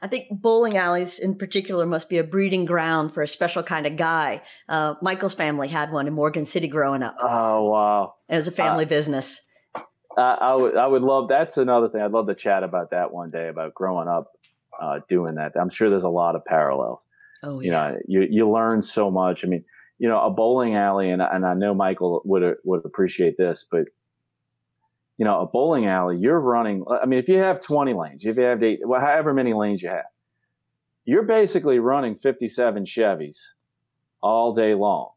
I 0.04 0.06
think 0.06 0.28
bowling 0.30 0.76
alleys 0.76 1.18
in 1.18 1.34
particular 1.34 1.86
must 1.86 2.10
be 2.10 2.18
a 2.18 2.24
breeding 2.24 2.66
ground 2.66 3.14
for 3.14 3.22
a 3.22 3.26
special 3.26 3.62
kind 3.62 3.86
of 3.86 3.96
guy. 3.96 4.42
Uh, 4.68 4.96
Michael's 5.00 5.32
family 5.32 5.68
had 5.68 5.90
one 5.90 6.06
in 6.06 6.12
Morgan 6.12 6.44
City 6.44 6.68
growing 6.68 7.02
up. 7.02 7.16
Oh 7.22 7.70
wow! 7.70 8.12
It 8.28 8.34
was 8.34 8.46
a 8.46 8.52
family 8.52 8.84
business. 8.84 9.40
I, 10.18 10.36
I 10.42 10.54
would 10.56 10.76
I 10.76 10.86
would 10.86 11.00
love. 11.00 11.30
That's 11.30 11.56
another 11.56 11.88
thing. 11.88 12.02
I'd 12.02 12.10
love 12.10 12.26
to 12.26 12.34
chat 12.34 12.62
about 12.62 12.90
that 12.90 13.12
one 13.12 13.30
day 13.30 13.48
about 13.48 13.72
growing 13.72 14.06
up 14.06 14.30
uh, 14.78 15.00
doing 15.08 15.36
that. 15.36 15.52
I'm 15.58 15.70
sure 15.70 15.88
there's 15.88 16.04
a 16.04 16.10
lot 16.10 16.36
of 16.36 16.44
parallels. 16.44 17.06
Oh 17.42 17.60
yeah. 17.60 17.64
You 17.64 17.70
know, 17.70 17.98
you 18.06 18.28
you 18.30 18.50
learn 18.50 18.82
so 18.82 19.10
much. 19.10 19.42
I 19.42 19.48
mean, 19.48 19.64
you 19.98 20.10
know, 20.10 20.20
a 20.20 20.28
bowling 20.28 20.76
alley, 20.76 21.08
and 21.08 21.22
and 21.22 21.46
I 21.46 21.54
know 21.54 21.72
Michael 21.72 22.20
would 22.26 22.56
would 22.62 22.84
appreciate 22.84 23.38
this, 23.38 23.66
but 23.70 23.88
you 25.16 25.24
know, 25.24 25.40
a 25.40 25.46
bowling 25.46 25.86
alley, 25.86 26.16
you're 26.18 26.40
running. 26.40 26.84
I 26.90 27.06
mean, 27.06 27.18
if 27.18 27.28
you 27.28 27.38
have 27.38 27.60
20 27.60 27.94
lanes, 27.94 28.24
if 28.24 28.36
you 28.36 28.42
have 28.42 28.62
eight, 28.62 28.80
well, 28.84 29.00
however 29.00 29.32
many 29.32 29.54
lanes 29.54 29.82
you 29.82 29.88
have, 29.88 30.06
you're 31.04 31.22
basically 31.22 31.78
running 31.78 32.14
57 32.14 32.84
Chevys 32.84 33.38
all 34.22 34.54
day 34.54 34.74
long. 34.74 35.10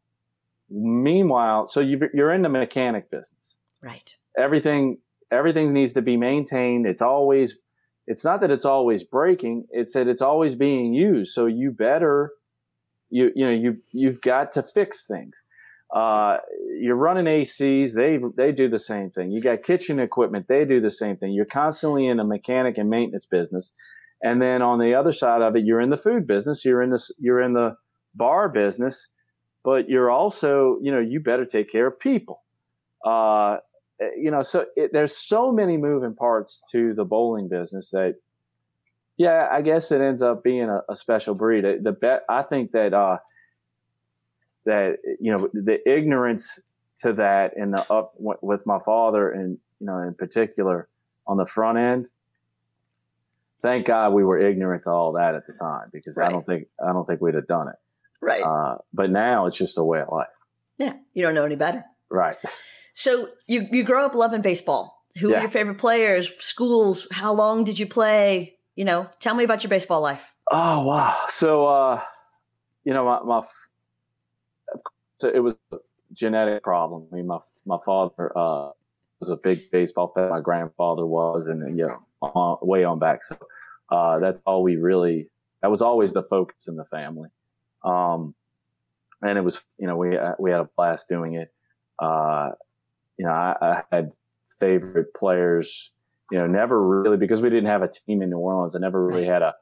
Meanwhile, 0.70 1.68
so 1.68 1.80
you 1.80 2.10
you're 2.14 2.34
in 2.34 2.42
the 2.42 2.50
mechanic 2.50 3.10
business 3.10 3.56
Right. 3.82 4.14
everything 4.38 4.98
everything 5.32 5.72
needs 5.72 5.94
to 5.94 6.02
be 6.02 6.18
maintained 6.18 6.86
it's 6.86 7.02
always 7.02 7.60
it's 8.06 8.26
not 8.26 8.42
that 8.42 8.52
it's 8.52 8.66
always 8.66 9.04
breaking 9.04 9.66
it's 9.72 9.94
that 9.94 10.08
it's 10.10 10.22
always 10.22 10.56
being 10.56 10.94
used 10.94 11.34
so 11.34 11.46
you 11.46 11.72
better 11.72 12.32
you 13.10 13.32
you 13.36 13.46
know 13.46 13.52
you 13.52 13.78
you've 13.92 14.22
got 14.22 14.52
to 14.54 14.64
fix 14.64 15.06
things. 15.06 15.42
Uh, 15.94 16.38
you're 16.80 16.98
running 16.98 17.26
ACs, 17.26 17.96
they 17.96 18.20
they 18.36 18.52
do 18.52 18.70
the 18.70 18.80
same 18.80 19.10
thing. 19.10 19.32
You 19.32 19.42
got 19.42 19.64
kitchen 19.64 20.00
equipment, 20.00 20.48
they 20.48 20.66
do 20.66 20.82
the 20.82 20.92
same 20.92 21.16
thing. 21.16 21.32
You're 21.32 21.46
constantly 21.46 22.08
in 22.08 22.20
a 22.20 22.26
mechanic 22.26 22.78
and 22.78 22.90
maintenance 22.90 23.26
business, 23.26 23.74
and 24.22 24.42
then 24.42 24.62
on 24.62 24.80
the 24.80 24.94
other 24.94 25.14
side 25.14 25.42
of 25.42 25.56
it, 25.56 25.64
you're 25.64 25.80
in 25.80 25.90
the 25.90 25.98
food 25.98 26.28
business, 26.28 26.66
you're 26.66 26.82
in 26.82 26.90
this, 26.90 27.12
you're 27.20 27.42
in 27.42 27.54
the 27.54 27.78
bar 28.14 28.50
business, 28.50 29.08
but 29.64 29.88
you're 29.88 30.12
also 30.12 30.78
you 30.82 30.92
know 30.92 31.00
you 31.00 31.22
better 31.22 31.46
take 31.46 31.72
care 31.72 31.88
of 31.88 32.00
people. 32.00 32.44
Uh, 33.06 33.58
you 34.18 34.30
know, 34.30 34.42
so 34.42 34.66
it, 34.76 34.92
there's 34.92 35.16
so 35.16 35.52
many 35.52 35.78
moving 35.78 36.16
parts 36.16 36.64
to 36.72 36.94
the 36.94 37.06
bowling 37.06 37.48
business 37.48 37.92
that 37.92 38.16
yeah, 39.18 39.48
I 39.52 39.62
guess 39.62 39.92
it 39.92 40.00
ends 40.00 40.22
up 40.22 40.44
being 40.44 40.70
a, 40.70 40.82
a 40.90 40.96
special 40.96 41.34
breed. 41.34 41.66
The 41.82 41.92
bet 41.92 42.24
I 42.30 42.44
think 42.44 42.72
that 42.74 42.94
uh, 42.94 43.18
that 44.68 44.98
you 45.20 45.32
know 45.32 45.50
the 45.54 45.78
ignorance 45.90 46.60
to 46.98 47.14
that 47.14 47.58
and 47.58 47.74
the 47.74 47.92
up 47.92 48.14
with 48.18 48.66
my 48.66 48.80
father 48.80 49.32
and 49.32 49.58
you 49.80 49.88
know 49.88 50.00
in 50.00 50.14
particular 50.14 50.88
on 51.26 51.38
the 51.38 51.46
front 51.46 51.78
end. 51.78 52.10
Thank 53.60 53.88
God 53.88 54.14
we 54.14 54.24
were 54.24 54.38
ignorant 54.38 54.84
to 54.84 54.92
all 54.92 55.14
that 55.14 55.34
at 55.34 55.48
the 55.48 55.54
time 55.54 55.90
because 55.92 56.16
right. 56.16 56.28
I 56.28 56.32
don't 56.32 56.46
think 56.46 56.68
I 56.82 56.94
don't 56.94 57.06
think 57.06 57.22
we'd 57.22 57.36
have 57.36 57.48
done 57.48 57.70
it. 57.70 57.76
Right. 58.22 58.44
Uh, 58.44 58.78
but 58.94 59.10
now 59.10 59.48
it's 59.48 59.58
just 59.58 59.78
a 59.78 59.84
way 59.84 60.02
of 60.02 60.10
life. 60.10 60.28
Yeah, 60.78 60.94
you 61.14 61.24
don't 61.24 61.34
know 61.34 61.46
any 61.46 61.56
better. 61.56 61.84
Right. 62.10 62.38
So 62.94 63.30
you 63.48 63.68
you 63.72 63.84
grow 63.84 64.06
up 64.06 64.16
loving 64.16 64.42
baseball. 64.42 65.04
Who 65.20 65.32
yeah. 65.32 65.38
are 65.38 65.42
your 65.42 65.50
favorite 65.50 65.80
players? 65.80 66.32
Schools? 66.40 67.08
How 67.12 67.34
long 67.34 67.64
did 67.64 67.80
you 67.80 67.88
play? 67.88 68.58
you 68.78 68.86
know, 68.86 69.10
tell 69.20 69.34
me 69.34 69.44
about 69.44 69.64
your 69.64 69.70
baseball 69.70 70.00
life. 70.00 70.34
Oh 70.50 70.84
wow! 70.84 71.18
So, 71.28 71.66
uh, 71.66 72.02
you 72.86 72.94
know, 72.94 73.04
my, 73.04 73.20
my 73.24 73.48
it 75.24 75.40
was 75.40 75.56
a 75.72 75.78
genetic 76.14 76.64
problem. 76.64 77.08
I 77.12 77.16
mean, 77.16 77.28
my 77.28 77.40
my 77.66 77.78
father 77.86 78.32
uh, 78.38 78.72
was 79.20 79.30
a 79.30 79.38
big 79.38 79.72
baseball 79.72 80.12
fan. 80.14 80.30
My 80.30 80.42
grandfather 80.42 81.06
was, 81.06 81.48
and 81.48 81.78
you 81.78 81.88
know, 81.88 82.00
on, 82.22 82.58
way 82.62 82.84
on 82.84 83.00
back. 83.00 83.24
So 83.24 83.38
uh, 83.90 84.20
that's 84.20 84.40
all 84.46 84.64
we 84.64 84.76
really. 84.76 85.30
That 85.62 85.72
was 85.72 85.82
always 85.82 86.14
the 86.14 86.24
focus 86.24 86.68
in 86.68 86.76
the 86.76 86.86
family, 86.86 87.30
um, 87.84 88.36
and 89.22 89.38
it 89.38 89.42
was 89.42 89.62
you 89.80 89.88
know 89.88 89.98
we 89.98 90.18
uh, 90.18 90.34
we 90.40 90.52
had 90.52 90.62
a 90.62 90.70
blast 90.76 91.10
doing 91.10 91.34
it. 91.34 91.52
Uh, 92.00 92.52
you 93.18 93.26
know, 93.26 93.32
I, 93.32 93.56
I 93.60 93.84
had 93.92 94.12
favorite 94.60 95.14
players 95.16 95.92
you 96.32 96.38
know, 96.38 96.48
never 96.48 96.82
really 96.82 97.18
because 97.18 97.42
we 97.42 97.50
didn't 97.50 97.70
have 97.70 97.82
a 97.82 97.88
team 97.88 98.22
in 98.22 98.30
New 98.30 98.38
Orleans. 98.38 98.76
I 98.76 98.80
never 98.80 99.06
really 99.06 99.26
had 99.26 99.42
a 99.42 99.56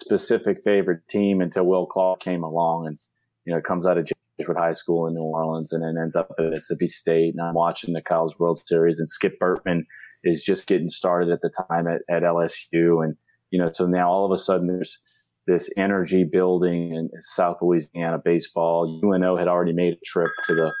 specific 0.00 0.62
favorite 0.62 1.06
team 1.08 1.40
until 1.40 1.64
Will 1.64 1.86
Clark 1.86 2.20
came 2.20 2.42
along 2.42 2.86
and 2.86 2.98
you 3.44 3.54
know 3.54 3.60
comes 3.60 3.86
out 3.86 3.98
of 3.98 4.06
Jesuit 4.40 4.56
High 4.56 4.72
School 4.72 5.06
in 5.06 5.14
New 5.14 5.22
Orleans 5.22 5.72
and 5.72 5.82
then 5.82 6.00
ends 6.00 6.16
up 6.16 6.30
at 6.38 6.50
Mississippi 6.50 6.86
State. 6.86 7.34
And 7.34 7.40
I'm 7.40 7.54
watching 7.54 7.94
the 7.94 8.02
College 8.02 8.38
World 8.38 8.62
Series 8.66 8.98
and 8.98 9.08
Skip 9.08 9.38
Bertman 9.38 9.86
is 10.24 10.42
just 10.42 10.66
getting 10.66 10.88
started 10.88 11.30
at 11.30 11.40
the 11.40 11.50
time 11.68 11.86
at, 11.86 12.02
at 12.08 12.22
LSU. 12.22 13.04
And 13.04 13.16
you 13.50 13.58
know, 13.58 13.70
so 13.72 13.86
now 13.86 14.10
all 14.10 14.24
of 14.24 14.32
a 14.32 14.38
sudden 14.38 14.66
there's 14.66 15.00
this 15.46 15.70
energy 15.76 16.24
building 16.24 16.94
in 16.94 17.10
South 17.20 17.58
Louisiana 17.62 18.20
baseball. 18.22 19.00
UNO 19.02 19.36
had 19.36 19.48
already 19.48 19.72
made 19.72 19.94
a 19.94 20.04
trip 20.04 20.30
to 20.46 20.54
the 20.54 20.72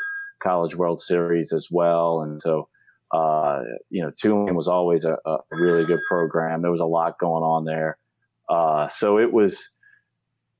College 0.42 0.76
World 0.76 1.00
Series 1.00 1.52
as 1.52 1.68
well, 1.70 2.22
and 2.22 2.40
so 2.40 2.68
uh, 3.12 3.60
you 3.88 4.02
know, 4.02 4.12
Tulane 4.16 4.54
was 4.54 4.68
always 4.68 5.04
a, 5.04 5.16
a, 5.26 5.38
really 5.50 5.84
good 5.84 5.98
program. 6.08 6.62
There 6.62 6.70
was 6.70 6.80
a 6.80 6.86
lot 6.86 7.18
going 7.18 7.42
on 7.42 7.64
there. 7.64 7.98
Uh, 8.48 8.86
so 8.86 9.18
it 9.18 9.32
was, 9.32 9.70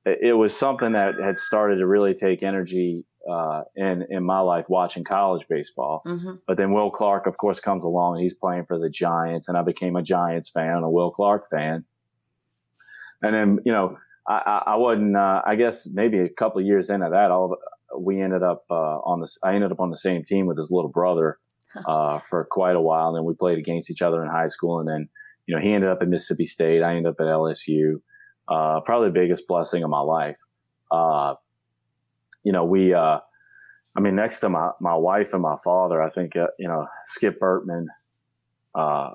it 0.05 0.37
was 0.37 0.55
something 0.57 0.93
that 0.93 1.15
had 1.21 1.37
started 1.37 1.77
to 1.77 1.87
really 1.87 2.13
take 2.13 2.43
energy 2.43 3.05
uh, 3.29 3.63
in 3.75 4.05
in 4.09 4.23
my 4.23 4.39
life 4.39 4.65
watching 4.69 5.03
college 5.03 5.45
baseball. 5.47 6.01
Mm-hmm. 6.05 6.35
But 6.47 6.57
then 6.57 6.71
Will 6.73 6.89
Clark, 6.89 7.27
of 7.27 7.37
course, 7.37 7.59
comes 7.59 7.83
along 7.83 8.15
and 8.15 8.23
he's 8.23 8.33
playing 8.33 8.65
for 8.65 8.79
the 8.79 8.89
Giants, 8.89 9.47
and 9.47 9.57
I 9.57 9.61
became 9.61 9.95
a 9.95 10.01
Giants 10.01 10.49
fan, 10.49 10.83
a 10.83 10.89
Will 10.89 11.11
Clark 11.11 11.49
fan. 11.49 11.85
And 13.21 13.35
then 13.35 13.59
you 13.65 13.71
know, 13.71 13.97
I, 14.27 14.41
I, 14.45 14.63
I 14.73 14.75
wasn't. 14.77 15.15
Uh, 15.15 15.41
I 15.45 15.55
guess 15.55 15.87
maybe 15.93 16.19
a 16.19 16.29
couple 16.29 16.59
of 16.59 16.65
years 16.65 16.89
into 16.89 17.09
that, 17.09 17.31
all 17.31 17.57
we 17.97 18.21
ended 18.21 18.43
up 18.43 18.65
uh, 18.69 18.99
on 18.99 19.21
this. 19.21 19.37
I 19.43 19.53
ended 19.53 19.71
up 19.71 19.79
on 19.79 19.91
the 19.91 19.97
same 19.97 20.23
team 20.23 20.45
with 20.45 20.57
his 20.57 20.71
little 20.71 20.89
brother 20.89 21.37
uh, 21.85 22.19
for 22.19 22.47
quite 22.49 22.75
a 22.75 22.81
while. 22.81 23.09
And 23.09 23.17
then 23.17 23.25
we 23.25 23.33
played 23.33 23.57
against 23.57 23.89
each 23.89 24.01
other 24.01 24.23
in 24.23 24.29
high 24.29 24.47
school. 24.47 24.79
And 24.79 24.87
then, 24.87 25.09
you 25.45 25.55
know, 25.55 25.61
he 25.61 25.73
ended 25.73 25.89
up 25.89 25.99
at 26.01 26.07
Mississippi 26.07 26.45
State. 26.45 26.81
I 26.81 26.91
ended 26.95 27.07
up 27.07 27.19
at 27.19 27.27
LSU. 27.27 28.01
Uh, 28.47 28.81
probably 28.81 29.09
the 29.09 29.13
biggest 29.13 29.47
blessing 29.47 29.83
of 29.83 29.89
my 29.89 30.01
life. 30.01 30.37
Uh, 30.91 31.35
you 32.43 32.51
know, 32.51 32.65
we, 32.65 32.93
uh, 32.93 33.19
I 33.95 33.99
mean, 33.99 34.15
next 34.15 34.39
to 34.41 34.49
my, 34.49 34.71
my 34.79 34.95
wife 34.95 35.33
and 35.33 35.41
my 35.41 35.55
father, 35.63 36.01
I 36.01 36.09
think, 36.09 36.35
uh, 36.35 36.47
you 36.57 36.67
know, 36.67 36.87
Skip 37.05 37.39
Bertman, 37.39 37.85
uh, 38.75 39.11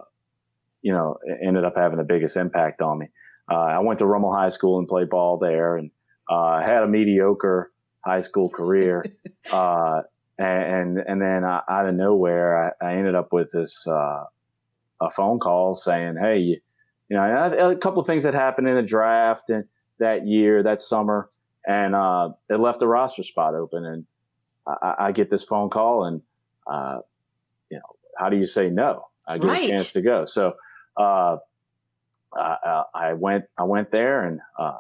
you 0.83 0.93
know, 0.93 1.19
ended 1.45 1.65
up 1.65 1.75
having 1.77 1.99
the 1.99 2.05
biggest 2.05 2.37
impact 2.37 2.81
on 2.81 2.99
me. 2.99 3.09
I 3.49 3.79
went 3.79 4.01
to 4.01 4.07
Rummel 4.07 4.35
High 4.35 4.49
School 4.49 4.79
and 4.79 4.89
played 4.89 5.09
ball 5.09 5.39
there 5.39 5.77
and 5.77 5.91
had 6.29 6.83
a 6.83 6.89
mediocre 6.89 7.71
high 8.05 8.21
school 8.21 8.49
career. 8.49 9.05
and 10.39 10.99
and 10.99 11.21
then 11.21 11.45
I, 11.45 11.63
out 11.69 11.89
of 11.89 11.95
nowhere, 11.95 12.75
I, 12.81 12.87
I, 12.87 12.95
ended 12.95 13.15
up 13.15 13.33
with 13.33 13.53
this 13.53 13.87
uh, 13.87 14.25
a 15.01 15.11
phone 15.11 15.39
call 15.39 15.75
saying, 15.75 16.17
"Hey, 16.21 16.61
you, 17.09 17.17
know, 17.17 17.71
a 17.71 17.77
couple 17.77 18.01
of 18.01 18.07
things 18.07 18.25
that 18.25 18.35
happened 18.35 18.69
in 18.69 18.75
the 18.75 18.83
draft 18.83 19.51
and 19.51 19.65
that 19.99 20.27
year, 20.27 20.63
that 20.63 20.81
summer, 20.81 21.31
and 21.67 21.95
uh, 21.95 22.31
it 22.49 22.61
left 22.61 22.81
the 22.81 22.89
roster 22.89 23.23
spot 23.23 23.55
open, 23.55 23.85
and 23.85 24.05
I, 24.67 24.95
I 24.99 25.13
get 25.13 25.31
this 25.31 25.43
phone 25.43 25.71
call, 25.71 26.05
and 26.05 26.23
uh, 26.67 26.99
you 27.71 27.79
know, 27.79 27.97
how 28.19 28.29
do 28.29 28.37
you 28.37 28.47
say 28.47 28.69
no? 28.71 29.07
I 29.27 29.39
get 29.39 29.49
right. 29.49 29.65
a 29.65 29.69
chance 29.69 29.93
to 29.95 30.03
go, 30.03 30.25
so 30.25 30.55
uh, 30.97 31.39
I, 32.37 32.83
I, 32.95 33.13
went, 33.15 33.45
I 33.59 33.65
went 33.65 33.91
there, 33.91 34.25
and 34.25 34.41
uh, 34.59 34.77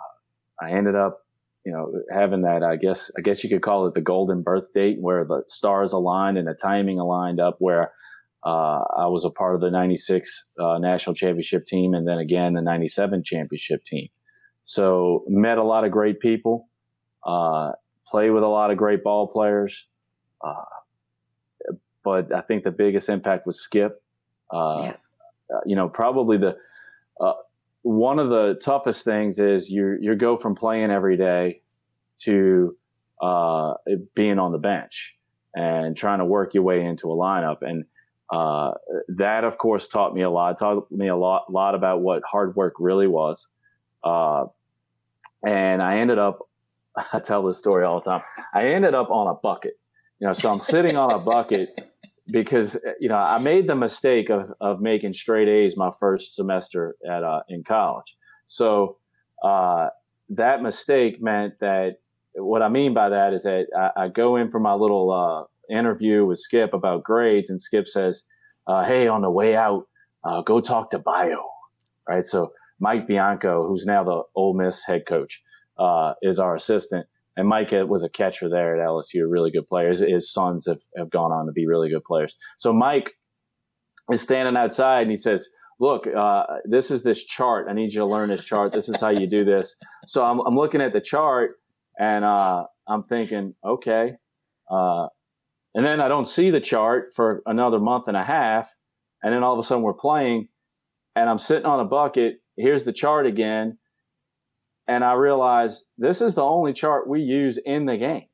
I 0.60 0.70
ended 0.72 0.94
up 0.94 1.26
you 1.66 1.72
know, 1.72 2.00
having 2.12 2.42
that, 2.42 2.62
I 2.62 2.76
guess, 2.76 3.10
I 3.18 3.22
guess 3.22 3.42
you 3.42 3.50
could 3.50 3.60
call 3.60 3.88
it 3.88 3.94
the 3.94 4.00
golden 4.00 4.42
birth 4.42 4.72
date 4.72 4.98
where 5.00 5.24
the 5.24 5.42
stars 5.48 5.92
aligned 5.92 6.38
and 6.38 6.46
the 6.46 6.54
timing 6.54 7.00
aligned 7.00 7.40
up 7.40 7.56
where, 7.58 7.90
uh, 8.46 8.84
I 8.96 9.06
was 9.06 9.24
a 9.24 9.30
part 9.30 9.56
of 9.56 9.60
the 9.60 9.70
96 9.70 10.44
uh, 10.58 10.78
national 10.78 11.14
championship 11.14 11.66
team 11.66 11.94
and 11.94 12.06
then 12.06 12.18
again 12.18 12.54
the 12.54 12.62
97 12.62 13.24
championship 13.24 13.84
team. 13.84 14.08
So 14.64 15.24
met 15.28 15.58
a 15.58 15.64
lot 15.64 15.84
of 15.84 15.90
great 15.90 16.20
people, 16.20 16.68
uh, 17.26 17.72
played 18.06 18.30
with 18.30 18.44
a 18.44 18.48
lot 18.48 18.70
of 18.70 18.76
great 18.76 19.02
ball 19.02 19.26
players. 19.26 19.88
Uh, 20.40 20.64
but 22.04 22.32
I 22.32 22.40
think 22.40 22.62
the 22.62 22.70
biggest 22.70 23.08
impact 23.08 23.46
was 23.46 23.60
Skip. 23.60 24.00
Uh, 24.52 24.80
yeah. 24.82 24.96
Uh, 25.52 25.60
you 25.64 25.74
know, 25.74 25.88
probably 25.88 26.36
the, 26.38 26.56
one 27.82 28.18
of 28.18 28.30
the 28.30 28.58
toughest 28.60 29.04
things 29.04 29.38
is 29.38 29.70
you 29.70 29.96
you 30.00 30.16
go 30.16 30.36
from 30.36 30.56
playing 30.56 30.90
every 30.90 31.16
day 31.16 31.62
to 32.18 32.76
uh, 33.22 33.74
being 34.12 34.40
on 34.40 34.50
the 34.50 34.58
bench 34.58 35.14
and 35.54 35.96
trying 35.96 36.18
to 36.18 36.24
work 36.24 36.52
your 36.52 36.64
way 36.64 36.84
into 36.84 37.10
a 37.12 37.14
lineup 37.14 37.58
and 37.62 37.84
uh, 38.30 38.72
that 39.08 39.44
of 39.44 39.58
course 39.58 39.88
taught 39.88 40.14
me 40.14 40.22
a 40.22 40.30
lot 40.30 40.58
taught 40.58 40.90
me 40.90 41.08
a 41.08 41.16
lot 41.16 41.52
lot 41.52 41.74
about 41.74 42.00
what 42.00 42.22
hard 42.24 42.56
work 42.56 42.74
really 42.78 43.06
was 43.06 43.48
uh, 44.04 44.44
and 45.44 45.82
I 45.82 45.98
ended 45.98 46.18
up 46.18 46.40
I 47.12 47.20
tell 47.20 47.42
this 47.42 47.58
story 47.58 47.84
all 47.84 48.00
the 48.00 48.10
time 48.10 48.22
I 48.54 48.68
ended 48.68 48.94
up 48.94 49.10
on 49.10 49.28
a 49.28 49.34
bucket 49.34 49.78
you 50.18 50.26
know 50.26 50.32
so 50.32 50.52
I'm 50.52 50.60
sitting 50.60 50.96
on 50.96 51.12
a 51.12 51.18
bucket 51.18 51.78
because 52.30 52.84
you 53.00 53.08
know 53.08 53.16
I 53.16 53.38
made 53.38 53.68
the 53.68 53.74
mistake 53.74 54.30
of 54.30 54.52
of 54.60 54.80
making 54.80 55.14
straight 55.14 55.48
A's 55.48 55.76
my 55.76 55.90
first 55.98 56.34
semester 56.34 56.96
at 57.08 57.22
uh, 57.22 57.42
in 57.48 57.64
college. 57.64 58.16
So 58.46 58.98
uh, 59.42 59.88
that 60.30 60.62
mistake 60.62 61.22
meant 61.22 61.58
that 61.60 61.96
what 62.34 62.62
I 62.62 62.68
mean 62.68 62.94
by 62.94 63.08
that 63.10 63.32
is 63.32 63.44
that 63.44 63.66
I, 63.76 64.04
I 64.04 64.08
go 64.08 64.36
in 64.36 64.50
for 64.50 64.60
my 64.60 64.74
little 64.74 65.10
uh, 65.10 65.44
interview 65.70 66.24
with 66.24 66.38
Skip 66.38 66.74
about 66.74 67.04
grades, 67.04 67.50
and 67.50 67.60
Skip 67.60 67.88
says, 67.88 68.24
uh, 68.66 68.84
"Hey, 68.84 69.08
on 69.08 69.22
the 69.22 69.30
way 69.30 69.56
out, 69.56 69.84
uh, 70.24 70.42
go 70.42 70.60
talk 70.60 70.90
to 70.90 70.98
Bio." 70.98 71.44
Right. 72.08 72.24
So 72.24 72.52
Mike 72.78 73.06
Bianco, 73.06 73.66
who's 73.66 73.86
now 73.86 74.04
the 74.04 74.22
Ole 74.34 74.54
Miss 74.54 74.84
head 74.84 75.06
coach, 75.06 75.42
uh, 75.78 76.14
is 76.22 76.38
our 76.38 76.54
assistant 76.54 77.06
and 77.36 77.48
Mike 77.48 77.70
was 77.72 78.02
a 78.02 78.08
catcher 78.08 78.48
there 78.48 78.80
at 78.80 78.86
LSU, 78.86 79.30
really 79.30 79.50
good 79.50 79.66
players. 79.66 80.00
His 80.00 80.32
sons 80.32 80.66
have, 80.66 80.80
have 80.96 81.10
gone 81.10 81.32
on 81.32 81.46
to 81.46 81.52
be 81.52 81.66
really 81.66 81.90
good 81.90 82.04
players. 82.04 82.34
So 82.56 82.72
Mike 82.72 83.12
is 84.10 84.22
standing 84.22 84.56
outside 84.56 85.02
and 85.02 85.10
he 85.10 85.16
says, 85.16 85.46
look, 85.78 86.06
uh, 86.06 86.44
this 86.64 86.90
is 86.90 87.02
this 87.02 87.22
chart. 87.22 87.66
I 87.68 87.74
need 87.74 87.92
you 87.92 88.00
to 88.00 88.06
learn 88.06 88.30
this 88.30 88.44
chart. 88.44 88.72
This 88.72 88.88
is 88.88 89.00
how 89.00 89.10
you 89.10 89.26
do 89.26 89.44
this. 89.44 89.76
So 90.06 90.24
I'm, 90.24 90.40
I'm 90.40 90.56
looking 90.56 90.80
at 90.80 90.92
the 90.92 91.00
chart 91.00 91.56
and 91.98 92.24
uh, 92.24 92.64
I'm 92.88 93.02
thinking, 93.02 93.54
okay. 93.64 94.14
Uh, 94.70 95.08
and 95.76 95.84
then 95.84 96.00
I 96.00 96.08
don't 96.08 96.26
see 96.26 96.50
the 96.50 96.60
chart 96.60 97.12
for 97.14 97.42
another 97.44 97.78
month 97.78 98.08
and 98.08 98.16
a 98.16 98.24
half. 98.24 98.74
And 99.22 99.32
then 99.32 99.44
all 99.44 99.52
of 99.52 99.58
a 99.58 99.62
sudden 99.62 99.84
we're 99.84 99.92
playing 99.92 100.48
and 101.14 101.28
I'm 101.28 101.38
sitting 101.38 101.66
on 101.66 101.80
a 101.80 101.84
bucket. 101.84 102.36
Here's 102.56 102.84
the 102.84 102.94
chart 102.94 103.26
again 103.26 103.76
and 104.88 105.04
I 105.04 105.12
realize 105.12 105.84
this 105.98 106.22
is 106.22 106.34
the 106.34 106.42
only 106.42 106.72
chart 106.72 107.08
we 107.08 107.20
use 107.20 107.58
in 107.58 107.84
the 107.84 107.98
game. 107.98 108.24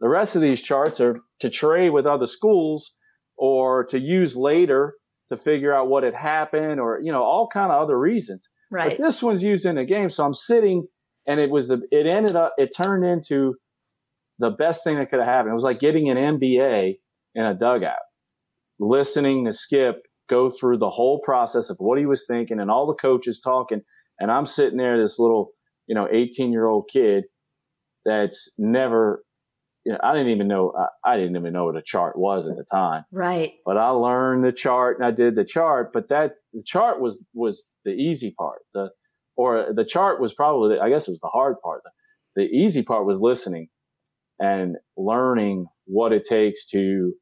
The 0.00 0.08
rest 0.08 0.36
of 0.36 0.42
these 0.42 0.60
charts 0.60 1.00
are 1.00 1.20
to 1.40 1.48
trade 1.48 1.90
with 1.90 2.06
other 2.06 2.26
schools 2.26 2.92
or 3.38 3.84
to 3.86 3.98
use 3.98 4.36
later 4.36 4.94
to 5.30 5.36
figure 5.38 5.72
out 5.72 5.88
what 5.88 6.02
had 6.02 6.14
happened 6.14 6.78
or 6.78 7.00
you 7.02 7.10
know 7.10 7.22
all 7.22 7.48
kind 7.50 7.72
of 7.72 7.80
other 7.80 7.98
reasons. 7.98 8.50
Right. 8.70 8.98
But 8.98 9.04
this 9.04 9.22
one's 9.22 9.42
used 9.42 9.64
in 9.64 9.76
the 9.76 9.84
game, 9.84 10.10
so 10.10 10.24
I'm 10.24 10.34
sitting, 10.34 10.88
and 11.26 11.40
it 11.40 11.50
was 11.50 11.68
the 11.68 11.80
it 11.90 12.06
ended 12.06 12.36
up 12.36 12.52
it 12.58 12.70
turned 12.76 13.04
into 13.04 13.54
the 14.38 14.50
best 14.50 14.84
thing 14.84 14.98
that 14.98 15.10
could 15.10 15.18
have 15.18 15.28
happened. 15.28 15.50
It 15.50 15.54
was 15.54 15.64
like 15.64 15.78
getting 15.78 16.10
an 16.10 16.16
MBA 16.16 16.96
in 17.34 17.44
a 17.44 17.54
dugout, 17.54 17.96
listening 18.78 19.44
to 19.46 19.52
Skip 19.52 20.02
go 20.28 20.48
through 20.48 20.78
the 20.78 20.90
whole 20.90 21.20
process 21.20 21.68
of 21.68 21.76
what 21.78 21.98
he 21.98 22.06
was 22.06 22.24
thinking 22.26 22.58
and 22.58 22.70
all 22.70 22.86
the 22.86 22.94
coaches 22.94 23.40
talking, 23.40 23.82
and 24.18 24.30
I'm 24.30 24.46
sitting 24.46 24.78
there, 24.78 25.00
this 25.00 25.18
little 25.18 25.50
you 25.86 25.94
know 25.94 26.08
18 26.10 26.52
year 26.52 26.66
old 26.66 26.88
kid 26.92 27.24
that's 28.04 28.50
never 28.58 29.22
you 29.84 29.92
know, 29.92 29.98
I 30.02 30.12
didn't 30.12 30.30
even 30.30 30.48
know 30.48 30.72
I, 30.78 31.12
I, 31.12 31.16
didn't 31.16 31.36
even 31.36 31.52
know 31.52 31.64
what 31.64 31.76
a 31.76 31.82
chart 31.84 32.16
was 32.16 32.46
at 32.46 32.56
the 32.56 32.64
time. 32.64 33.04
Right. 33.10 33.54
But 33.66 33.76
I 33.76 33.88
learned 33.88 34.44
the 34.44 34.52
chart 34.52 34.98
and 34.98 35.06
I 35.06 35.10
did 35.10 35.34
the 35.34 35.44
chart. 35.44 35.92
But 35.92 36.08
that 36.08 36.34
the 36.52 36.62
chart 36.64 37.00
was 37.00 37.24
was 37.34 37.64
the 37.84 37.90
easy 37.90 38.34
part. 38.38 38.60
The 38.74 38.90
or 39.36 39.72
the 39.74 39.84
chart 39.84 40.20
was 40.20 40.34
probably 40.34 40.78
I 40.78 40.88
guess 40.88 41.08
it 41.08 41.10
was 41.10 41.20
the 41.20 41.28
hard 41.28 41.56
part. 41.62 41.82
The, 41.84 42.42
the 42.42 42.48
easy 42.48 42.82
part 42.82 43.06
was 43.06 43.20
listening 43.20 43.68
and 44.42 44.76
learning 44.96 45.66
what 45.86 46.12
it 46.12 46.26
takes 46.28 46.66
to 46.66 47.12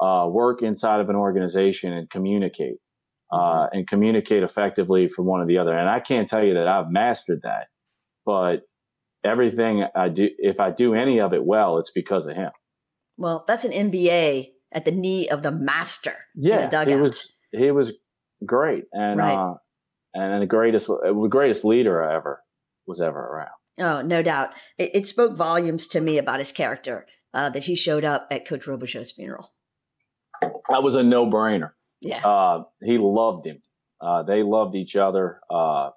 uh, 0.00 0.26
work 0.28 0.62
inside 0.62 1.00
of 1.00 1.10
an 1.10 1.16
organization 1.16 1.92
and 1.92 2.08
communicate 2.08 2.78
uh, 3.30 3.36
mm-hmm. 3.36 3.76
and 3.76 3.88
communicate 3.88 4.42
effectively 4.42 5.08
from 5.08 5.26
one 5.26 5.40
to 5.40 5.46
the 5.46 5.58
other. 5.58 5.76
And 5.76 5.88
I 5.88 6.00
can't 6.00 6.26
tell 6.26 6.42
you 6.42 6.54
that 6.54 6.66
I've 6.66 6.90
mastered 6.90 7.42
that, 7.42 7.66
but 8.24 8.62
everything 9.24 9.84
I 9.94 10.08
do, 10.08 10.30
if 10.38 10.58
I 10.58 10.70
do 10.70 10.94
any 10.94 11.20
of 11.20 11.34
it 11.34 11.44
well, 11.44 11.78
it's 11.78 11.90
because 11.90 12.26
of 12.26 12.34
him. 12.34 12.50
Well, 13.18 13.44
that's 13.46 13.64
an 13.64 13.72
MBA 13.72 14.52
at 14.72 14.86
the 14.86 14.90
knee 14.90 15.28
of 15.28 15.42
the 15.42 15.52
master. 15.52 16.16
Yeah, 16.34 16.66
the 16.66 16.84
he 16.86 16.96
was 16.96 17.34
he 17.52 17.70
was 17.70 17.92
great 18.44 18.84
and 18.92 19.18
right. 19.18 19.34
uh, 19.34 19.54
and 20.14 20.42
the 20.42 20.46
greatest 20.46 20.88
the 20.88 21.28
greatest 21.30 21.64
leader 21.64 22.02
I 22.02 22.16
ever 22.16 22.42
was 22.86 23.00
ever 23.02 23.20
around. 23.20 23.50
Oh, 23.78 24.02
no 24.02 24.22
doubt. 24.22 24.50
It, 24.78 24.90
it 24.94 25.06
spoke 25.06 25.36
volumes 25.36 25.86
to 25.88 26.00
me 26.00 26.18
about 26.18 26.38
his 26.38 26.52
character 26.52 27.06
uh, 27.32 27.50
that 27.50 27.64
he 27.64 27.74
showed 27.74 28.04
up 28.04 28.28
at 28.30 28.46
Coach 28.46 28.66
Robichaux's 28.66 29.12
funeral. 29.12 29.52
That 30.40 30.82
was 30.82 30.94
a 30.94 31.02
no 31.02 31.26
brainer. 31.26 31.72
Yeah, 32.00 32.24
uh, 32.26 32.64
he 32.82 32.98
loved 32.98 33.46
him. 33.46 33.62
Uh, 34.00 34.22
they 34.22 34.42
loved 34.42 34.74
each 34.74 34.94
other. 34.94 35.40
Uh, 35.50 35.90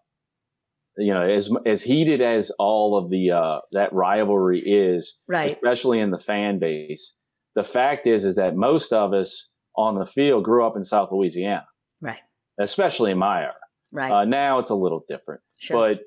you 0.98 1.14
know, 1.14 1.22
as 1.22 1.52
as 1.66 1.84
heated 1.84 2.22
as 2.22 2.52
all 2.58 2.98
of 2.98 3.10
the 3.10 3.32
uh, 3.32 3.60
that 3.74 3.94
rivalry 3.94 4.60
is, 4.60 5.18
right? 5.28 5.52
Especially 5.52 6.00
in 6.00 6.12
the 6.12 6.18
fan 6.18 6.60
base, 6.60 7.14
the 7.56 7.64
fact 7.64 8.08
is 8.08 8.26
is 8.26 8.36
that 8.36 8.56
most 8.56 8.94
of 8.94 9.14
us 9.14 9.52
on 9.76 10.00
the 10.00 10.06
field 10.06 10.44
grew 10.44 10.66
up 10.66 10.76
in 10.76 10.84
South 10.84 11.10
Louisiana, 11.12 11.68
right? 12.02 12.20
Especially 12.60 13.12
in 13.12 13.18
my 13.18 13.42
era, 13.42 13.54
right? 13.92 14.12
Uh, 14.12 14.26
now 14.26 14.60
it's 14.60 14.70
a 14.70 14.76
little 14.76 15.04
different, 15.08 15.42
sure. 15.60 15.96
but 15.96 16.00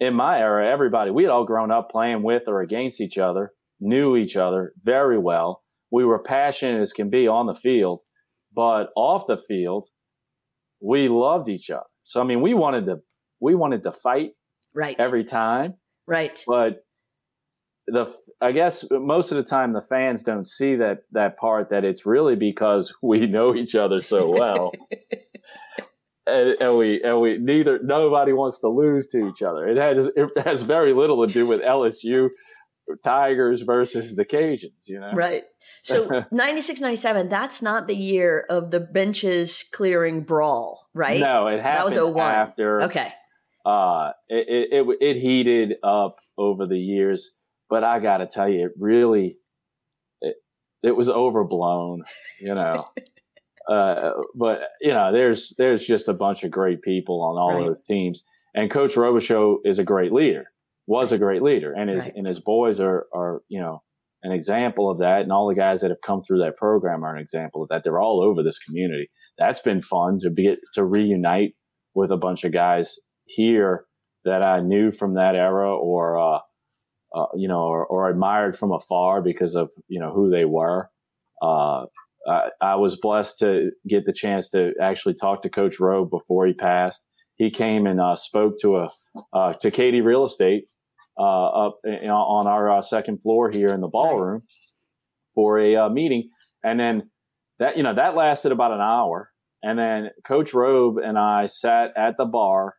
in 0.00 0.14
my 0.14 0.38
era, 0.38 0.68
everybody 0.68 1.10
we 1.10 1.22
had 1.22 1.30
all 1.30 1.44
grown 1.44 1.70
up 1.70 1.90
playing 1.90 2.22
with 2.22 2.44
or 2.46 2.60
against 2.60 3.00
each 3.00 3.18
other, 3.18 3.52
knew 3.80 4.16
each 4.16 4.36
other 4.36 4.72
very 4.82 5.18
well. 5.18 5.62
We 5.90 6.04
were 6.04 6.18
passionate 6.18 6.80
as 6.80 6.92
can 6.92 7.10
be 7.10 7.28
on 7.28 7.46
the 7.46 7.54
field, 7.54 8.02
but 8.54 8.90
off 8.96 9.26
the 9.26 9.36
field, 9.36 9.86
we 10.80 11.08
loved 11.08 11.48
each 11.48 11.70
other. 11.70 11.84
So 12.04 12.20
I 12.20 12.24
mean, 12.24 12.40
we 12.40 12.54
wanted 12.54 12.86
to 12.86 12.96
we 13.40 13.54
wanted 13.54 13.82
to 13.84 13.92
fight 13.92 14.30
right 14.74 14.96
every 14.98 15.24
time. 15.24 15.74
Right. 16.06 16.42
But 16.46 16.84
the 17.86 18.12
I 18.40 18.52
guess 18.52 18.84
most 18.90 19.30
of 19.30 19.36
the 19.36 19.44
time 19.44 19.72
the 19.72 19.80
fans 19.80 20.22
don't 20.22 20.46
see 20.46 20.76
that 20.76 21.00
that 21.12 21.36
part 21.36 21.70
that 21.70 21.84
it's 21.84 22.04
really 22.04 22.36
because 22.36 22.92
we 23.02 23.26
know 23.26 23.54
each 23.54 23.74
other 23.74 24.00
so 24.00 24.28
well. 24.30 24.72
and, 26.26 26.56
and, 26.60 26.76
we 26.76 27.02
and 27.02 27.20
we 27.20 27.38
neither 27.38 27.78
nobody 27.82 28.32
wants 28.32 28.60
to 28.60 28.68
lose 28.68 29.06
to 29.08 29.28
each 29.28 29.42
other. 29.42 29.66
It 29.66 29.76
has 29.76 30.08
it 30.14 30.30
has 30.44 30.62
very 30.62 30.92
little 30.92 31.26
to 31.26 31.32
do 31.32 31.46
with 31.46 31.60
LSU 31.60 32.28
Tigers 33.04 33.62
versus 33.62 34.14
the 34.14 34.24
Cajuns, 34.24 34.86
you 34.86 35.00
know. 35.00 35.12
Right. 35.12 35.44
So 35.82 36.24
96 36.30 36.80
97 36.80 37.28
that's 37.28 37.62
not 37.62 37.88
the 37.88 37.96
year 37.96 38.44
of 38.48 38.70
the 38.70 38.80
benches 38.80 39.64
clearing 39.72 40.22
brawl, 40.22 40.88
right? 40.94 41.20
No, 41.20 41.46
it 41.46 41.60
happened 41.60 41.96
that 41.96 42.04
was 42.04 42.14
01. 42.14 42.34
after 42.34 42.82
Okay 42.82 43.12
uh, 43.66 44.12
it, 44.28 44.68
it, 44.72 44.96
it 45.00 45.20
heated 45.20 45.74
up 45.82 46.20
over 46.38 46.66
the 46.66 46.78
years, 46.78 47.32
but 47.68 47.82
I 47.82 47.98
got 47.98 48.18
to 48.18 48.26
tell 48.26 48.48
you, 48.48 48.66
it 48.66 48.72
really, 48.78 49.38
it, 50.20 50.36
it 50.84 50.96
was 50.96 51.10
overblown, 51.10 52.04
you 52.40 52.54
know. 52.54 52.88
uh, 53.68 54.12
but 54.34 54.60
you 54.80 54.92
know, 54.92 55.12
there's 55.12 55.54
there's 55.58 55.86
just 55.86 56.08
a 56.08 56.14
bunch 56.14 56.44
of 56.44 56.50
great 56.50 56.82
people 56.82 57.22
on 57.22 57.36
all 57.36 57.58
right. 57.58 57.66
those 57.66 57.82
teams, 57.84 58.24
and 58.54 58.70
Coach 58.70 58.94
Robichaux 58.94 59.58
is 59.64 59.78
a 59.78 59.84
great 59.84 60.12
leader, 60.12 60.46
was 60.86 61.12
a 61.12 61.18
great 61.18 61.42
leader, 61.42 61.72
and 61.72 61.90
his 61.90 62.06
right. 62.06 62.14
and 62.16 62.26
his 62.26 62.40
boys 62.40 62.80
are 62.80 63.06
are 63.14 63.42
you 63.48 63.60
know 63.60 63.82
an 64.22 64.32
example 64.32 64.90
of 64.90 64.98
that, 64.98 65.22
and 65.22 65.32
all 65.32 65.48
the 65.48 65.54
guys 65.54 65.80
that 65.80 65.90
have 65.90 66.00
come 66.04 66.22
through 66.22 66.38
that 66.38 66.56
program 66.56 67.04
are 67.04 67.14
an 67.14 67.20
example 67.20 67.62
of 67.62 67.68
that. 67.68 67.84
They're 67.84 68.00
all 68.00 68.22
over 68.22 68.42
this 68.42 68.58
community. 68.58 69.10
That's 69.38 69.62
been 69.62 69.80
fun 69.82 70.18
to 70.20 70.30
be 70.30 70.56
to 70.74 70.84
reunite 70.84 71.54
with 71.94 72.10
a 72.12 72.16
bunch 72.16 72.44
of 72.44 72.52
guys 72.52 72.98
here 73.24 73.86
that 74.24 74.42
I 74.42 74.60
knew 74.60 74.92
from 74.92 75.14
that 75.14 75.34
era 75.34 75.74
or, 75.74 76.18
uh, 76.18 76.40
uh, 77.14 77.26
you 77.34 77.48
know, 77.48 77.62
or, 77.62 77.86
or, 77.86 78.10
admired 78.10 78.58
from 78.58 78.72
afar 78.72 79.22
because 79.22 79.54
of, 79.54 79.70
you 79.88 80.00
know, 80.00 80.12
who 80.12 80.28
they 80.28 80.44
were. 80.44 80.90
Uh, 81.40 81.86
I, 82.26 82.48
I, 82.60 82.74
was 82.76 82.96
blessed 82.96 83.38
to 83.40 83.70
get 83.88 84.04
the 84.04 84.12
chance 84.12 84.48
to 84.50 84.72
actually 84.80 85.14
talk 85.14 85.42
to 85.42 85.48
Coach 85.48 85.78
Robe 85.78 86.10
before 86.10 86.46
he 86.46 86.52
passed. 86.52 87.06
He 87.36 87.50
came 87.50 87.86
and 87.86 88.00
uh, 88.00 88.16
spoke 88.16 88.54
to 88.62 88.76
a 88.76 88.88
uh, 89.32 89.54
to 89.60 89.70
Katie 89.70 90.00
Real 90.00 90.24
Estate 90.24 90.64
uh, 91.18 91.46
up 91.46 91.78
in, 91.84 92.10
on 92.10 92.46
our 92.46 92.82
second 92.82 93.22
floor 93.22 93.50
here 93.50 93.72
in 93.72 93.80
the 93.80 93.88
ballroom 93.88 94.42
for 95.34 95.58
a 95.58 95.88
meeting, 95.90 96.30
and 96.64 96.80
then 96.80 97.10
that 97.58 97.76
you 97.76 97.82
know 97.82 97.94
that 97.94 98.16
lasted 98.16 98.52
about 98.52 98.72
an 98.72 98.80
hour, 98.80 99.30
and 99.62 99.78
then 99.78 100.10
Coach 100.26 100.54
Robe 100.54 100.96
and 100.98 101.18
I 101.18 101.46
sat 101.46 101.92
at 101.96 102.16
the 102.16 102.24
bar 102.24 102.74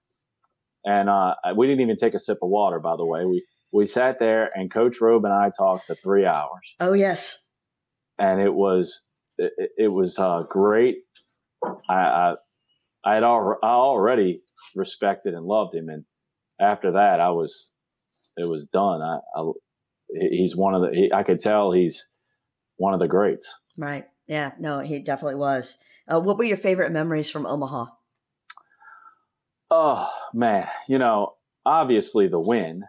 and 0.88 1.10
uh, 1.10 1.36
we 1.56 1.68
didn't 1.68 1.82
even 1.82 1.98
take 1.98 2.14
a 2.14 2.20
sip 2.20 2.38
of 2.42 2.50
water, 2.50 2.80
by 2.80 2.96
the 2.96 3.06
way. 3.06 3.26
We 3.26 3.46
we 3.72 3.86
sat 3.86 4.20
there 4.20 4.50
and 4.56 4.72
Coach 4.72 5.02
Robe 5.02 5.26
and 5.26 5.34
I 5.34 5.52
talked 5.56 5.86
for 5.86 5.96
three 6.02 6.26
hours. 6.26 6.76
Oh 6.80 6.94
yes, 6.94 7.38
and 8.18 8.42
it 8.42 8.54
was 8.54 9.06
it, 9.38 9.72
it 9.78 9.88
was 9.88 10.20
uh, 10.20 10.44
great. 10.50 10.98
I, 11.90 11.94
I 11.94 12.36
I 13.04 13.14
had 13.16 13.24
al- 13.24 13.60
I 13.64 13.68
already 13.68 14.42
respected 14.76 15.34
and 15.34 15.46
loved 15.46 15.76
him, 15.76 15.90
and 15.90 16.06
after 16.60 16.92
that, 16.94 17.20
I 17.20 17.30
was 17.30 17.72
it 18.38 18.48
was 18.48 18.66
done. 18.68 19.02
I, 19.02 19.20
I 19.36 19.52
he's 20.10 20.56
one 20.56 20.76
of 20.76 20.82
the 20.82 20.90
he, 20.96 21.12
I 21.14 21.24
could 21.24 21.40
tell 21.40 21.72
he's 21.72 22.08
one 22.78 22.94
of 22.94 23.00
the 23.00 23.08
greats. 23.08 23.54
Right. 23.78 24.06
Yeah. 24.28 24.52
No, 24.60 24.80
he 24.80 25.00
definitely 25.00 25.36
was. 25.36 25.78
Uh, 26.12 26.20
what 26.20 26.38
were 26.38 26.44
your 26.44 26.58
favorite 26.58 26.92
memories 26.92 27.30
from 27.30 27.46
Omaha? 27.46 27.86
Oh 29.70 30.10
man, 30.34 30.68
you 30.88 30.98
know, 30.98 31.34
obviously 31.66 32.28
the 32.28 32.40
win. 32.40 32.84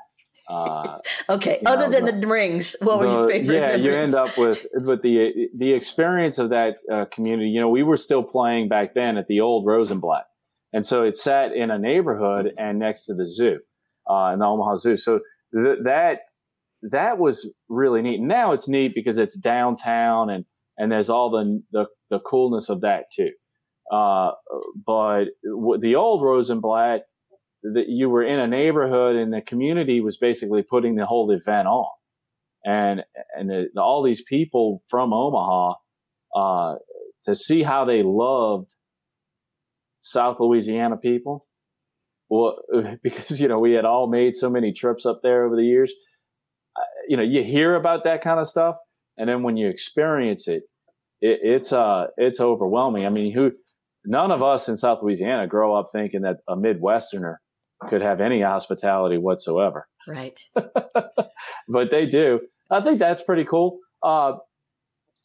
Uh, 0.49 0.99
okay, 1.29 1.61
other 1.67 1.89
know, 1.89 1.93
than 1.93 2.05
the, 2.07 2.21
the, 2.21 2.27
rings, 2.27 2.75
what 2.81 3.01
the, 3.01 3.07
were 3.07 3.13
your 3.13 3.29
favorite? 3.29 3.55
Yeah, 3.55 3.61
memories? 3.69 3.85
you 3.85 3.95
end 3.95 4.15
up 4.15 4.39
with 4.39 4.67
with 4.75 5.03
the 5.03 5.49
the 5.57 5.73
experience 5.73 6.39
of 6.39 6.51
that 6.51 6.79
uh, 6.91 7.05
community. 7.13 7.51
You 7.51 7.61
know, 7.61 7.69
we 7.69 7.83
were 7.83 7.99
still 7.99 8.23
playing 8.23 8.69
back 8.69 8.95
then 8.95 9.19
at 9.19 9.27
the 9.27 9.41
old 9.41 9.67
Rosenblatt, 9.67 10.25
and 10.73 10.87
so 10.87 11.05
it 11.05 11.17
sat 11.17 11.53
in 11.53 11.71
a 11.71 11.79
neighborhood 11.79 12.53
and 12.59 12.79
next 12.79 13.05
to 13.07 13.15
the 13.15 13.27
zoo, 13.27 13.59
uh, 14.09 14.31
in 14.33 14.39
the 14.39 14.47
Omaha 14.47 14.77
Zoo. 14.77 14.97
So 14.97 15.21
th- 15.55 15.79
that 15.85 16.21
that 16.83 17.19
was 17.19 17.53
really 17.69 18.01
neat. 18.01 18.21
Now 18.21 18.53
it's 18.53 18.69
neat 18.69 18.93
because 18.95 19.19
it's 19.19 19.37
downtown 19.37 20.31
and 20.31 20.45
and 20.79 20.91
there's 20.91 21.11
all 21.11 21.31
the 21.31 21.63
the, 21.73 21.87
the 22.11 22.21
coolness 22.21 22.71
of 22.71 22.81
that 22.83 23.05
too. 23.13 23.31
Uh, 23.93 24.33
but 24.87 25.27
the 25.81 25.95
old 25.97 26.23
Rosenblatt, 26.23 27.03
that 27.63 27.89
you 27.89 28.09
were 28.09 28.23
in 28.23 28.39
a 28.39 28.47
neighborhood 28.47 29.17
and 29.17 29.33
the 29.33 29.41
community 29.41 30.01
was 30.01 30.17
basically 30.17 30.63
putting 30.63 30.95
the 30.95 31.07
whole 31.07 31.31
event 31.31 31.67
on. 31.67 31.87
And, 32.65 33.03
and 33.37 33.51
the, 33.51 33.69
all 33.81 34.03
these 34.03 34.23
people 34.23 34.81
from 34.89 35.13
Omaha, 35.13 35.75
uh, 36.37 36.77
to 37.25 37.35
see 37.35 37.63
how 37.63 37.85
they 37.85 38.03
loved 38.03 38.75
South 40.01 40.39
Louisiana 40.41 40.97
people. 40.97 41.47
Well, 42.29 42.59
because, 43.03 43.41
you 43.41 43.49
know, 43.49 43.59
we 43.59 43.73
had 43.73 43.85
all 43.85 44.09
made 44.09 44.35
so 44.35 44.51
many 44.51 44.73
trips 44.73 45.07
up 45.07 45.21
there 45.23 45.45
over 45.45 45.57
the 45.57 45.65
years. 45.65 45.93
Uh, 46.77 46.85
you 47.09 47.17
know, 47.17 47.23
you 47.23 47.43
hear 47.43 47.75
about 47.75 48.05
that 48.05 48.23
kind 48.23 48.39
of 48.39 48.47
stuff. 48.47 48.77
And 49.17 49.29
then 49.29 49.43
when 49.43 49.57
you 49.57 49.69
experience 49.69 50.47
it, 50.47 50.65
it 51.21 51.41
it's, 51.43 51.73
uh, 51.73 52.07
it's 52.17 52.41
overwhelming. 52.41 53.05
I 53.05 53.09
mean, 53.09 53.33
who, 53.33 53.53
none 54.05 54.31
of 54.31 54.43
us 54.43 54.69
in 54.69 54.77
South 54.77 55.03
Louisiana 55.03 55.47
grow 55.47 55.75
up 55.75 55.87
thinking 55.93 56.23
that 56.23 56.39
a 56.49 56.57
Midwesterner 56.57 57.37
could 57.87 58.03
have 58.03 58.21
any 58.21 58.43
hospitality 58.43 59.19
whatsoever. 59.19 59.87
Right. 60.07 60.39
but 60.55 61.91
they 61.91 62.07
do. 62.07 62.41
I 62.71 62.81
think 62.81 62.99
that's 62.99 63.23
pretty 63.23 63.45
cool. 63.45 63.79
Uh, 64.03 64.35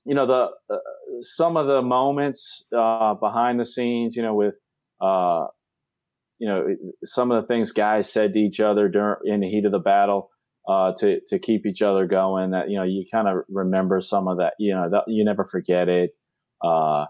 you 0.06 0.16
know, 0.16 0.28
the 0.28 0.74
uh, 0.74 0.80
some 1.22 1.58
of 1.58 1.68
the 1.68 1.82
moments 1.82 2.66
uh, 2.76 3.14
behind 3.16 3.60
the 3.60 3.66
scenes, 3.66 4.16
you 4.16 4.24
know, 4.24 4.34
with 4.34 4.56
uh, 5.02 5.48
you 6.40 6.48
know 6.48 6.76
some 7.06 7.32
of 7.32 7.42
the 7.42 7.48
things 7.48 7.72
guys 7.72 8.12
said 8.12 8.34
to 8.34 8.40
each 8.40 8.60
other 8.60 8.90
during 8.90 9.18
in 9.26 9.40
the 9.40 9.50
heat 9.50 9.66
of 9.66 9.72
the 9.72 9.80
battle 9.80 10.30
uh, 10.68 10.94
to 11.00 11.20
to 11.28 11.40
keep 11.40 11.66
each 11.66 11.82
other 11.82 12.06
going. 12.06 12.52
That 12.52 12.70
you 12.70 12.78
know, 12.78 12.84
you 12.84 13.06
kind 13.12 13.28
of 13.28 13.44
remember 13.50 14.02
some 14.02 14.28
of 14.28 14.38
that. 14.38 14.54
You 14.60 14.76
know, 14.76 14.90
that, 14.92 15.04
you 15.08 15.24
never 15.24 15.44
forget 15.44 15.90
it. 15.90 16.12
Uh, 16.64 17.06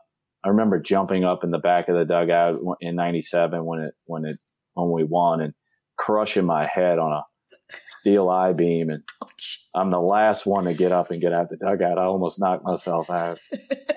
I 0.46 0.50
remember 0.50 0.80
jumping 0.80 1.24
up 1.24 1.44
in 1.44 1.52
the 1.52 1.60
back 1.60 1.88
of 1.88 1.96
the 1.96 2.06
dugout 2.06 2.58
in 2.82 2.96
'97 2.96 3.66
when 3.66 3.80
it 3.80 3.94
when 4.06 4.26
it 4.26 4.38
when 4.74 4.92
we 4.92 5.04
won 5.04 5.42
and 5.42 5.54
crushing 5.98 6.46
my 6.46 6.66
head 6.66 7.00
on 7.00 7.12
a 7.12 7.24
steel 8.00 8.30
I 8.30 8.54
beam, 8.54 8.90
and 8.90 9.04
I'm 9.74 9.90
the 9.90 10.00
last 10.00 10.46
one 10.46 10.66
to 10.66 10.74
get 10.74 10.92
up 10.92 11.12
and 11.12 11.22
get 11.22 11.34
out 11.34 11.50
the 11.50 11.58
dugout. 11.58 11.98
I 11.98 12.04
almost 12.04 12.40
knocked 12.40 12.64
myself 12.64 13.10
out. 13.10 13.40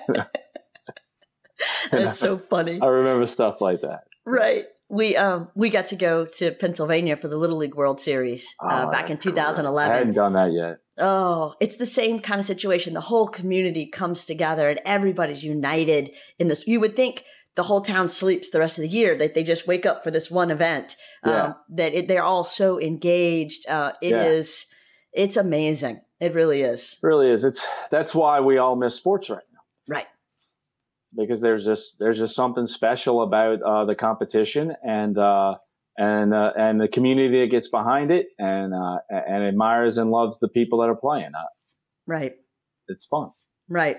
That's 1.91 2.19
so 2.19 2.37
funny. 2.37 2.79
I 2.81 2.87
remember 2.87 3.25
stuff 3.25 3.61
like 3.61 3.81
that. 3.81 4.01
Right. 4.25 4.65
We 4.89 5.17
um 5.17 5.49
we 5.53 5.69
got 5.69 5.87
to 5.87 5.95
go 5.97 6.25
to 6.25 6.51
Pennsylvania 6.51 7.17
for 7.17 7.27
the 7.27 7.35
Little 7.37 7.57
League 7.57 7.75
World 7.75 7.99
Series 7.99 8.47
uh, 8.63 8.85
Oh, 8.87 8.91
back 8.91 9.09
in 9.09 9.15
that's 9.15 9.25
cool. 9.25 9.33
2011. 9.33 9.91
I 9.91 9.97
hadn't 9.97 10.13
done 10.13 10.33
that 10.33 10.53
yet. 10.53 10.77
Oh, 10.97 11.55
it's 11.59 11.77
the 11.77 11.85
same 11.85 12.19
kind 12.21 12.39
of 12.39 12.45
situation. 12.45 12.93
The 12.93 13.01
whole 13.01 13.27
community 13.27 13.87
comes 13.87 14.23
together 14.25 14.69
and 14.69 14.79
everybody's 14.85 15.43
united 15.43 16.11
in 16.39 16.47
this. 16.47 16.65
You 16.67 16.79
would 16.79 16.95
think 16.95 17.23
the 17.57 17.63
whole 17.63 17.81
town 17.81 18.07
sleeps 18.07 18.49
the 18.49 18.59
rest 18.59 18.77
of 18.77 18.83
the 18.83 18.87
year 18.89 19.17
that 19.17 19.33
they 19.33 19.43
just 19.43 19.67
wake 19.67 19.85
up 19.85 20.03
for 20.03 20.11
this 20.11 20.31
one 20.31 20.49
event. 20.51 20.95
Yeah. 21.25 21.43
Um, 21.43 21.55
that 21.71 21.93
it, 21.93 22.07
they're 22.07 22.23
all 22.23 22.45
so 22.45 22.79
engaged. 22.79 23.67
Uh, 23.67 23.91
it 24.01 24.11
Yeah. 24.11 24.23
is, 24.23 24.65
it's 25.11 25.35
amazing. 25.35 25.99
It 26.21 26.33
really 26.33 26.61
is. 26.61 26.97
It 27.03 27.05
really 27.05 27.29
is. 27.29 27.43
It's 27.43 27.65
that's 27.91 28.15
why 28.15 28.39
we 28.39 28.57
all 28.57 28.75
miss 28.77 28.95
sports 28.95 29.29
right 29.29 29.43
now 29.53 29.93
Right. 29.95 30.07
because 31.15 31.41
there's 31.41 31.65
just 31.65 31.99
there's 31.99 32.17
just 32.17 32.35
something 32.35 32.65
special 32.67 33.21
about 33.21 33.61
uh, 33.61 33.85
the 33.85 33.95
competition 33.95 34.75
and 34.83 35.17
uh, 35.17 35.55
and 35.97 36.33
uh, 36.33 36.53
and 36.57 36.79
the 36.81 36.87
community 36.87 37.41
that 37.41 37.51
gets 37.51 37.67
behind 37.67 38.11
it 38.11 38.27
and 38.39 38.73
uh, 38.73 38.97
and 39.09 39.43
admires 39.43 39.97
and 39.97 40.09
loves 40.11 40.39
the 40.39 40.47
people 40.47 40.79
that 40.79 40.89
are 40.89 40.95
playing. 40.95 41.33
Uh, 41.35 41.43
Right. 42.05 42.35
it's 42.87 43.05
fun. 43.05 43.31
Right. 43.67 43.97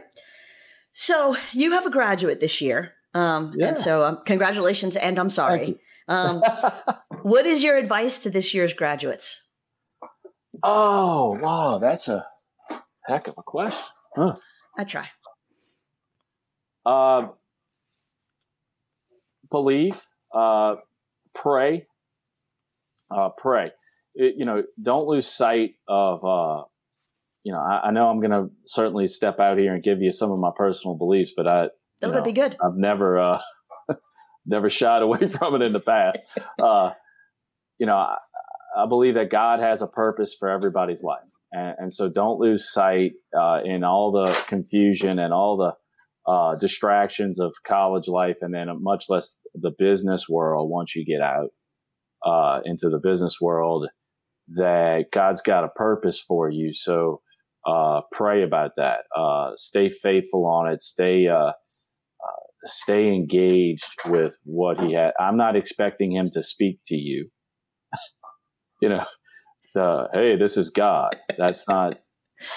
So 0.92 1.36
you 1.52 1.72
have 1.72 1.86
a 1.86 1.90
graduate 1.90 2.40
this 2.40 2.60
year. 2.60 2.94
Um, 3.14 3.54
Yeah. 3.56 3.68
and 3.68 3.78
so 3.78 4.04
um, 4.04 4.18
congratulations. 4.26 4.96
And 4.96 5.18
I'm 5.18 5.30
sorry. 5.30 5.76
Um, 6.08 6.42
what 7.22 7.46
is 7.46 7.62
your 7.62 7.76
advice 7.76 8.18
to 8.20 8.30
this 8.30 8.52
year's 8.54 8.72
graduates? 8.74 9.42
oh 10.62 11.38
wow, 11.40 11.78
that's 11.78 12.08
a 12.08 12.26
heck 13.06 13.28
of 13.28 13.34
a 13.38 13.42
question. 13.42 13.80
Huh. 14.16 14.36
I 14.76 14.84
try. 14.84 15.08
Uh, 16.84 17.28
believe, 19.50 20.02
uh, 20.34 20.76
pray, 21.34 21.86
uh, 23.10 23.30
pray. 23.36 23.70
It- 24.14 24.34
you 24.36 24.44
know, 24.44 24.64
don't 24.82 25.06
lose 25.06 25.26
sight 25.26 25.74
of. 25.86 26.24
Uh, 26.24 26.64
you 27.44 27.52
know, 27.52 27.60
I, 27.60 27.88
I 27.88 27.90
know 27.92 28.08
I'm 28.08 28.20
going 28.20 28.32
to 28.32 28.50
certainly 28.66 29.06
step 29.06 29.38
out 29.40 29.58
here 29.58 29.72
and 29.72 29.82
give 29.82 30.02
you 30.02 30.12
some 30.12 30.30
of 30.30 30.38
my 30.38 30.50
personal 30.54 30.94
beliefs, 30.96 31.32
but 31.34 31.46
I, 31.46 31.68
That'd 32.00 32.24
be 32.24 32.32
good. 32.32 32.56
I've 32.64 32.76
never, 32.76 33.18
uh, 33.18 33.40
never 34.46 34.70
shied 34.70 35.02
away 35.02 35.26
from 35.28 35.54
it 35.54 35.62
in 35.62 35.72
the 35.72 35.80
past. 35.80 36.18
Uh, 36.62 36.90
you 37.78 37.86
know, 37.86 37.96
I, 37.96 38.16
I 38.76 38.86
believe 38.86 39.14
that 39.14 39.30
God 39.30 39.60
has 39.60 39.82
a 39.82 39.86
purpose 39.86 40.34
for 40.38 40.48
everybody's 40.48 41.02
life. 41.02 41.20
And, 41.52 41.74
and 41.78 41.92
so 41.92 42.08
don't 42.08 42.38
lose 42.38 42.70
sight 42.70 43.12
uh, 43.38 43.60
in 43.64 43.84
all 43.84 44.12
the 44.12 44.32
confusion 44.46 45.18
and 45.18 45.32
all 45.32 45.56
the 45.56 45.72
uh, 46.30 46.56
distractions 46.56 47.40
of 47.40 47.54
college 47.66 48.06
life, 48.06 48.38
and 48.42 48.52
then 48.52 48.68
much 48.82 49.06
less 49.08 49.38
the 49.54 49.72
business 49.78 50.28
world 50.28 50.70
once 50.70 50.94
you 50.94 51.04
get 51.04 51.22
out 51.22 51.48
uh, 52.24 52.60
into 52.64 52.90
the 52.90 52.98
business 52.98 53.40
world, 53.40 53.88
that 54.48 55.06
God's 55.10 55.40
got 55.40 55.64
a 55.64 55.68
purpose 55.68 56.20
for 56.20 56.50
you. 56.50 56.72
So 56.74 57.22
uh, 57.66 58.02
pray 58.12 58.42
about 58.42 58.72
that. 58.76 59.00
Uh, 59.16 59.52
stay 59.56 59.88
faithful 59.88 60.46
on 60.46 60.70
it. 60.70 60.82
Stay 60.82 61.28
uh, 61.28 61.52
stay 62.64 63.08
engaged 63.08 63.84
with 64.06 64.36
what 64.44 64.80
he 64.80 64.94
had. 64.94 65.12
I'm 65.20 65.36
not 65.36 65.56
expecting 65.56 66.12
him 66.12 66.30
to 66.32 66.42
speak 66.42 66.80
to 66.86 66.96
you. 66.96 67.28
you 68.82 68.88
know, 68.88 69.04
the, 69.74 70.08
hey, 70.12 70.36
this 70.36 70.56
is 70.56 70.70
God. 70.70 71.16
That's 71.36 71.66
not 71.68 71.98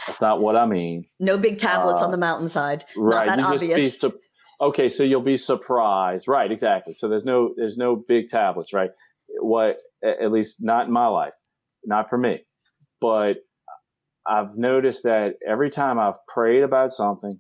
that's 0.06 0.22
not 0.22 0.40
what 0.42 0.56
I 0.56 0.66
mean. 0.66 1.06
No 1.20 1.38
big 1.38 1.58
tablets 1.58 2.02
Uh, 2.02 2.06
on 2.06 2.12
the 2.12 2.18
mountainside. 2.18 2.86
Right. 2.96 3.26
Not 3.26 3.38
that 3.38 3.46
you 3.46 3.52
just 3.52 3.62
be 3.62 3.74
obvious. 3.74 4.00
su- 4.00 4.20
okay, 4.62 4.90
so 4.90 5.04
you'll 5.04 5.22
be 5.22 5.38
surprised. 5.38 6.28
Right, 6.28 6.52
exactly. 6.52 6.94
So 6.94 7.08
there's 7.10 7.26
no 7.26 7.54
there's 7.58 7.78
no 7.78 7.96
big 7.96 8.28
tablets, 8.28 8.74
right? 8.74 8.92
What 9.40 9.78
at 10.04 10.32
least 10.32 10.58
not 10.62 10.88
in 10.88 10.94
my 10.94 11.08
life. 11.08 11.34
Not 11.84 12.10
for 12.10 12.18
me. 12.18 12.42
But 13.00 13.38
I've 14.28 14.56
noticed 14.56 15.04
that 15.04 15.34
every 15.48 15.72
time 15.72 15.98
I've 16.00 16.24
prayed 16.28 16.62
about 16.62 16.92
something, 16.92 17.40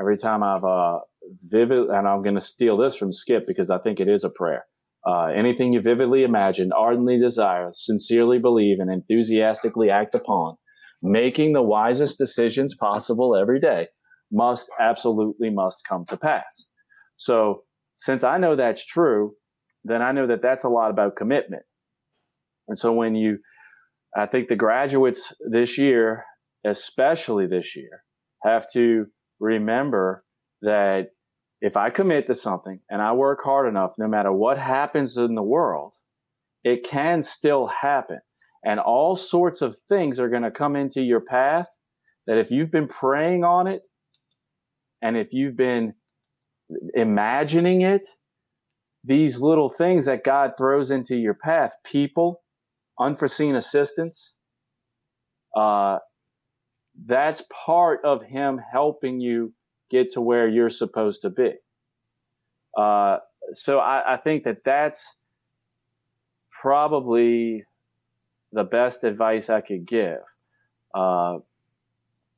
every 0.00 0.16
time 0.16 0.42
I've 0.42 0.64
uh 0.64 1.00
vivid 1.42 1.88
and 1.88 2.08
I'm 2.08 2.22
going 2.22 2.34
to 2.34 2.40
steal 2.40 2.76
this 2.76 2.96
from 2.96 3.12
Skip 3.12 3.46
because 3.46 3.70
I 3.70 3.78
think 3.78 4.00
it 4.00 4.08
is 4.08 4.24
a 4.24 4.30
prayer. 4.30 4.64
Uh, 5.06 5.26
anything 5.26 5.72
you 5.72 5.80
vividly 5.80 6.24
imagine, 6.24 6.72
ardently 6.76 7.18
desire, 7.18 7.70
sincerely 7.72 8.38
believe, 8.38 8.78
and 8.80 8.90
enthusiastically 8.90 9.88
act 9.88 10.14
upon, 10.14 10.56
making 11.02 11.52
the 11.52 11.62
wisest 11.62 12.18
decisions 12.18 12.74
possible 12.74 13.34
every 13.34 13.58
day, 13.58 13.88
must 14.30 14.70
absolutely 14.78 15.48
must 15.48 15.86
come 15.88 16.04
to 16.06 16.16
pass. 16.16 16.66
So, 17.16 17.62
since 17.96 18.24
I 18.24 18.38
know 18.38 18.56
that's 18.56 18.84
true, 18.84 19.32
then 19.84 20.02
I 20.02 20.12
know 20.12 20.26
that 20.26 20.42
that's 20.42 20.64
a 20.64 20.68
lot 20.68 20.90
about 20.90 21.16
commitment. 21.16 21.62
And 22.68 22.76
so, 22.76 22.92
when 22.92 23.14
you, 23.14 23.38
I 24.14 24.26
think 24.26 24.48
the 24.48 24.56
graduates 24.56 25.34
this 25.50 25.78
year, 25.78 26.24
especially 26.66 27.46
this 27.46 27.74
year, 27.74 28.02
have 28.44 28.66
to 28.74 29.06
remember 29.38 30.24
that 30.62 31.10
if 31.60 31.76
I 31.76 31.90
commit 31.90 32.26
to 32.26 32.34
something 32.34 32.80
and 32.88 33.02
I 33.02 33.12
work 33.12 33.40
hard 33.42 33.68
enough, 33.68 33.94
no 33.98 34.08
matter 34.08 34.32
what 34.32 34.58
happens 34.58 35.16
in 35.16 35.34
the 35.34 35.42
world, 35.42 35.94
it 36.64 36.84
can 36.84 37.22
still 37.22 37.66
happen. 37.66 38.20
And 38.64 38.80
all 38.80 39.16
sorts 39.16 39.62
of 39.62 39.76
things 39.88 40.18
are 40.18 40.28
going 40.28 40.42
to 40.42 40.50
come 40.50 40.76
into 40.76 41.02
your 41.02 41.20
path 41.20 41.68
that 42.26 42.38
if 42.38 42.50
you've 42.50 42.70
been 42.70 42.88
praying 42.88 43.44
on 43.44 43.66
it 43.66 43.82
and 45.02 45.16
if 45.16 45.32
you've 45.32 45.56
been 45.56 45.94
imagining 46.94 47.80
it, 47.82 48.06
these 49.02 49.40
little 49.40 49.70
things 49.70 50.04
that 50.04 50.24
God 50.24 50.52
throws 50.58 50.90
into 50.90 51.16
your 51.16 51.34
path, 51.34 51.72
people, 51.84 52.42
unforeseen 52.98 53.56
assistance, 53.56 54.36
uh, 55.56 55.98
that's 57.06 57.42
part 57.64 58.00
of 58.04 58.24
Him 58.24 58.60
helping 58.72 59.20
you 59.20 59.54
get 59.90 60.10
to 60.10 60.20
where 60.20 60.48
you're 60.48 60.70
supposed 60.70 61.22
to 61.22 61.30
be. 61.30 61.54
Uh, 62.76 63.18
so 63.52 63.78
I, 63.78 64.14
I 64.14 64.16
think 64.16 64.44
that 64.44 64.64
that's 64.64 65.16
probably 66.50 67.64
the 68.52 68.64
best 68.64 69.04
advice 69.04 69.50
I 69.50 69.60
could 69.60 69.86
give. 69.86 70.22
Uh, 70.94 71.38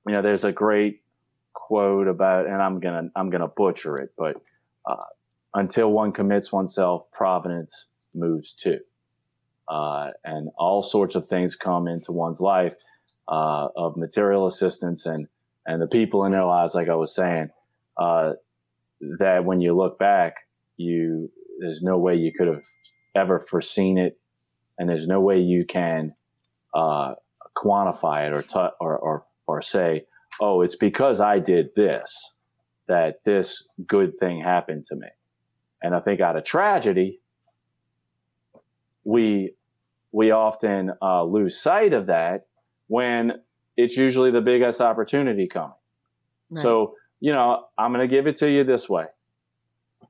you 0.06 0.12
know, 0.12 0.22
there's 0.22 0.44
a 0.44 0.52
great 0.52 1.02
quote 1.52 2.08
about, 2.08 2.46
and 2.46 2.60
I'm 2.60 2.80
gonna 2.80 3.10
I'm 3.14 3.30
gonna 3.30 3.48
butcher 3.48 3.96
it, 3.96 4.12
but 4.16 4.36
uh, 4.86 5.04
until 5.54 5.90
one 5.90 6.12
commits 6.12 6.52
oneself, 6.52 7.10
providence 7.12 7.86
moves 8.14 8.52
too, 8.52 8.80
uh, 9.68 10.10
and 10.24 10.50
all 10.56 10.82
sorts 10.82 11.14
of 11.14 11.26
things 11.26 11.56
come 11.56 11.88
into 11.88 12.12
one's 12.12 12.40
life 12.40 12.74
uh, 13.28 13.68
of 13.76 13.96
material 13.96 14.46
assistance 14.46 15.06
and 15.06 15.28
and 15.66 15.80
the 15.80 15.86
people 15.86 16.24
in 16.24 16.32
their 16.32 16.44
lives, 16.44 16.74
like 16.74 16.88
I 16.88 16.94
was 16.94 17.14
saying, 17.14 17.50
uh, 17.96 18.32
that 19.18 19.44
when 19.44 19.60
you 19.60 19.76
look 19.76 19.98
back, 19.98 20.36
you 20.76 21.30
there's 21.60 21.82
no 21.82 21.98
way 21.98 22.16
you 22.16 22.32
could 22.36 22.48
have 22.48 22.62
ever 23.14 23.38
foreseen 23.38 23.98
it, 23.98 24.18
and 24.78 24.88
there's 24.88 25.06
no 25.06 25.20
way 25.20 25.38
you 25.38 25.64
can 25.64 26.14
uh, 26.74 27.14
quantify 27.56 28.26
it 28.26 28.32
or, 28.32 28.42
t- 28.42 28.74
or 28.80 28.98
or 28.98 29.24
or 29.46 29.62
say, 29.62 30.06
oh, 30.40 30.62
it's 30.62 30.76
because 30.76 31.20
I 31.20 31.38
did 31.38 31.74
this 31.76 32.34
that 32.88 33.24
this 33.24 33.68
good 33.86 34.18
thing 34.18 34.40
happened 34.40 34.84
to 34.86 34.96
me. 34.96 35.08
And 35.82 35.94
I 35.94 36.00
think 36.00 36.20
out 36.20 36.36
of 36.36 36.44
tragedy, 36.44 37.20
we 39.04 39.54
we 40.12 40.30
often 40.30 40.92
uh, 41.00 41.24
lose 41.24 41.60
sight 41.60 41.92
of 41.92 42.06
that 42.06 42.46
when 42.88 43.40
it's 43.76 43.96
usually 43.96 44.30
the 44.30 44.40
biggest 44.40 44.80
opportunity 44.80 45.46
coming. 45.48 45.72
Right. 46.50 46.62
So, 46.62 46.94
you 47.20 47.32
know, 47.32 47.64
I'm 47.78 47.92
going 47.92 48.06
to 48.06 48.14
give 48.14 48.26
it 48.26 48.36
to 48.36 48.50
you 48.50 48.64
this 48.64 48.88
way. 48.88 49.06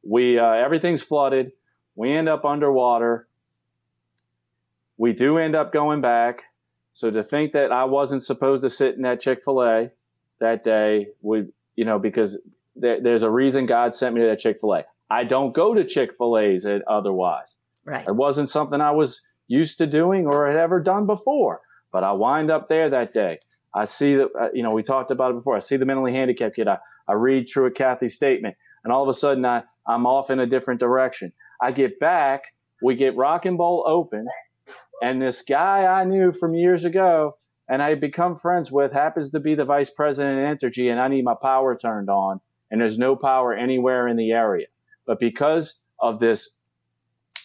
We, 0.03 0.39
uh, 0.39 0.53
everything's 0.53 1.03
flooded. 1.03 1.53
We 1.95 2.13
end 2.13 2.29
up 2.29 2.45
underwater. 2.45 3.29
we 4.97 5.13
do 5.13 5.39
end 5.39 5.57
up 5.57 5.73
going 5.73 6.01
back. 6.01 6.45
So 6.93 7.11
to 7.11 7.23
think 7.23 7.53
that 7.53 7.73
I 7.73 7.85
wasn't 7.85 8.23
supposed 8.23 8.63
to 8.63 8.71
sit 8.71 8.95
in 8.97 9.03
that 9.03 9.21
Chick 9.21 9.43
Fil 9.45 9.63
A 9.63 9.91
that 10.41 10.63
day 10.63 11.09
would, 11.23 11.53
you 11.75 11.85
know, 11.85 11.99
because 11.99 12.39
there, 12.77 13.01
there's 13.01 13.23
a 13.23 13.31
reason 13.31 13.67
God 13.67 13.95
sent 13.95 14.15
me 14.15 14.21
to 14.21 14.29
that 14.29 14.39
Chick 14.39 14.59
Fil 14.61 14.75
A. 14.75 14.85
I 15.11 15.25
don't 15.25 15.53
go 15.53 15.75
to 15.75 15.85
Chick 15.85 16.13
Fil 16.17 16.39
A's 16.39 16.67
otherwise. 16.87 17.57
Right. 17.85 18.07
It 18.07 18.15
wasn't 18.15 18.49
something 18.49 18.81
I 18.81 18.93
was 18.93 19.23
used 19.49 19.79
to 19.79 19.87
doing 19.87 20.27
or 20.27 20.47
had 20.47 20.57
ever 20.57 20.81
done 20.81 21.07
before. 21.07 21.61
But 21.91 22.05
I 22.05 22.13
wind 22.13 22.51
up 22.51 22.69
there 22.69 22.89
that 22.91 23.13
day. 23.13 23.41
I 23.75 23.85
see 23.85 24.17
that, 24.17 24.29
uh, 24.39 24.49
you 24.53 24.63
know, 24.63 24.71
we 24.71 24.83
talked 24.83 25.11
about 25.11 25.31
it 25.31 25.35
before. 25.35 25.57
I 25.57 25.61
see 25.61 25.77
the 25.77 25.87
mentally 25.87 26.13
handicapped 26.13 26.57
kid. 26.57 26.69
I, 26.69 26.79
I 27.09 27.15
read 27.15 27.49
Truett 27.49 27.75
Cathy's 27.75 28.15
statement, 28.15 28.57
and 28.85 28.93
all 28.93 29.03
of 29.03 29.09
a 29.09 29.15
sudden 29.15 29.45
I, 29.45 29.63
I'm 29.87 30.07
off 30.07 30.31
in 30.31 30.41
a 30.41 30.47
different 30.47 30.81
direction. 30.81 31.33
I 31.61 31.73
get 31.73 31.99
back, 31.99 32.55
we 32.83 32.97
get 32.97 33.17
Rock 33.17 33.47
and 33.47 33.57
Bowl 33.57 33.85
open, 33.87 34.27
and 35.03 35.23
this 35.23 35.43
guy 35.43 35.87
I 35.87 36.05
knew 36.05 36.33
from 36.33 36.55
years 36.55 36.85
ago 36.85 37.37
and 37.69 37.83
I 37.83 37.95
become 37.95 38.35
friends 38.35 38.71
with 38.71 38.93
happens 38.93 39.31
to 39.31 39.41
be 39.41 39.55
the 39.55 39.65
vice 39.65 39.89
president 39.89 40.39
of 40.39 40.45
Entergy, 40.45 40.91
and 40.91 41.01
I 41.01 41.09
need 41.09 41.25
my 41.25 41.35
power 41.41 41.77
turned 41.77 42.11
on, 42.11 42.41
and 42.71 42.81
there's 42.81 42.99
no 42.99 43.17
power 43.17 43.55
anywhere 43.55 44.09
in 44.09 44.17
the 44.17 44.33
area. 44.33 44.67
But 45.07 45.19
because 45.19 45.81
of 45.99 46.21
this 46.21 46.59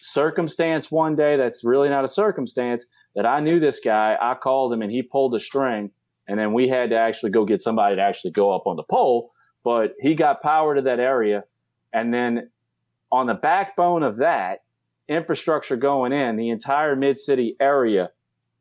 circumstance 0.00 0.90
one 0.90 1.16
day 1.16 1.36
that's 1.36 1.64
really 1.64 1.88
not 1.88 2.04
a 2.04 2.08
circumstance 2.08 2.84
that 3.14 3.26
I 3.26 3.40
knew 3.40 3.58
this 3.58 3.80
guy, 3.80 4.16
I 4.20 4.34
called 4.34 4.72
him 4.72 4.82
and 4.82 4.92
he 4.92 5.02
pulled 5.02 5.34
a 5.34 5.40
string, 5.40 5.90
and 6.28 6.38
then 6.38 6.52
we 6.52 6.68
had 6.68 6.90
to 6.90 6.96
actually 6.96 7.30
go 7.30 7.44
get 7.44 7.60
somebody 7.60 7.96
to 7.96 8.02
actually 8.02 8.30
go 8.30 8.54
up 8.54 8.66
on 8.66 8.76
the 8.76 8.82
pole. 8.82 9.30
But 9.64 9.94
he 9.98 10.14
got 10.14 10.42
power 10.42 10.74
to 10.74 10.82
that 10.82 11.00
area, 11.00 11.44
and 11.92 12.14
then 12.14 12.50
on 13.10 13.26
the 13.26 13.34
backbone 13.34 14.02
of 14.02 14.18
that 14.18 14.60
infrastructure 15.08 15.76
going 15.76 16.12
in, 16.12 16.36
the 16.36 16.50
entire 16.50 16.94
mid 16.94 17.18
city 17.18 17.56
area 17.60 18.10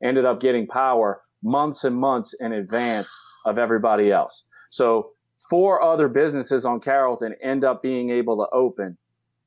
ended 0.01 0.25
up 0.25 0.39
getting 0.39 0.67
power 0.67 1.21
months 1.43 1.83
and 1.83 1.95
months 1.95 2.33
in 2.39 2.53
advance 2.53 3.09
of 3.45 3.57
everybody 3.57 4.11
else. 4.11 4.45
So 4.69 5.11
four 5.49 5.81
other 5.81 6.07
businesses 6.07 6.65
on 6.65 6.79
Carrollton 6.79 7.35
end 7.41 7.63
up 7.63 7.81
being 7.81 8.09
able 8.09 8.37
to 8.37 8.55
open, 8.55 8.97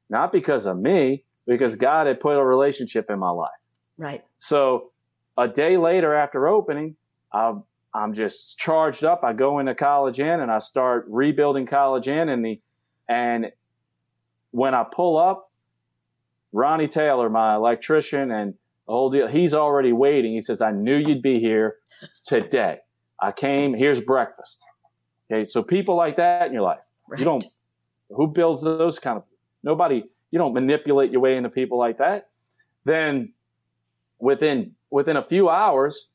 not 0.09 0.33
because 0.33 0.67
of 0.67 0.79
me, 0.79 1.25
because 1.47 1.77
God 1.77 2.07
had 2.07 2.21
put 2.21 2.37
a 2.37 2.45
relationship 2.45 3.11
in 3.11 3.19
my 3.19 3.31
life. 3.31 3.51
Right. 3.97 4.25
So 4.39 4.93
a 5.37 5.49
day 5.49 5.77
later 5.77 6.15
after 6.15 6.49
opening, 6.49 6.97
I'm, 7.33 7.65
I'm 7.95 8.13
just 8.13 8.57
charged 8.59 9.05
up. 9.05 9.23
I 9.25 9.33
go 9.33 9.59
into 9.59 9.75
College 9.75 10.21
Inn 10.21 10.41
and 10.41 10.51
I 10.51 10.59
start 10.61 11.07
rebuilding 11.09 11.67
College 11.67 12.09
Inn 12.09 12.29
and 12.29 12.45
the, 12.45 12.61
and 13.09 13.51
when 14.53 14.75
I 14.75 14.85
pull 14.91 15.17
up, 15.19 15.51
Ronnie 16.53 16.89
Taylor, 16.89 17.29
my 17.31 17.55
electrician 17.55 18.31
and 18.31 18.55
the 18.87 18.93
whole 18.93 19.11
deal, 19.11 19.27
he's 19.29 19.55
already 19.55 19.93
waiting. 19.93 20.33
He 20.33 20.41
says, 20.41 20.61
I 20.61 20.73
knew 20.73 20.97
you'd 20.97 21.23
be 21.23 21.41
here 21.41 21.77
today. 22.25 22.79
I 23.21 23.33
came, 23.33 23.75
here's 23.75 24.01
breakfast. 24.01 24.65
Okay. 25.31 25.45
So 25.45 25.63
people 25.63 25.95
like 25.97 26.17
that 26.17 26.47
in 26.47 26.53
your 26.53 26.63
life, 26.63 26.81
Right. 27.09 27.19
you 27.19 27.25
don't, 27.25 27.45
who 28.09 28.27
builds 28.29 28.63
those 28.63 28.99
kind 28.99 29.17
of, 29.19 29.25
nobody, 29.63 30.05
you 30.31 30.39
don't 30.39 30.55
manipulate 30.55 31.11
your 31.13 31.21
way 31.21 31.37
into 31.37 31.49
people 31.51 31.79
like 31.79 31.99
that. 31.99 32.29
Then 32.85 33.33
within, 34.19 34.75
within 34.91 35.17
a 35.17 35.23
few 35.23 35.49
hours, 35.49 36.09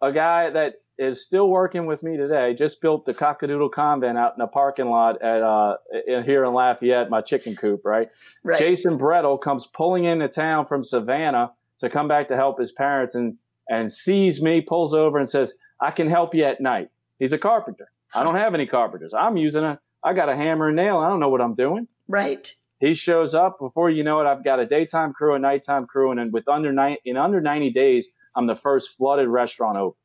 a 0.00 0.12
guy 0.12 0.50
that 0.50 0.74
is 0.98 1.24
still 1.24 1.48
working 1.48 1.86
with 1.86 2.02
me 2.02 2.16
today 2.16 2.54
just 2.54 2.80
built 2.80 3.06
the 3.06 3.14
cockadoodle 3.14 3.70
convent 3.70 4.18
out 4.18 4.34
in 4.36 4.42
a 4.42 4.48
parking 4.48 4.90
lot 4.90 5.22
at 5.22 5.42
uh 5.42 5.76
in, 6.06 6.24
here 6.24 6.44
in 6.44 6.52
Lafayette, 6.52 7.08
my 7.08 7.20
chicken 7.20 7.54
coop, 7.54 7.82
right? 7.84 8.08
Right. 8.42 8.58
Jason 8.58 8.98
Brettel 8.98 9.40
comes 9.40 9.66
pulling 9.66 10.04
into 10.04 10.28
town 10.28 10.66
from 10.66 10.82
Savannah 10.82 11.52
to 11.78 11.88
come 11.88 12.08
back 12.08 12.28
to 12.28 12.36
help 12.36 12.58
his 12.58 12.72
parents 12.72 13.14
and 13.14 13.36
and 13.70 13.92
sees 13.92 14.42
me, 14.42 14.60
pulls 14.60 14.94
over 14.94 15.18
and 15.18 15.28
says, 15.28 15.54
I 15.80 15.90
can 15.90 16.08
help 16.08 16.34
you 16.34 16.44
at 16.44 16.60
night. 16.60 16.88
He's 17.18 17.32
a 17.32 17.38
carpenter. 17.38 17.90
I 18.14 18.24
don't 18.24 18.36
have 18.36 18.54
any 18.54 18.66
carpenters. 18.66 19.14
I'm 19.14 19.36
using 19.36 19.64
a 19.64 19.78
I 20.02 20.14
got 20.14 20.28
a 20.28 20.36
hammer 20.36 20.68
and 20.68 20.76
nail. 20.76 20.98
I 20.98 21.08
don't 21.08 21.20
know 21.20 21.28
what 21.28 21.40
I'm 21.40 21.54
doing. 21.54 21.88
Right. 22.08 22.52
He 22.80 22.94
shows 22.94 23.34
up 23.34 23.58
before 23.58 23.90
you 23.90 24.04
know 24.04 24.20
it. 24.20 24.26
I've 24.26 24.44
got 24.44 24.60
a 24.60 24.66
daytime 24.66 25.12
crew, 25.12 25.34
a 25.34 25.38
nighttime 25.38 25.86
crew, 25.86 26.10
and 26.10 26.20
then 26.20 26.30
with 26.30 26.48
under 26.48 26.72
nine 26.72 26.96
in 27.04 27.16
under 27.16 27.40
90 27.40 27.70
days, 27.70 28.08
I'm 28.38 28.46
the 28.46 28.54
first 28.54 28.96
flooded 28.96 29.28
restaurant 29.28 29.76
open. 29.76 29.98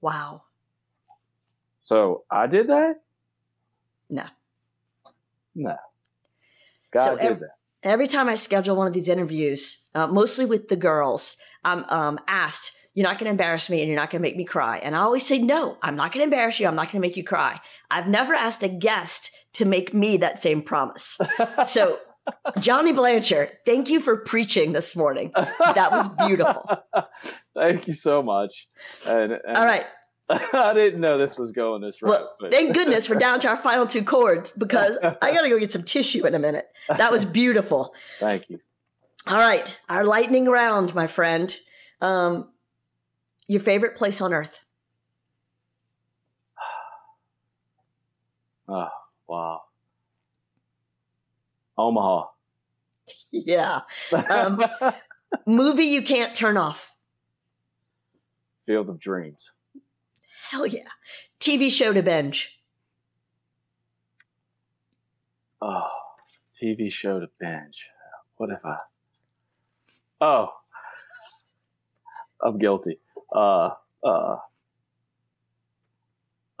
Wow. 0.00 0.42
So 1.82 2.22
I 2.30 2.46
did 2.46 2.68
that? 2.68 3.00
No. 4.08 4.26
No. 5.56 5.74
God 6.92 7.04
So 7.04 7.16
did 7.16 7.24
ev- 7.24 7.40
that. 7.40 7.50
Every 7.82 8.06
time 8.06 8.28
I 8.28 8.36
schedule 8.36 8.76
one 8.76 8.86
of 8.86 8.92
these 8.92 9.08
interviews, 9.08 9.80
uh, 9.92 10.06
mostly 10.06 10.44
with 10.44 10.68
the 10.68 10.76
girls, 10.76 11.36
I'm 11.64 11.84
um, 11.88 12.20
asked, 12.28 12.72
You're 12.94 13.08
not 13.08 13.18
going 13.18 13.24
to 13.24 13.32
embarrass 13.32 13.68
me 13.68 13.80
and 13.80 13.88
you're 13.88 13.98
not 13.98 14.10
going 14.10 14.22
to 14.22 14.28
make 14.28 14.36
me 14.36 14.44
cry. 14.44 14.78
And 14.78 14.94
I 14.94 15.00
always 15.00 15.26
say, 15.26 15.38
No, 15.38 15.78
I'm 15.82 15.96
not 15.96 16.12
going 16.12 16.20
to 16.20 16.32
embarrass 16.32 16.60
you. 16.60 16.68
I'm 16.68 16.76
not 16.76 16.92
going 16.92 17.02
to 17.02 17.08
make 17.08 17.16
you 17.16 17.24
cry. 17.24 17.60
I've 17.90 18.06
never 18.06 18.34
asked 18.34 18.62
a 18.62 18.68
guest 18.68 19.32
to 19.54 19.64
make 19.64 19.92
me 19.92 20.16
that 20.18 20.38
same 20.40 20.62
promise. 20.62 21.18
so, 21.66 21.98
Johnny 22.60 22.92
Blancher, 22.92 23.50
thank 23.64 23.88
you 23.88 24.00
for 24.00 24.18
preaching 24.18 24.72
this 24.72 24.94
morning. 24.96 25.32
That 25.34 25.90
was 25.90 26.08
beautiful. 26.26 26.68
Thank 27.54 27.88
you 27.88 27.94
so 27.94 28.22
much. 28.22 28.68
And, 29.06 29.32
and 29.32 29.56
All 29.56 29.64
right. 29.64 29.84
I 30.30 30.74
didn't 30.74 31.00
know 31.00 31.16
this 31.18 31.38
was 31.38 31.52
going 31.52 31.80
this 31.82 32.02
route. 32.02 32.10
Well, 32.10 32.36
but- 32.40 32.50
thank 32.50 32.74
goodness 32.74 33.08
we're 33.08 33.18
down 33.18 33.40
to 33.40 33.48
our 33.48 33.56
final 33.56 33.86
two 33.86 34.04
chords 34.04 34.52
because 34.52 34.98
I 35.02 35.32
got 35.32 35.42
to 35.42 35.48
go 35.48 35.58
get 35.58 35.72
some 35.72 35.82
tissue 35.84 36.26
in 36.26 36.34
a 36.34 36.38
minute. 36.38 36.68
That 36.88 37.10
was 37.10 37.24
beautiful. 37.24 37.94
Thank 38.18 38.50
you. 38.50 38.60
All 39.26 39.38
right, 39.38 39.76
our 39.88 40.04
lightning 40.04 40.46
round, 40.46 40.94
my 40.94 41.06
friend. 41.06 41.54
Um, 42.00 42.48
your 43.46 43.60
favorite 43.60 43.96
place 43.96 44.20
on 44.20 44.32
earth? 44.32 44.64
Oh, 48.68 48.88
wow. 49.28 49.60
Omaha. 51.78 52.24
Yeah. 53.30 53.80
Um, 54.12 54.62
movie 55.46 55.84
you 55.84 56.02
can't 56.02 56.34
turn 56.34 56.58
off? 56.58 56.94
Field 58.66 58.90
of 58.90 58.98
Dreams. 58.98 59.50
Hell 60.50 60.66
yeah. 60.66 60.88
TV 61.40 61.70
show 61.70 61.94
to 61.94 62.02
binge? 62.02 62.58
Oh, 65.62 65.88
TV 66.54 66.92
show 66.92 67.18
to 67.20 67.28
binge. 67.40 67.86
What 68.36 68.50
if 68.50 68.64
I? 68.66 68.76
Oh, 70.20 70.48
I'm 72.42 72.58
guilty. 72.58 72.98
Uh, 73.32 73.70
uh. 74.04 74.36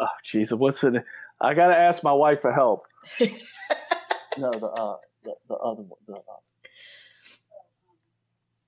Oh, 0.00 0.06
Jesus, 0.24 0.56
what's 0.56 0.82
it? 0.84 0.94
I 1.40 1.54
gotta 1.54 1.76
ask 1.76 2.02
my 2.02 2.12
wife 2.12 2.40
for 2.40 2.52
help. 2.52 2.84
no, 3.20 4.50
the 4.50 4.66
uh, 4.66 4.96
the, 5.24 5.34
the 5.48 5.54
other 5.54 5.82
one, 5.82 5.98
the 6.06 6.14
uh, 6.14 6.18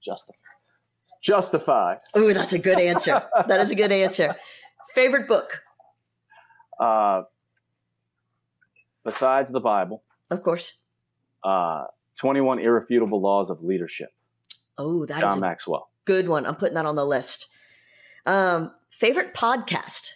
Justify. 0.02 0.34
Justified. 1.22 1.98
Ooh, 2.16 2.32
that's 2.32 2.52
a 2.54 2.58
good 2.58 2.80
answer. 2.80 3.22
That 3.46 3.60
is 3.60 3.70
a 3.70 3.74
good 3.74 3.92
answer. 3.92 4.34
Favorite 4.94 5.28
book? 5.28 5.62
Uh, 6.78 7.22
besides 9.04 9.50
the 9.52 9.60
Bible, 9.60 10.02
Of 10.30 10.42
course. 10.42 10.74
uh, 11.44 11.84
21 12.18 12.58
Irrefutable 12.60 13.20
Laws 13.20 13.50
of 13.50 13.62
Leadership, 13.62 14.10
Oh, 14.78 15.04
that 15.04 15.16
is 15.16 15.20
John 15.20 15.36
a 15.38 15.40
Maxwell. 15.42 15.90
good 16.06 16.26
one. 16.28 16.46
I'm 16.46 16.56
putting 16.56 16.74
that 16.74 16.86
on 16.86 16.96
the 16.96 17.04
list. 17.04 17.48
Um, 18.24 18.72
favorite 18.90 19.34
podcast? 19.34 20.12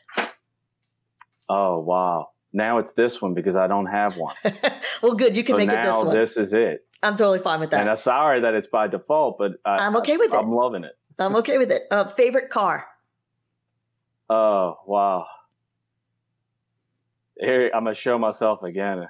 Oh, 1.50 1.80
wow. 1.80 2.28
Now 2.54 2.78
it's 2.78 2.92
this 2.92 3.20
one 3.20 3.34
because 3.34 3.56
I 3.56 3.66
don't 3.66 3.86
have 3.86 4.16
one. 4.16 4.36
well, 5.02 5.14
good. 5.14 5.36
You 5.36 5.42
can 5.42 5.54
so 5.54 5.56
make 5.58 5.70
it 5.70 5.82
this 5.82 5.96
one. 5.96 6.14
this 6.14 6.36
is 6.36 6.54
it. 6.54 6.86
I'm 7.02 7.16
totally 7.16 7.40
fine 7.40 7.58
with 7.58 7.70
that. 7.70 7.80
And. 7.80 7.90
I'm 7.90 7.96
sorry 7.96 8.40
that 8.42 8.54
it's 8.54 8.68
by 8.68 8.86
default, 8.86 9.38
but 9.38 9.54
I, 9.64 9.84
I'm 9.84 9.96
okay 9.96 10.16
with 10.16 10.32
it. 10.32 10.36
I'm 10.36 10.52
loving 10.52 10.84
it. 10.84 10.96
I'm 11.18 11.34
okay 11.36 11.58
with 11.58 11.72
it. 11.72 11.82
Uh, 11.90 12.08
favorite 12.08 12.50
car? 12.50 12.86
Oh, 14.30 14.78
wow. 14.86 15.26
Here, 17.38 17.70
I'm 17.74 17.82
going 17.82 17.94
to 17.94 18.00
show 18.00 18.18
myself 18.18 18.62
again. 18.62 19.08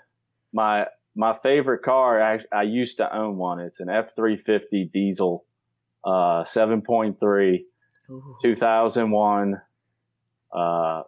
My 0.53 0.87
my 1.15 1.35
favorite 1.35 1.83
car, 1.83 2.21
I, 2.21 2.41
I 2.51 2.63
used 2.63 2.97
to 2.97 3.17
own 3.17 3.37
one. 3.37 3.61
It's 3.61 3.79
an 3.79 3.89
F 3.89 4.17
350 4.17 4.91
diesel, 4.93 5.45
uh, 6.05 6.43
7.3. 6.43 7.65
Ooh. 8.11 8.37
2001 8.43 9.61
uh, 10.53 11.03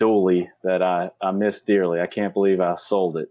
dually 0.00 0.48
that 0.64 0.82
I, 0.82 1.10
I 1.20 1.30
miss 1.32 1.62
dearly. 1.62 2.00
I 2.00 2.06
can't 2.06 2.34
believe 2.34 2.60
I 2.60 2.74
sold 2.76 3.16
it. 3.16 3.30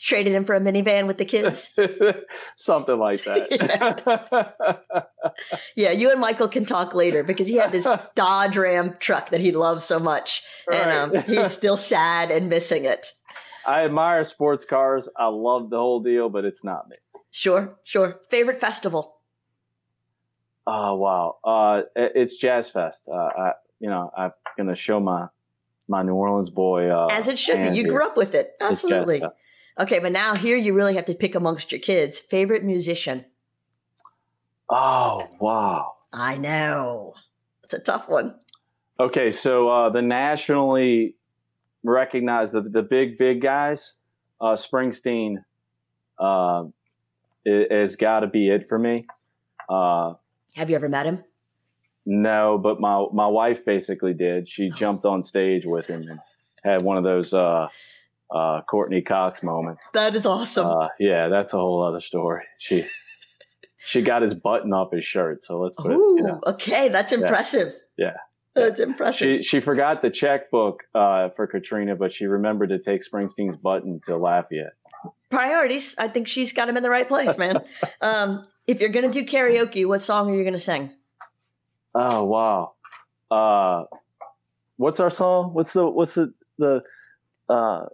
Traded 0.00 0.32
him 0.32 0.44
for 0.44 0.56
a 0.56 0.60
minivan 0.60 1.06
with 1.06 1.18
the 1.18 1.24
kids. 1.24 1.70
Something 2.56 2.98
like 2.98 3.24
that. 3.24 5.06
Yeah, 5.76 5.90
yeah. 5.90 5.90
you 5.92 6.10
and 6.10 6.20
Michael 6.20 6.48
can 6.48 6.64
talk 6.64 6.94
later 6.94 7.22
because 7.22 7.46
he 7.46 7.54
had 7.54 7.70
this 7.70 7.86
Dodge 8.16 8.56
Ram 8.56 8.96
truck 8.98 9.30
that 9.30 9.40
he 9.40 9.52
loves 9.52 9.84
so 9.84 10.00
much, 10.00 10.42
and 10.70 10.90
um, 10.90 11.22
he's 11.24 11.52
still 11.52 11.76
sad 11.76 12.32
and 12.32 12.48
missing 12.48 12.84
it. 12.84 13.12
I 13.64 13.84
admire 13.84 14.24
sports 14.24 14.64
cars. 14.64 15.08
I 15.16 15.26
love 15.26 15.70
the 15.70 15.78
whole 15.78 16.00
deal, 16.00 16.28
but 16.28 16.44
it's 16.44 16.64
not 16.64 16.88
me. 16.88 16.96
Sure, 17.30 17.78
sure. 17.84 18.18
Favorite 18.28 18.60
festival? 18.60 19.18
Oh 20.66 20.96
wow, 20.96 21.36
uh, 21.44 21.82
it's 21.94 22.36
Jazz 22.36 22.68
Fest. 22.68 23.08
Uh, 23.08 23.14
I, 23.14 23.52
you 23.82 23.90
know, 23.90 24.10
I'm 24.16 24.30
gonna 24.56 24.76
show 24.76 25.00
my 25.00 25.26
my 25.88 26.02
New 26.02 26.14
Orleans 26.14 26.48
boy. 26.48 26.88
Uh, 26.88 27.08
As 27.10 27.28
it 27.28 27.38
should 27.38 27.62
be. 27.62 27.76
You 27.76 27.84
grew 27.84 28.06
up 28.06 28.16
with 28.16 28.34
it. 28.34 28.52
Jazz 28.60 28.70
Absolutely. 28.70 29.22
Okay, 29.78 29.98
but 29.98 30.12
now 30.12 30.34
here 30.36 30.56
you 30.56 30.72
really 30.72 30.94
have 30.94 31.04
to 31.06 31.14
pick 31.14 31.34
amongst 31.34 31.72
your 31.72 31.80
kids. 31.80 32.20
Favorite 32.20 32.62
musician? 32.62 33.24
Oh 34.70 35.26
wow. 35.40 35.94
I 36.12 36.36
know. 36.38 37.14
It's 37.64 37.74
a 37.74 37.80
tough 37.80 38.08
one. 38.08 38.36
Okay, 39.00 39.32
so 39.32 39.68
uh, 39.68 39.90
the 39.90 40.00
nationally 40.00 41.16
recognized 41.82 42.52
the, 42.52 42.60
the 42.60 42.82
big 42.82 43.18
big 43.18 43.40
guys, 43.40 43.94
uh, 44.40 44.54
Springsteen, 44.54 45.38
uh, 46.20 46.64
has 47.44 47.96
got 47.96 48.20
to 48.20 48.28
be 48.28 48.48
it 48.48 48.68
for 48.68 48.78
me. 48.78 49.06
Uh, 49.68 50.14
Have 50.54 50.70
you 50.70 50.76
ever 50.76 50.88
met 50.88 51.06
him? 51.06 51.24
No, 52.04 52.58
but 52.58 52.80
my 52.80 53.06
my 53.12 53.26
wife 53.26 53.64
basically 53.64 54.14
did. 54.14 54.48
She 54.48 54.70
jumped 54.70 55.04
on 55.04 55.22
stage 55.22 55.64
with 55.66 55.86
him 55.86 56.08
and 56.08 56.20
had 56.64 56.82
one 56.82 56.96
of 56.96 57.04
those 57.04 57.32
uh, 57.32 57.68
uh, 58.30 58.62
Courteney 58.62 59.02
Cox 59.02 59.42
moments. 59.42 59.88
That 59.94 60.16
is 60.16 60.26
awesome. 60.26 60.66
Uh, 60.66 60.88
yeah, 60.98 61.28
that's 61.28 61.52
a 61.52 61.58
whole 61.58 61.82
other 61.82 62.00
story. 62.00 62.42
She 62.58 62.86
she 63.78 64.02
got 64.02 64.22
his 64.22 64.34
button 64.34 64.72
off 64.72 64.92
his 64.92 65.04
shirt. 65.04 65.42
So 65.42 65.60
let's 65.60 65.76
put 65.76 65.92
it. 65.92 65.96
You 65.96 66.22
know. 66.22 66.40
okay, 66.46 66.88
that's 66.88 67.12
impressive. 67.12 67.72
Yeah. 67.96 68.14
That's 68.54 68.80
impressive. 68.80 69.18
She 69.38 69.42
she 69.42 69.60
forgot 69.60 70.02
the 70.02 70.10
checkbook 70.10 70.82
uh, 70.94 71.30
for 71.30 71.46
Katrina, 71.46 71.96
but 71.96 72.12
she 72.12 72.26
remembered 72.26 72.68
to 72.68 72.78
take 72.78 73.00
Springsteen's 73.02 73.56
button 73.56 74.00
to 74.04 74.16
Lafayette. 74.16 74.74
Priorities. 75.30 75.94
I 75.96 76.08
think 76.08 76.28
she's 76.28 76.52
got 76.52 76.68
him 76.68 76.76
in 76.76 76.82
the 76.82 76.90
right 76.90 77.08
place, 77.08 77.38
man. 77.38 77.60
um, 78.02 78.44
if 78.66 78.80
you're 78.80 78.90
gonna 78.90 79.10
do 79.10 79.24
karaoke, 79.24 79.86
what 79.86 80.02
song 80.02 80.30
are 80.30 80.34
you 80.34 80.44
gonna 80.44 80.60
sing? 80.60 80.90
Oh 81.94 82.24
wow! 82.24 82.72
Uh, 83.30 83.84
what's 84.76 85.00
our 85.00 85.10
song? 85.10 85.52
What's 85.54 85.72
the 85.72 85.86
what's 85.88 86.14
the 86.14 86.32
the 86.58 86.82
uh, 87.48 87.86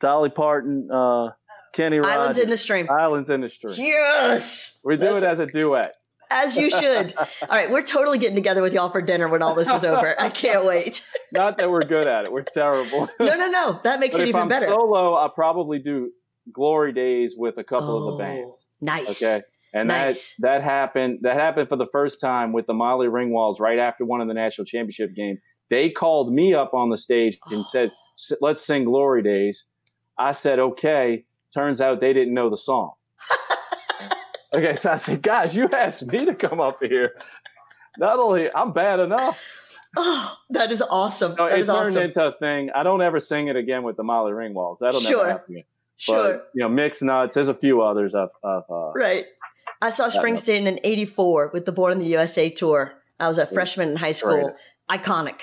Dolly 0.00 0.30
Parton, 0.30 0.88
uh, 0.90 1.30
Kenny 1.74 1.98
Rogers, 1.98 2.12
Islands 2.16 2.38
in 2.38 2.50
the 2.50 2.56
Stream. 2.56 2.88
Islands 2.90 3.30
in 3.30 3.40
the 3.42 3.48
Stream. 3.48 3.74
Yes. 3.76 4.78
We 4.84 4.96
do 4.96 5.00
That's- 5.06 5.22
it 5.22 5.26
as 5.28 5.38
a 5.40 5.46
duet. 5.46 5.94
as 6.30 6.56
you 6.56 6.70
should. 6.70 7.14
All 7.18 7.26
right, 7.50 7.70
we're 7.70 7.82
totally 7.82 8.18
getting 8.18 8.34
together 8.36 8.62
with 8.62 8.72
y'all 8.72 8.90
for 8.90 9.02
dinner 9.02 9.28
when 9.28 9.42
all 9.42 9.54
this 9.54 9.68
is 9.70 9.84
over. 9.84 10.18
I 10.20 10.28
can't 10.30 10.64
wait. 10.64 11.02
Not 11.32 11.58
that 11.58 11.70
we're 11.70 11.80
good 11.82 12.06
at 12.06 12.24
it; 12.24 12.32
we're 12.32 12.42
terrible. 12.42 13.08
No, 13.20 13.36
no, 13.36 13.48
no. 13.48 13.80
That 13.84 14.00
makes 14.00 14.14
but 14.16 14.20
it 14.22 14.24
if 14.24 14.28
even 14.30 14.42
I'm 14.42 14.48
better. 14.48 14.66
solo, 14.66 15.14
I'll 15.14 15.28
probably 15.30 15.78
do 15.78 16.12
Glory 16.52 16.92
Days 16.92 17.34
with 17.36 17.58
a 17.58 17.64
couple 17.64 17.96
of 17.96 18.14
Oh, 18.14 18.16
the 18.16 18.22
bands. 18.22 18.66
Nice. 18.80 19.22
Okay. 19.22 19.42
And 19.74 19.88
Nice. 19.88 20.34
that 20.36 20.60
that 20.60 20.62
happened 20.64 21.18
that 21.22 21.34
happened 21.36 21.68
for 21.68 21.76
the 21.76 21.86
first 21.92 22.20
time 22.20 22.52
with 22.52 22.66
the 22.66 22.74
Molly 22.74 23.06
Ringwalds 23.06 23.60
right 23.60 23.78
after 23.78 24.04
one 24.04 24.20
of 24.20 24.28
the 24.28 24.34
national 24.34 24.64
championship 24.64 25.14
game. 25.14 25.38
They 25.70 25.90
called 25.90 26.32
me 26.32 26.54
up 26.54 26.72
on 26.74 26.88
the 26.90 26.96
stage 26.96 27.38
and 27.50 27.64
said, 27.72 27.92
"S- 28.18 28.32
"Let's 28.40 28.64
sing 28.64 28.84
Glory 28.84 29.22
Days." 29.22 29.64
I 30.18 30.32
said, 30.32 30.58
"Okay." 30.58 31.24
Turns 31.54 31.80
out 31.80 32.00
they 32.00 32.12
didn't 32.12 32.34
know 32.34 32.50
the 32.50 32.56
song. 32.58 32.92
okay, 34.54 34.74
so 34.74 34.92
I 34.92 34.96
said, 34.96 35.22
"Guys, 35.22 35.54
you 35.54 35.68
asked 35.72 36.06
me 36.10 36.24
to 36.24 36.34
come 36.34 36.60
up 36.60 36.76
here. 36.82 37.14
Not 37.98 38.18
only 38.18 38.52
I'm 38.54 38.72
bad 38.72 39.00
enough, 39.00 39.64
Oh, 39.96 40.36
that 40.50 40.70
is 40.70 40.82
awesome. 40.82 41.34
no, 41.38 41.48
that 41.48 41.58
it 41.58 41.62
is 41.62 41.66
turned 41.66 41.88
awesome. 41.88 42.02
into 42.02 42.22
a 42.26 42.32
thing. 42.32 42.70
I 42.74 42.82
don't 42.82 43.00
ever 43.02 43.18
sing 43.18 43.48
it 43.48 43.56
again 43.56 43.82
with 43.82 43.96
the 43.96 44.02
Molly 44.04 44.32
Ringwalds. 44.32 44.78
That'll 44.80 45.00
Sure. 45.00 45.18
never 45.26 45.30
happen 45.30 45.54
again. 45.54 45.64
sure. 45.96 46.16
But 46.34 46.50
you 46.54 46.62
know, 46.62 46.68
mixed 46.68 47.02
nuts. 47.02 47.34
There's 47.34 47.48
a 47.48 47.54
few 47.54 47.80
others 47.82 48.14
I've, 48.14 48.28
I've 48.44 48.62
uh, 48.70 48.92
right. 48.94 49.24
I 49.80 49.90
saw. 49.90 50.08
Springsteen 50.08 50.66
in 50.66 50.80
84 50.82 51.50
with 51.52 51.64
the 51.64 51.72
Born 51.72 51.92
in 51.92 51.98
the 51.98 52.06
USA 52.06 52.50
tour. 52.50 52.94
I 53.20 53.28
was 53.28 53.38
a 53.38 53.46
freshman 53.46 53.90
in 53.90 53.96
high 53.96 54.12
school. 54.12 54.54
Iconic. 54.90 55.40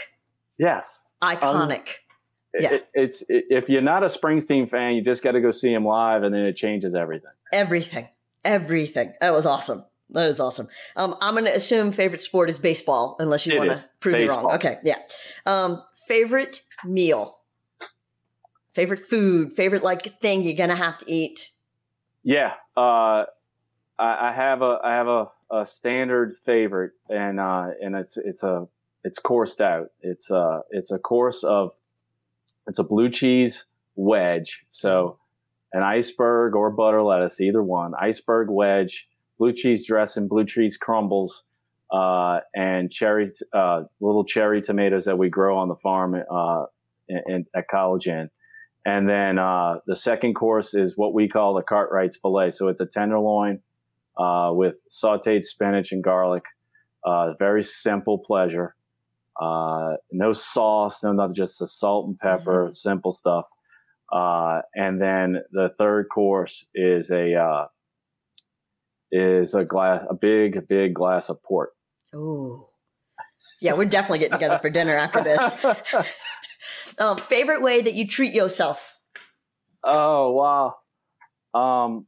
yes. 0.58 1.04
Iconic. 1.22 1.88
It- 2.54 2.62
Yeah. 2.64 2.74
it- 2.76 2.88
it's 2.94 3.22
it, 3.24 3.46
if 3.50 3.70
you're 3.70 3.82
not 3.82 4.04
a 4.04 4.08
Springsteen 4.08 4.70
fan, 4.70 4.94
you 4.96 5.02
just 5.04 5.24
got 5.24 5.32
to 5.34 5.42
go 5.42 5.52
see 5.52 5.74
him 5.74 5.86
live, 5.86 6.24
and 6.24 6.34
then 6.34 6.46
it 6.46 6.54
changes 6.56 6.96
everything. 6.96 7.32
Everything. 7.52 8.08
Everything. 8.46 9.14
That 9.22 9.34
was 9.34 9.46
awesome. 9.46 9.84
That 10.12 10.30
is 10.30 10.40
awesome. 10.40 10.68
Um, 10.96 11.16
I'm 11.20 11.34
going 11.34 11.46
to 11.46 11.56
assume 11.56 11.92
favorite 11.92 12.22
sport 12.22 12.50
is 12.50 12.60
baseball, 12.60 13.16
unless 13.20 13.46
you 13.46 13.58
want 13.58 13.72
to 13.72 13.86
prove 14.00 14.16
me 14.16 14.26
wrong. 14.28 14.54
Okay, 14.54 14.78
yeah. 14.84 15.00
Um, 15.46 15.84
favorite 16.08 16.62
meal, 16.86 17.40
favorite 18.74 19.00
food, 19.00 19.54
favorite 19.54 19.84
like 19.84 20.20
thing 20.22 20.44
you're 20.44 20.56
gonna 20.56 20.76
have 20.76 20.98
to 21.00 21.12
eat. 21.12 21.52
Yeah, 22.24 22.54
uh, 22.78 23.26
I, 23.98 24.30
I 24.30 24.34
have 24.34 24.62
a 24.62 24.80
I 24.84 24.94
have 24.94 25.08
a, 25.08 25.28
a 25.52 25.66
standard 25.66 26.36
favorite, 26.38 26.92
and 27.10 27.40
uh, 27.40 27.70
and 27.82 27.96
it's 27.96 28.18
it's 28.18 28.44
a 28.44 28.68
it's 29.04 29.20
coursed 29.20 29.62
out. 29.62 29.88
It's 30.02 30.32
uh 30.32 30.62
it's 30.72 30.92
a 30.92 30.98
course 30.98 31.44
of 31.44 31.74
it's 32.68 32.80
a 32.80 32.84
blue 32.84 33.10
cheese 33.10 33.66
wedge. 33.96 34.66
So 34.70 35.20
an 35.74 35.84
iceberg 35.84 36.56
or 36.56 36.72
butter 36.72 37.04
lettuce, 37.04 37.42
either 37.42 37.62
one. 37.62 37.94
Iceberg 38.00 38.50
wedge, 38.50 39.08
blue 39.38 39.54
cheese 39.54 39.86
dressing, 39.86 40.28
blue 40.28 40.46
cheese 40.46 40.78
crumbles, 40.78 41.44
uh, 41.92 42.40
and 42.56 42.92
cherry 42.92 43.32
uh, 43.54 43.84
little 44.00 44.24
cherry 44.24 44.62
tomatoes 44.62 45.06
that 45.06 45.18
we 45.18 45.30
grow 45.30 45.58
on 45.58 45.68
the 45.68 45.76
farm 45.76 46.16
uh, 46.32 46.66
in, 47.08 47.22
in, 47.28 47.46
at 47.56 47.68
College 47.68 48.08
Inn. 48.08 48.30
And 48.86 49.10
then 49.10 49.40
uh, 49.40 49.80
the 49.88 49.96
second 49.96 50.36
course 50.36 50.74
is 50.74 50.96
what 50.96 51.14
we 51.14 51.28
call 51.28 51.56
the 51.56 51.64
Cartwright's 51.64 52.16
fillet. 52.16 52.52
So 52.52 52.68
it's 52.68 52.80
a 52.80 52.86
tenderloin 52.86 53.62
uh, 54.18 54.52
with 54.54 54.76
sautéed 54.90 55.44
spinach 55.44 55.92
and 55.92 56.04
garlic. 56.04 56.44
Uh, 57.04 57.34
very 57.38 57.64
simple 57.64 58.18
pleasure. 58.18 58.76
Uh, 59.40 59.96
no 60.12 60.32
sauce, 60.32 61.04
no 61.04 61.12
nothing, 61.12 61.36
just 61.36 61.60
the 61.60 61.68
salt 61.68 62.08
and 62.08 62.18
pepper, 62.18 62.72
simple 62.74 63.12
stuff. 63.12 63.46
Uh, 64.12 64.62
and 64.74 65.02
then 65.02 65.42
the 65.52 65.70
third 65.78 66.08
course 66.10 66.66
is 66.74 67.12
a 67.12 67.36
uh, 67.36 67.66
is 69.12 69.54
a 69.54 69.66
glass, 69.66 70.06
a 70.10 70.14
big, 70.16 70.68
big 70.68 70.94
glass 70.94 71.30
of 71.30 71.42
port. 71.44 71.72
Ooh, 72.16 72.66
yeah, 73.60 73.74
we're 73.74 73.86
definitely 73.86 74.20
getting 74.20 74.38
together 74.38 74.60
for 74.60 74.70
dinner 74.70 74.96
after 74.96 75.22
this. 75.22 75.66
Um, 76.98 77.18
favorite 77.18 77.62
way 77.62 77.82
that 77.82 77.94
you 77.94 78.08
treat 78.08 78.34
yourself. 78.34 78.98
Oh 79.84 80.32
wow. 80.32 80.76
Um 81.60 82.08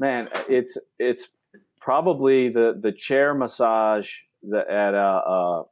man, 0.00 0.28
it's 0.48 0.76
it's 0.98 1.28
probably 1.80 2.48
the 2.48 2.78
the 2.80 2.90
chair 2.90 3.34
massage 3.34 4.10
that 4.50 4.68
at 4.68 4.94
a 4.94 4.98
uh, 4.98 5.62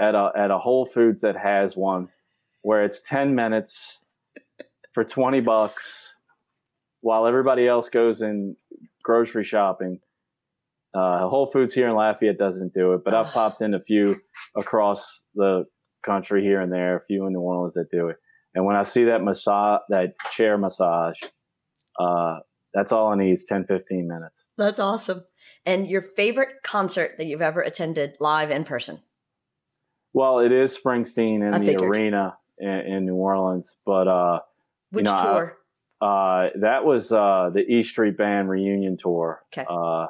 at 0.00 0.14
a 0.14 0.32
at 0.36 0.50
a 0.50 0.58
Whole 0.58 0.84
Foods 0.84 1.22
that 1.22 1.36
has 1.36 1.76
one 1.76 2.08
where 2.62 2.84
it's 2.84 3.00
10 3.00 3.36
minutes 3.36 4.00
for 4.92 5.04
20 5.04 5.40
bucks 5.40 6.14
while 7.00 7.24
everybody 7.24 7.68
else 7.68 7.88
goes 7.88 8.22
in 8.22 8.56
grocery 9.04 9.44
shopping. 9.44 10.00
Uh, 10.92 11.28
Whole 11.28 11.46
Foods 11.46 11.72
here 11.72 11.88
in 11.88 11.94
Lafayette 11.94 12.38
doesn't 12.38 12.74
do 12.74 12.94
it, 12.94 13.02
but 13.04 13.14
I've 13.14 13.26
popped 13.32 13.62
in 13.62 13.74
a 13.74 13.80
few 13.80 14.16
across 14.56 15.22
the 15.36 15.64
country 16.04 16.42
here 16.42 16.60
and 16.60 16.72
there, 16.72 16.96
a 16.96 17.00
few 17.00 17.24
in 17.26 17.34
New 17.34 17.40
Orleans 17.40 17.74
that 17.74 17.88
do 17.88 18.08
it. 18.08 18.16
And 18.56 18.64
when 18.64 18.74
I 18.74 18.82
see 18.82 19.04
that 19.04 19.22
massage, 19.22 19.82
that 19.90 20.14
chair 20.32 20.58
massage, 20.58 21.20
uh, 22.00 22.38
that's 22.74 22.92
all 22.92 23.08
I 23.12 23.16
need 23.16 23.32
is 23.32 23.44
10, 23.44 23.64
15 23.64 24.06
minutes. 24.08 24.44
That's 24.58 24.78
awesome. 24.80 25.24
And 25.64 25.86
your 25.88 26.02
favorite 26.02 26.62
concert 26.62 27.12
that 27.18 27.26
you've 27.26 27.42
ever 27.42 27.60
attended 27.60 28.16
live 28.20 28.50
in 28.50 28.64
person. 28.64 29.00
Well, 30.12 30.38
it 30.38 30.52
is 30.52 30.76
Springsteen 30.78 31.46
in 31.46 31.52
I 31.54 31.58
the 31.58 31.66
figured. 31.66 31.90
arena 31.90 32.36
in, 32.58 32.68
in 32.68 33.06
New 33.06 33.16
Orleans, 33.16 33.76
but 33.84 34.08
uh, 34.08 34.40
Which 34.90 35.04
know, 35.04 35.12
I- 35.14 35.22
tour? 35.24 35.56
uh, 36.00 36.48
that 36.60 36.84
was 36.84 37.12
uh, 37.12 37.50
the 37.52 37.60
E 37.60 37.82
Street 37.82 38.16
Band 38.16 38.48
reunion 38.48 38.96
tour. 38.96 39.42
Okay. 39.52 39.66
Uh, 39.68 40.06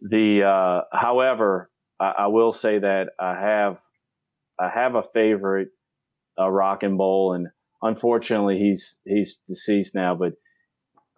the 0.00 0.42
uh, 0.42 0.80
however, 0.92 1.70
I, 2.00 2.12
I 2.18 2.26
will 2.26 2.52
say 2.52 2.78
that 2.80 3.10
I 3.18 3.34
have 3.40 3.80
I 4.58 4.68
have 4.68 4.94
a 4.96 5.02
favorite, 5.02 5.68
uh, 6.38 6.50
Rock 6.50 6.82
and 6.82 6.98
Bowl, 6.98 7.32
and 7.34 7.48
unfortunately 7.80 8.58
he's 8.58 8.98
he's 9.04 9.38
deceased 9.46 9.94
now. 9.94 10.14
But 10.14 10.32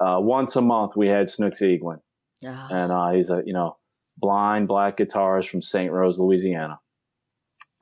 uh, 0.00 0.18
once 0.20 0.56
a 0.56 0.60
month 0.60 0.96
we 0.96 1.08
had 1.08 1.28
Snooks 1.28 1.60
Eaglin, 1.60 2.00
Ah, 2.46 2.68
and 2.70 2.92
uh, 2.92 3.10
he's 3.10 3.30
a 3.30 3.42
you 3.44 3.52
know 3.52 3.76
blind 4.16 4.68
black 4.68 4.96
guitarist 4.98 5.48
from 5.48 5.62
St. 5.62 5.92
Rose, 5.92 6.18
Louisiana, 6.18 6.80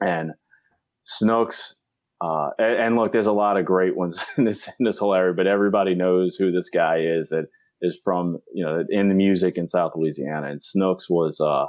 and 0.01 0.33
Snooks. 1.05 1.77
Uh, 2.21 2.51
and, 2.59 2.77
and 2.77 2.97
look, 2.97 3.13
there's 3.13 3.27
a 3.27 3.33
lot 3.33 3.57
of 3.57 3.65
great 3.65 3.97
ones 3.97 4.25
in 4.37 4.45
this 4.45 4.69
in 4.79 4.85
this 4.85 4.99
whole 4.99 5.15
area, 5.15 5.35
but 5.35 5.47
everybody 5.47 5.95
knows 5.95 6.37
who 6.37 6.53
this 6.53 6.71
guy 6.71 6.99
is 6.99 7.31
that 7.31 7.47
is 7.81 7.99
from 8.05 8.39
you 8.53 8.65
know 8.65 8.85
in 8.89 9.09
the 9.09 9.15
music 9.15 9.57
in 9.57 9.67
South 9.67 9.93
Louisiana. 9.97 10.49
And 10.49 10.63
Snooks 10.63 11.11
was 11.11 11.41
uh, 11.41 11.67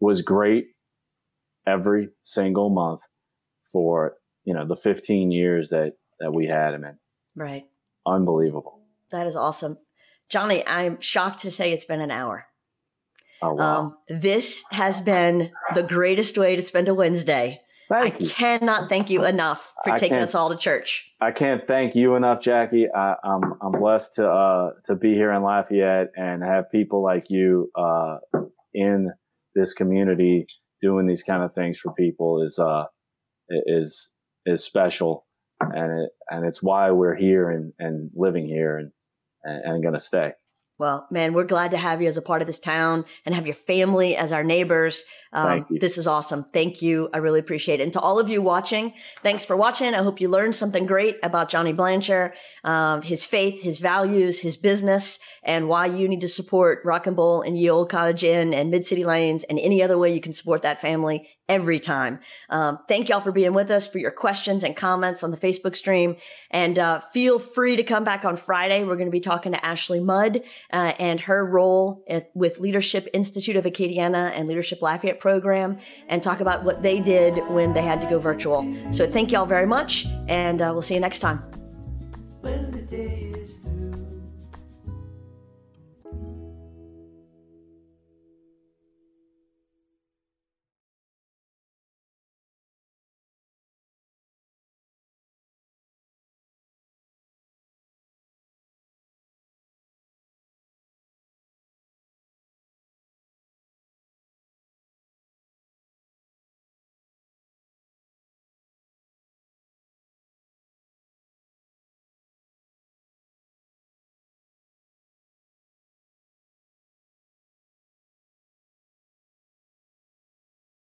was 0.00 0.22
great 0.22 0.68
every 1.66 2.08
single 2.22 2.70
month 2.70 3.02
for 3.72 4.14
you 4.44 4.54
know 4.54 4.66
the 4.66 4.76
15 4.76 5.30
years 5.30 5.70
that 5.70 5.94
that 6.20 6.32
we 6.32 6.46
had 6.46 6.74
him 6.74 6.84
in. 6.84 6.98
right. 7.34 7.66
unbelievable. 8.06 8.79
That 9.10 9.26
is 9.26 9.36
awesome. 9.36 9.78
Johnny, 10.28 10.66
I'm 10.66 11.00
shocked 11.00 11.40
to 11.40 11.50
say 11.50 11.72
it's 11.72 11.84
been 11.84 12.00
an 12.00 12.10
hour. 12.10 12.46
Oh 13.42 13.54
wow! 13.54 13.78
Um, 13.78 13.96
this 14.08 14.62
has 14.70 15.00
been 15.00 15.50
the 15.74 15.82
greatest 15.82 16.36
way 16.36 16.56
to 16.56 16.62
spend 16.62 16.88
a 16.88 16.94
Wednesday. 16.94 17.60
Thank 17.88 18.16
I 18.16 18.18
you. 18.20 18.28
cannot 18.28 18.88
thank 18.88 19.10
you 19.10 19.24
enough 19.24 19.74
for 19.82 19.94
I 19.94 19.98
taking 19.98 20.18
us 20.18 20.34
all 20.34 20.50
to 20.50 20.56
church. 20.56 21.06
I 21.20 21.32
can't 21.32 21.66
thank 21.66 21.96
you 21.96 22.14
enough, 22.14 22.40
Jackie. 22.40 22.86
I, 22.94 23.16
I'm 23.24 23.54
I'm 23.60 23.72
blessed 23.72 24.14
to 24.16 24.30
uh, 24.30 24.70
to 24.84 24.94
be 24.94 25.14
here 25.14 25.32
in 25.32 25.42
Lafayette 25.42 26.12
and 26.16 26.44
have 26.44 26.70
people 26.70 27.02
like 27.02 27.30
you 27.30 27.70
uh, 27.74 28.18
in 28.72 29.10
this 29.54 29.72
community 29.72 30.46
doing 30.80 31.06
these 31.06 31.22
kind 31.22 31.42
of 31.42 31.52
things 31.52 31.78
for 31.78 31.92
people 31.94 32.42
is 32.42 32.58
uh 32.58 32.84
is 33.48 34.10
is 34.46 34.62
special, 34.62 35.26
and 35.60 36.04
it 36.04 36.10
and 36.28 36.46
it's 36.46 36.62
why 36.62 36.90
we're 36.90 37.16
here 37.16 37.50
and, 37.50 37.72
and 37.78 38.10
living 38.14 38.46
here 38.46 38.78
and 38.78 38.92
and, 39.44 39.62
and 39.64 39.82
going 39.82 39.94
to 39.94 40.00
stay. 40.00 40.32
Well, 40.80 41.06
man, 41.10 41.34
we're 41.34 41.44
glad 41.44 41.72
to 41.72 41.76
have 41.76 42.00
you 42.00 42.08
as 42.08 42.16
a 42.16 42.22
part 42.22 42.40
of 42.40 42.46
this 42.46 42.58
town 42.58 43.04
and 43.26 43.34
have 43.34 43.46
your 43.46 43.54
family 43.54 44.16
as 44.16 44.32
our 44.32 44.42
neighbors. 44.42 45.04
Um, 45.30 45.46
Thank 45.46 45.70
you. 45.70 45.78
This 45.78 45.98
is 45.98 46.06
awesome. 46.06 46.46
Thank 46.54 46.80
you. 46.80 47.10
I 47.12 47.18
really 47.18 47.38
appreciate 47.38 47.80
it. 47.80 47.82
And 47.82 47.92
to 47.92 48.00
all 48.00 48.18
of 48.18 48.30
you 48.30 48.40
watching, 48.40 48.94
thanks 49.22 49.44
for 49.44 49.58
watching. 49.58 49.94
I 49.94 50.02
hope 50.02 50.22
you 50.22 50.30
learned 50.30 50.54
something 50.54 50.86
great 50.86 51.18
about 51.22 51.50
Johnny 51.50 51.74
Blancher, 51.74 52.32
um, 52.64 53.02
his 53.02 53.26
faith, 53.26 53.60
his 53.60 53.78
values, 53.78 54.40
his 54.40 54.56
business, 54.56 55.18
and 55.42 55.68
why 55.68 55.84
you 55.84 56.08
need 56.08 56.22
to 56.22 56.30
support 56.30 56.80
Rock 56.82 57.06
and 57.06 57.14
Bowl 57.14 57.42
and 57.42 57.58
Ye 57.58 57.68
Olde 57.68 57.90
College 57.90 58.24
Inn 58.24 58.54
and 58.54 58.70
Mid 58.70 58.86
City 58.86 59.04
Lanes 59.04 59.44
and 59.44 59.58
any 59.58 59.82
other 59.82 59.98
way 59.98 60.14
you 60.14 60.22
can 60.22 60.32
support 60.32 60.62
that 60.62 60.80
family 60.80 61.28
every 61.50 61.80
time. 61.80 62.20
Um, 62.48 62.78
thank 62.86 63.08
y'all 63.08 63.20
for 63.20 63.32
being 63.32 63.52
with 63.52 63.70
us, 63.72 63.88
for 63.88 63.98
your 63.98 64.12
questions 64.12 64.62
and 64.62 64.76
comments 64.76 65.24
on 65.24 65.32
the 65.32 65.36
Facebook 65.36 65.74
stream. 65.74 66.16
And 66.50 66.78
uh, 66.78 67.00
feel 67.00 67.40
free 67.40 67.74
to 67.74 67.82
come 67.82 68.04
back 68.04 68.24
on 68.24 68.36
Friday. 68.36 68.84
We're 68.84 68.94
going 68.94 69.08
to 69.08 69.10
be 69.10 69.20
talking 69.20 69.50
to 69.52 69.66
Ashley 69.66 69.98
Mudd 69.98 70.42
uh, 70.72 70.92
and 70.98 71.20
her 71.22 71.44
role 71.44 72.04
at, 72.08 72.30
with 72.34 72.60
Leadership 72.60 73.08
Institute 73.12 73.56
of 73.56 73.64
Acadiana 73.64 74.30
and 74.34 74.46
Leadership 74.46 74.80
Lafayette 74.80 75.18
program 75.18 75.78
and 76.08 76.22
talk 76.22 76.38
about 76.38 76.62
what 76.62 76.82
they 76.82 77.00
did 77.00 77.36
when 77.48 77.72
they 77.72 77.82
had 77.82 78.00
to 78.00 78.08
go 78.08 78.20
virtual. 78.20 78.62
So 78.92 79.10
thank 79.10 79.32
y'all 79.32 79.44
very 79.44 79.66
much, 79.66 80.06
and 80.28 80.62
uh, 80.62 80.70
we'll 80.72 80.82
see 80.82 80.94
you 80.94 81.00
next 81.00 81.18
time. 81.18 81.42